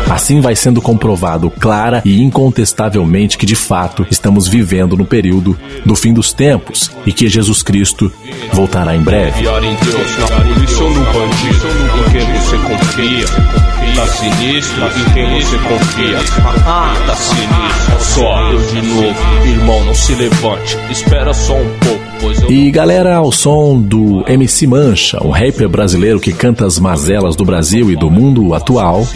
Assim 0.08 0.40
vai 0.40 0.54
sendo 0.54 0.80
comprovado 0.80 1.50
clara 1.50 2.00
e 2.04 2.22
incontestavelmente 2.22 3.36
que 3.36 3.44
de 3.44 3.56
fato 3.56 4.06
estamos 4.10 4.46
vivendo 4.46 4.96
no 4.96 5.04
período 5.04 5.58
do 5.84 5.96
fim 5.96 6.12
dos 6.12 6.32
tempos 6.32 6.90
e 7.04 7.12
que 7.12 7.28
Jesus 7.28 7.62
Cristo 7.62 8.10
voltará 8.52 8.94
em 8.94 9.02
breve. 9.02 9.42
Tá 13.96 14.06
sinistro, 14.08 14.84
em 14.84 15.12
quem 15.14 15.40
você 15.40 15.56
confia. 15.58 16.18
Ah, 16.66 16.94
tá 17.06 17.14
sinistro. 17.16 17.76
Só 18.00 18.52
eu 18.52 18.58
de 18.58 18.82
novo, 18.82 19.46
irmão, 19.46 19.84
não 19.84 19.94
se 19.94 20.14
levante. 20.14 20.76
Espera 20.90 21.32
só 21.32 21.54
um 21.54 21.70
pouco. 21.78 22.06
E 22.50 22.70
galera, 22.70 23.16
ao 23.16 23.32
som 23.32 23.80
do 23.80 24.24
MC 24.26 24.66
Mancha, 24.66 25.18
o 25.22 25.30
rapper 25.30 25.68
brasileiro 25.68 26.20
que 26.20 26.32
canta 26.32 26.66
as 26.66 26.78
mazelas 26.78 27.36
do 27.36 27.44
Brasil 27.44 27.90
e 27.90 27.96
do 27.96 28.10
mundo 28.10 28.54
atual, 28.54 29.06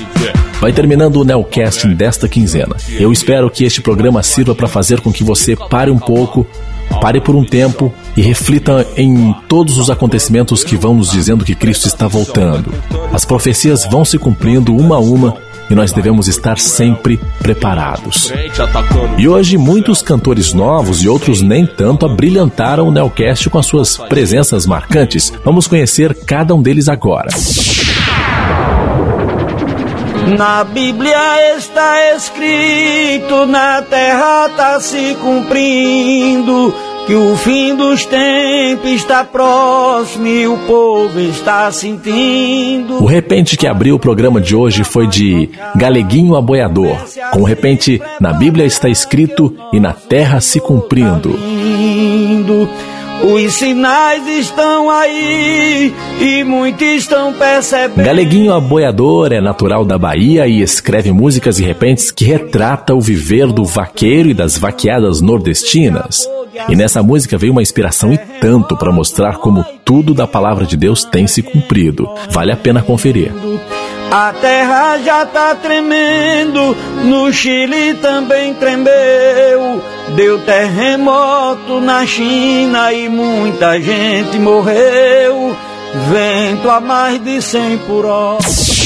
vai 0.60 0.72
terminando 0.72 1.16
o 1.16 1.24
Nelcasting 1.24 1.94
desta 1.94 2.28
quinzena. 2.28 2.76
Eu 2.90 3.10
espero 3.10 3.50
que 3.50 3.64
este 3.64 3.80
programa 3.80 4.22
sirva 4.22 4.54
para 4.54 4.68
fazer 4.68 5.00
com 5.00 5.10
que 5.10 5.24
você 5.24 5.56
pare 5.56 5.90
um 5.90 5.98
pouco, 5.98 6.46
pare 7.00 7.20
por 7.20 7.34
um 7.34 7.44
tempo 7.44 7.92
e 8.16 8.20
reflita 8.20 8.86
em 8.96 9.34
todos 9.48 9.78
os 9.78 9.88
acontecimentos 9.88 10.62
que 10.62 10.76
vão 10.76 10.94
nos 10.94 11.10
dizendo 11.10 11.44
que 11.44 11.54
Cristo 11.54 11.86
está 11.86 12.06
voltando. 12.06 12.72
As 13.12 13.24
profecias 13.24 13.86
vão 13.90 14.04
se 14.04 14.18
cumprindo 14.18 14.76
uma 14.76 14.96
a 14.96 15.00
uma 15.00 15.36
e 15.70 15.74
nós 15.74 15.92
devemos 15.92 16.26
estar 16.26 16.58
sempre 16.58 17.18
preparados. 17.38 18.32
E 19.16 19.28
hoje 19.28 19.56
muitos 19.56 20.02
cantores 20.02 20.52
novos 20.52 21.02
e 21.02 21.08
outros 21.08 21.40
nem 21.40 21.64
tanto 21.64 22.04
abrilhantaram 22.04 22.88
o 22.88 22.90
Nelcast 22.90 23.48
com 23.48 23.58
as 23.58 23.66
suas 23.66 23.96
presenças 23.96 24.66
marcantes. 24.66 25.32
Vamos 25.44 25.68
conhecer 25.68 26.12
cada 26.26 26.54
um 26.54 26.60
deles 26.60 26.88
agora. 26.88 27.30
Na 30.36 30.64
Bíblia 30.64 31.56
está 31.56 32.14
escrito, 32.14 33.46
na 33.46 33.82
terra 33.82 34.46
está 34.48 34.80
se 34.80 35.16
cumprindo, 35.20 36.74
que 37.06 37.14
o 37.14 37.36
fim 37.36 37.74
dos 37.74 38.04
tempos 38.04 38.90
está 38.90 39.24
próximo 39.24 40.26
e 40.26 40.46
o 40.46 40.56
povo 40.66 41.18
está 41.18 41.70
sentindo. 41.72 43.02
O 43.02 43.06
repente 43.06 43.56
que 43.56 43.66
abriu 43.66 43.96
o 43.96 43.98
programa 43.98 44.40
de 44.40 44.54
hoje 44.54 44.84
foi 44.84 45.06
de 45.06 45.50
Galeguinho 45.74 46.36
Aboiador. 46.36 46.96
Com 47.32 47.42
o 47.42 47.44
repente, 47.44 48.00
na 48.20 48.32
Bíblia 48.32 48.64
está 48.64 48.88
escrito 48.88 49.54
e 49.72 49.80
na 49.80 49.92
terra 49.92 50.40
se 50.40 50.60
cumprindo. 50.60 51.38
Os 53.22 53.54
sinais 53.54 54.26
estão 54.26 54.88
aí 54.88 55.94
e 56.20 56.42
muitos 56.42 56.88
estão 56.88 57.32
percebendo. 57.34 58.06
Galeguinho 58.06 58.52
Aboiador 58.52 59.32
é 59.32 59.40
natural 59.40 59.84
da 59.84 59.98
Bahia 59.98 60.46
e 60.46 60.62
escreve 60.62 61.12
músicas 61.12 61.58
e 61.58 61.62
repentes 61.62 62.10
que 62.10 62.24
retrata 62.24 62.94
o 62.94 63.00
viver 63.00 63.46
do 63.52 63.64
vaqueiro 63.64 64.30
e 64.30 64.34
das 64.34 64.56
vaqueadas 64.56 65.20
nordestinas. 65.20 66.26
E 66.68 66.74
nessa 66.74 67.02
música 67.02 67.36
veio 67.36 67.52
uma 67.52 67.62
inspiração 67.62 68.12
e 68.12 68.18
tanto 68.40 68.76
para 68.76 68.92
mostrar 68.92 69.36
como 69.36 69.64
tudo 69.84 70.14
da 70.14 70.26
palavra 70.26 70.64
de 70.64 70.76
Deus 70.76 71.04
tem 71.04 71.26
se 71.26 71.42
cumprido. 71.42 72.08
Vale 72.30 72.52
a 72.52 72.56
pena 72.56 72.82
conferir. 72.82 73.32
A 74.10 74.32
terra 74.32 74.98
já 74.98 75.24
tá 75.24 75.54
tremendo, 75.54 76.76
no 77.04 77.32
Chile 77.32 77.94
também 77.94 78.52
tremeu. 78.54 79.80
Deu 80.16 80.40
terremoto 80.40 81.80
na 81.80 82.04
China 82.04 82.92
e 82.92 83.08
muita 83.08 83.80
gente 83.80 84.36
morreu. 84.36 85.56
Vento 86.10 86.68
a 86.68 86.80
mais 86.80 87.22
de 87.22 87.40
100 87.40 87.78
por 87.78 88.04
hora. 88.04 88.42
Jesus 88.42 88.80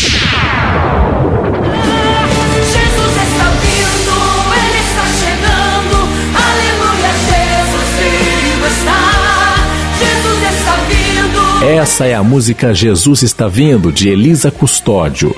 essa 11.62 12.06
é 12.06 12.14
a 12.14 12.22
música 12.22 12.74
Jesus 12.74 13.22
está 13.22 13.48
vindo 13.48 13.92
de 13.92 14.08
Elisa 14.08 14.50
Custódio. 14.50 15.34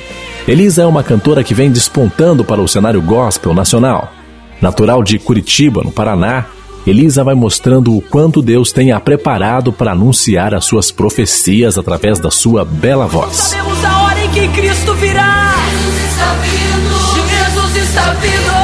Elisa 0.46 0.82
é 0.82 0.86
uma 0.86 1.02
cantora 1.02 1.42
que 1.44 1.54
vem 1.54 1.70
despontando 1.70 2.44
para 2.44 2.60
o 2.60 2.68
cenário 2.68 3.00
gospel 3.02 3.54
nacional. 3.54 4.12
Natural 4.60 5.02
de 5.02 5.18
Curitiba, 5.18 5.82
no 5.82 5.92
Paraná, 5.92 6.46
Elisa 6.86 7.24
vai 7.24 7.34
mostrando 7.34 7.96
o 7.96 8.00
quanto 8.00 8.40
Deus 8.40 8.72
tem 8.72 8.92
a 8.92 9.00
preparado 9.00 9.72
para 9.72 9.92
anunciar 9.92 10.54
as 10.54 10.64
suas 10.64 10.90
profecias 10.92 11.76
através 11.76 12.20
da 12.20 12.30
sua 12.30 12.64
bela 12.64 13.06
voz. 13.06 13.36
Sabemos 13.36 13.84
a 13.84 14.02
hora 14.02 14.24
em 14.24 14.30
que 14.30 14.48
Cristo 14.48 14.94
virá. 14.94 15.54
Jesus 15.70 16.04
está 16.10 16.32
vindo. 16.34 16.96
Jesus 17.28 17.76
está 17.88 18.12
vindo. 18.14 18.56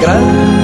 Grande 0.00 0.55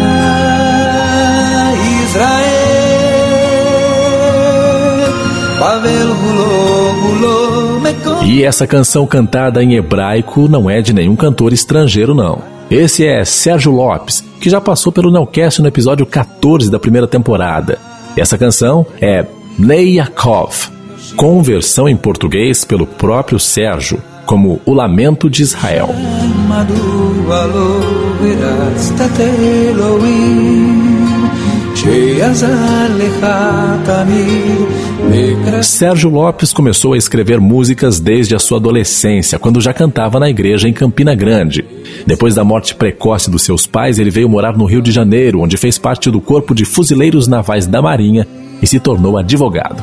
E 8.25 8.45
essa 8.45 8.67
canção 8.67 9.07
cantada 9.07 9.63
em 9.63 9.75
hebraico 9.75 10.49
não 10.49 10.71
é 10.71 10.81
de 10.81 10.93
nenhum 10.93 11.15
cantor 11.15 11.53
estrangeiro, 11.53 12.15
não. 12.15 12.41
Esse 12.71 13.07
é 13.07 13.25
Sérgio 13.25 13.71
Lopes, 13.71 14.25
que 14.41 14.49
já 14.49 14.61
passou 14.61 14.91
pelo 14.91 15.11
Nelcast 15.11 15.61
no 15.61 15.69
episódio 15.69 16.07
14 16.07 16.71
da 16.71 16.79
primeira 16.79 17.07
temporada. 17.07 17.79
Essa 18.17 18.39
canção 18.39 18.87
é 19.01 19.27
Bnei 19.59 19.97
Yaakov, 19.97 20.71
com 21.17 21.43
versão 21.43 21.89
em 21.89 21.97
português 21.97 22.65
pelo 22.65 22.87
próprio 22.87 23.39
Sérgio, 23.39 24.03
como 24.25 24.61
O 24.65 24.73
Lamento 24.73 25.29
de 25.29 25.43
Israel. 25.43 25.91
Sérgio 35.63 36.09
Lopes 36.09 36.53
começou 36.53 36.93
a 36.93 36.97
escrever 36.97 37.41
músicas 37.41 37.99
desde 37.99 38.37
a 38.37 38.39
sua 38.39 38.59
adolescência, 38.59 39.37
quando 39.37 39.61
já 39.61 39.73
cantava 39.73 40.21
na 40.21 40.31
igreja 40.31 40.69
em 40.69 40.73
Campina 40.73 41.13
Grande. 41.13 41.65
Depois 42.07 42.37
da 42.37 42.45
morte 42.45 42.77
precoce 42.77 43.29
dos 43.29 43.43
seus 43.43 43.67
pais, 43.67 43.99
ele 43.99 44.11
veio 44.11 44.29
morar 44.29 44.57
no 44.57 44.65
Rio 44.65 44.81
de 44.81 44.93
Janeiro, 44.93 45.41
onde 45.41 45.57
fez 45.57 45.77
parte 45.77 46.09
do 46.09 46.21
Corpo 46.21 46.55
de 46.55 46.65
Fuzileiros 46.65 47.27
Navais 47.27 47.67
da 47.67 47.83
Marinha 47.83 48.29
e 48.63 48.67
se 48.67 48.79
tornou 48.79 49.19
advogado. 49.19 49.83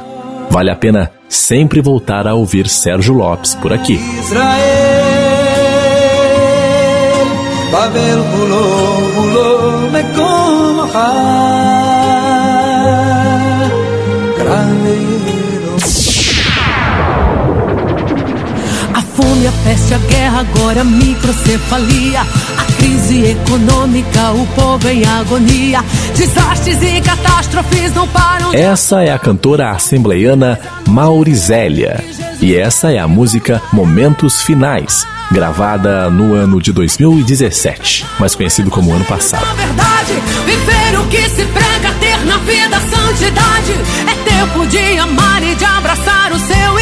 Vale 0.49 0.71
a 0.71 0.75
pena 0.75 1.11
sempre 1.27 1.81
voltar 1.81 2.25
a 2.27 2.33
ouvir 2.33 2.69
Sérgio 2.69 3.13
Lopes 3.13 3.55
por 3.55 3.73
aqui. 3.73 3.99
Israel, 4.19 4.79
A 19.49 19.63
peste, 19.63 19.95
a 19.95 19.97
guerra, 19.97 20.41
agora 20.41 20.81
a 20.81 20.83
microcefalia. 20.83 22.21
A 22.21 22.71
crise 22.77 23.31
econômica, 23.31 24.31
o 24.33 24.45
povo 24.53 24.87
em 24.87 25.03
agonia. 25.03 25.83
Desastres 26.15 26.79
e 26.83 27.01
catástrofes 27.01 27.91
não 27.95 28.07
param. 28.09 28.51
de 28.51 28.57
Essa 28.57 29.01
é 29.01 29.11
a 29.11 29.17
cantora 29.17 29.71
assembleiana 29.71 30.59
Maurizélia. 30.87 32.03
E 32.39 32.55
essa 32.55 32.91
é 32.91 32.99
a 32.99 33.07
música 33.07 33.59
Momentos 33.73 34.43
Finais, 34.43 35.03
gravada 35.31 36.11
no 36.11 36.35
ano 36.35 36.61
de 36.61 36.71
2017, 36.71 38.05
mais 38.19 38.35
conhecido 38.35 38.69
como 38.69 38.93
ano 38.93 39.05
passado. 39.05 39.47
Na 39.47 39.53
verdade, 39.53 40.13
viver 40.45 40.99
o 40.99 41.07
que 41.07 41.27
se 41.27 41.43
prega, 41.45 41.91
ter 41.99 42.23
na 42.23 42.37
vida 42.37 42.79
santidade. 42.81 43.73
É 44.07 44.29
tempo 44.29 44.67
de 44.67 44.99
amar 44.99 45.41
e 45.41 45.55
de 45.55 45.65
abraçar 45.65 46.31
o 46.33 46.39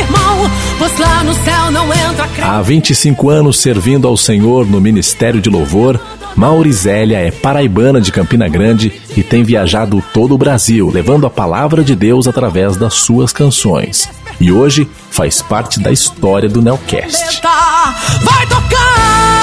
irmão. 0.08 0.52
Pois 0.78 0.98
lá 1.00 1.24
no 1.24 1.34
céu 1.34 1.72
não 1.72 1.86
entra 1.94 2.28
crente. 2.28 2.42
Há 2.42 2.62
25 2.62 3.30
anos 3.30 3.60
servindo 3.60 4.08
ao 4.08 4.16
Senhor 4.16 4.66
no 4.66 4.80
Ministério 4.80 5.42
de 5.42 5.50
Louvor, 5.50 6.00
Maurizélia 6.36 7.18
é 7.18 7.32
paraibana 7.32 8.00
de 8.00 8.12
Campina 8.12 8.48
Grande 8.48 8.94
e 9.16 9.24
tem 9.24 9.44
viajado 9.44 10.04
todo 10.14 10.36
o 10.36 10.38
Brasil, 10.38 10.90
levando 10.90 11.26
a 11.26 11.32
palavra 11.32 11.84
de 11.84 11.96
Deus 11.96 12.28
através 12.28 12.78
das 12.78 12.94
suas 12.94 13.34
canções. 13.34 14.08
E 14.40 14.52
hoje 14.52 14.88
faz 15.10 15.42
parte 15.42 15.80
da 15.80 15.92
história 15.92 16.48
do 16.48 16.62
Nelcast. 16.62 17.42
Vai 18.22 18.46
tocar! 18.46 19.37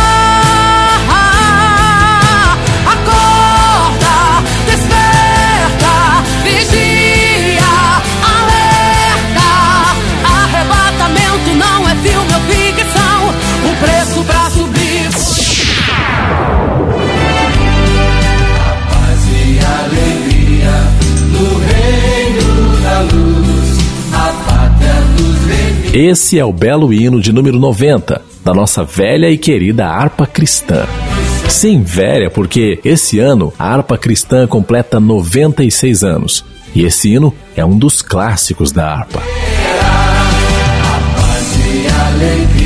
Esse 25.95 26.38
é 26.40 26.45
o 26.45 26.53
belo 26.53 26.92
hino 26.92 27.20
de 27.20 27.32
número 27.32 27.57
90 27.57 28.20
da 28.45 28.53
nossa 28.53 28.82
velha 28.82 29.30
e 29.30 29.38
querida 29.38 29.86
harpa 29.86 30.26
cristã. 30.26 30.84
Sim, 31.49 31.84
velha, 31.84 32.28
porque 32.28 32.80
esse 32.84 33.20
ano 33.20 33.55
a 33.57 33.72
harpa 33.72 33.97
cristã 33.97 34.45
completa 34.45 34.99
96 34.99 36.03
anos. 36.03 36.45
E 36.74 36.82
esse 36.82 37.14
hino 37.14 37.32
é 37.55 37.64
um 37.64 37.78
dos 37.78 38.03
clássicos 38.03 38.72
da 38.72 38.92
harpa. 38.92 39.20
A 39.20 39.22
paz 41.16 41.57
e 41.59 41.86
alegria 41.86 42.64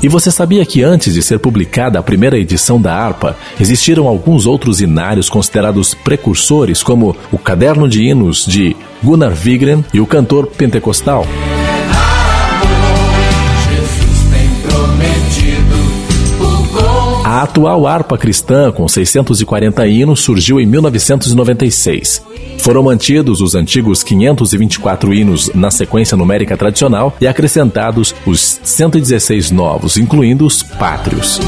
E 0.00 0.08
você 0.08 0.30
sabia 0.30 0.64
que 0.64 0.82
antes 0.82 1.14
de 1.14 1.22
ser 1.22 1.40
publicada 1.40 1.98
a 1.98 2.02
primeira 2.02 2.38
edição 2.38 2.80
da 2.80 2.94
harpa, 2.94 3.36
existiram 3.58 4.06
alguns 4.06 4.46
outros 4.46 4.80
hinários 4.80 5.28
considerados 5.28 5.92
precursores, 5.92 6.84
como 6.84 7.16
o 7.32 7.38
Caderno 7.38 7.88
de 7.88 8.04
Hinos 8.04 8.46
de 8.46 8.76
Gunnar 9.02 9.32
Vigren 9.32 9.84
e 9.92 10.00
o 10.00 10.06
cantor 10.06 10.46
pentecostal? 10.46 11.26
A 17.28 17.42
atual 17.42 17.86
harpa 17.86 18.16
cristã, 18.16 18.72
com 18.72 18.88
640 18.88 19.86
hinos, 19.86 20.20
surgiu 20.20 20.58
em 20.58 20.64
1996. 20.64 22.24
Foram 22.56 22.82
mantidos 22.82 23.42
os 23.42 23.54
antigos 23.54 24.02
524 24.02 25.12
hinos 25.12 25.50
na 25.54 25.70
sequência 25.70 26.16
numérica 26.16 26.56
tradicional 26.56 27.14
e 27.20 27.26
acrescentados 27.26 28.14
os 28.24 28.58
116 28.64 29.50
novos, 29.50 29.98
incluindo 29.98 30.46
os 30.46 30.62
pátrios. 30.62 31.38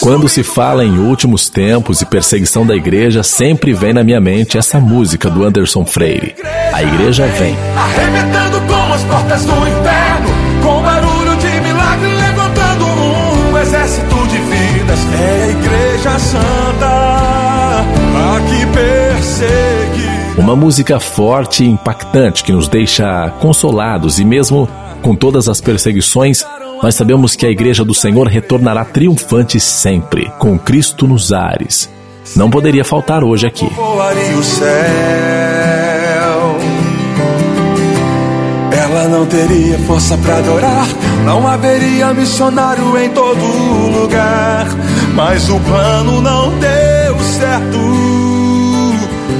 Quando 0.00 0.30
se 0.30 0.42
fala 0.42 0.82
em 0.82 0.98
últimos 0.98 1.50
tempos 1.50 2.00
e 2.00 2.06
perseguição 2.06 2.66
da 2.66 2.74
igreja, 2.74 3.22
sempre 3.22 3.74
vem 3.74 3.92
na 3.92 4.02
minha 4.02 4.20
mente 4.20 4.56
essa 4.56 4.80
música 4.80 5.28
do 5.28 5.44
Anderson 5.44 5.84
Freire. 5.84 6.34
A 6.72 6.82
igreja 6.82 7.26
vem. 7.26 7.54
arrebentando 7.76 8.60
com 8.62 8.92
as 8.94 9.04
portas 9.04 9.44
do 9.44 9.52
inferno, 9.52 10.28
com 10.62 10.82
barulho 10.82 11.36
de 11.36 11.60
milagre, 11.60 12.14
levantando 12.14 12.86
um 12.86 13.58
exército 13.58 14.26
de 14.28 14.38
vidas. 14.38 14.98
É 15.12 15.42
a 15.42 15.48
igreja 15.48 16.18
santa, 16.18 16.86
a 18.16 18.40
que 18.48 18.66
persegue. 18.66 20.10
Uma 20.38 20.56
música 20.56 20.98
forte 20.98 21.62
e 21.62 21.68
impactante 21.68 22.42
que 22.42 22.52
nos 22.52 22.68
deixa 22.68 23.30
consolados 23.38 24.18
e 24.18 24.24
mesmo 24.24 24.66
com 25.02 25.14
todas 25.14 25.46
as 25.46 25.60
perseguições, 25.60 26.42
nós 26.82 26.94
sabemos 26.94 27.36
que 27.36 27.44
a 27.44 27.50
igreja 27.50 27.84
do 27.84 27.94
Senhor 27.94 28.26
retornará 28.26 28.84
triunfante 28.84 29.60
sempre, 29.60 30.30
com 30.38 30.58
Cristo 30.58 31.06
nos 31.06 31.32
ares. 31.32 31.90
Não 32.34 32.48
poderia 32.48 32.84
faltar 32.84 33.22
hoje 33.22 33.46
aqui. 33.46 33.66
O 33.66 34.42
céu. 34.42 34.70
Ela 38.72 39.08
não 39.08 39.26
teria 39.26 39.78
força 39.80 40.16
para 40.18 40.38
adorar, 40.38 40.86
não 41.24 41.46
haveria 41.46 42.14
missionário 42.14 42.96
em 42.98 43.10
todo 43.10 44.00
lugar. 44.00 44.66
Mas 45.14 45.50
o 45.50 45.60
plano 45.60 46.22
não 46.22 46.58
deu 46.58 47.18
certo. 47.20 47.78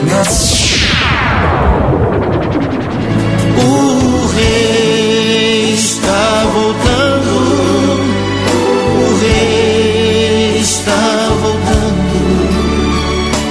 Não. 0.07 0.71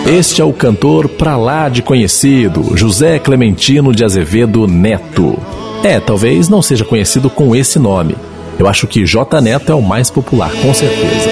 Este 0.10 0.42
é 0.42 0.44
o 0.44 0.52
cantor 0.52 1.08
pra 1.08 1.38
lá 1.38 1.70
de 1.70 1.84
conhecido, 1.84 2.76
José 2.76 3.20
Clementino 3.20 3.94
de 3.94 4.04
Azevedo 4.04 4.66
Neto. 4.66 5.38
É, 5.84 6.00
talvez 6.00 6.50
não 6.50 6.64
seja 6.64 6.84
conhecido 6.84 7.30
com 7.30 7.56
esse 7.56 7.78
nome. 7.78 8.16
Eu 8.58 8.68
acho 8.68 8.88
que 8.88 9.06
J 9.06 9.40
Neto 9.40 9.72
é 9.72 9.76
o 9.76 9.84
mais 9.84 10.10
popular, 10.10 10.52
com 10.64 10.74
certeza. 10.74 11.30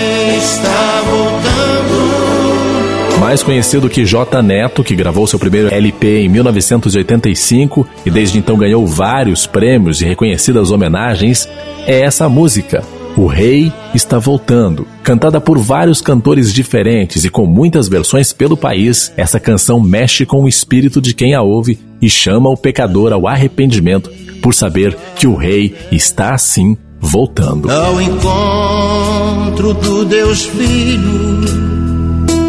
Mais 3.20 3.42
conhecido 3.42 3.90
que 3.90 4.06
J 4.06 4.44
Neto, 4.44 4.84
que 4.84 4.96
gravou 4.96 5.26
seu 5.26 5.40
primeiro 5.40 5.74
LP 5.74 6.26
em 6.26 6.30
1985 6.30 7.88
e 8.06 8.12
desde 8.12 8.38
então 8.38 8.56
ganhou 8.58 8.86
vários 8.86 9.48
prêmios 9.48 10.02
e 10.02 10.06
reconhecidas 10.06 10.70
homenagens, 10.70 11.50
é 11.88 12.02
essa 12.02 12.30
música. 12.30 12.84
O 13.18 13.26
Rei 13.26 13.74
está 13.95 14.20
voltando. 14.20 14.88
Cantada 15.01 15.41
por 15.41 15.57
vários 15.57 16.01
cantores 16.01 16.53
diferentes 16.53 17.26
e 17.26 17.30
com 17.30 17.47
muitas 17.47 17.89
versões 17.89 18.32
pelo 18.32 18.55
país, 18.55 19.11
essa 19.18 19.39
canção 19.39 19.82
mexe 19.82 20.26
com 20.26 20.43
o 20.43 20.47
espírito 20.47 21.01
de 21.01 21.15
quem 21.15 21.34
a 21.34 21.41
ouve 21.41 21.80
e 21.99 22.07
chama 22.09 22.47
o 22.47 22.55
pecador 22.55 23.11
ao 23.11 23.28
arrependimento 23.28 24.11
por 24.41 24.53
saber 24.53 24.95
que 25.15 25.26
o 25.26 25.36
Rei 25.36 25.76
está 25.91 26.36
assim 26.36 26.78
voltando. 26.99 27.72
Ao 27.72 27.99
encontro 27.99 29.74
do 29.74 30.05
Deus 30.05 30.45
Filho 30.45 31.68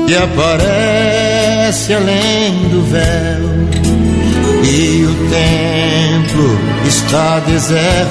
que 0.06 0.14
aparece 0.14 1.92
além 1.92 2.68
do 2.70 2.82
véu 2.82 3.48
e 4.64 5.04
o 5.04 5.14
templo 5.28 6.58
está 6.86 7.40
deserto, 7.40 8.08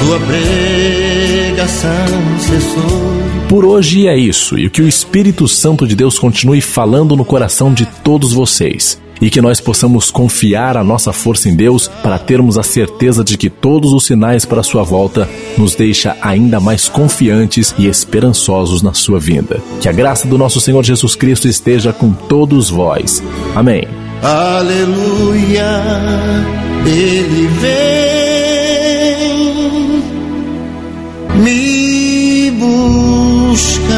sua 0.00 0.18
pregação 0.20 1.90
cessou. 2.38 3.20
Por 3.48 3.64
hoje 3.64 4.06
é 4.06 4.16
isso, 4.16 4.58
e 4.58 4.70
que 4.70 4.80
o 4.80 4.88
Espírito 4.88 5.48
Santo 5.48 5.86
de 5.86 5.96
Deus 5.96 6.18
continue 6.18 6.60
falando 6.60 7.16
no 7.16 7.24
coração 7.24 7.74
de 7.74 7.84
todos 7.84 8.32
vocês. 8.32 9.00
E 9.20 9.28
que 9.28 9.40
nós 9.40 9.60
possamos 9.60 10.10
confiar 10.10 10.76
a 10.76 10.84
nossa 10.84 11.12
força 11.12 11.48
em 11.48 11.54
Deus 11.54 11.88
para 12.02 12.18
termos 12.18 12.56
a 12.56 12.62
certeza 12.62 13.22
de 13.22 13.36
que 13.36 13.50
todos 13.50 13.92
os 13.92 14.06
sinais 14.06 14.46
para 14.46 14.60
a 14.60 14.62
sua 14.62 14.82
volta 14.82 15.28
nos 15.58 15.74
deixa 15.74 16.16
ainda 16.22 16.58
mais 16.58 16.88
confiantes 16.88 17.74
e 17.76 17.86
esperançosos 17.86 18.80
na 18.80 18.94
sua 18.94 19.20
vinda. 19.20 19.60
Que 19.80 19.88
a 19.88 19.92
graça 19.92 20.26
do 20.26 20.38
nosso 20.38 20.58
Senhor 20.60 20.82
Jesus 20.82 21.14
Cristo 21.14 21.46
esteja 21.46 21.92
com 21.92 22.12
todos 22.12 22.70
vós. 22.70 23.22
Amém. 23.54 23.86
Aleluia, 24.22 25.82
ele 26.86 27.46
vem 27.60 28.49
me 31.40 32.50
buscar. 32.52 33.90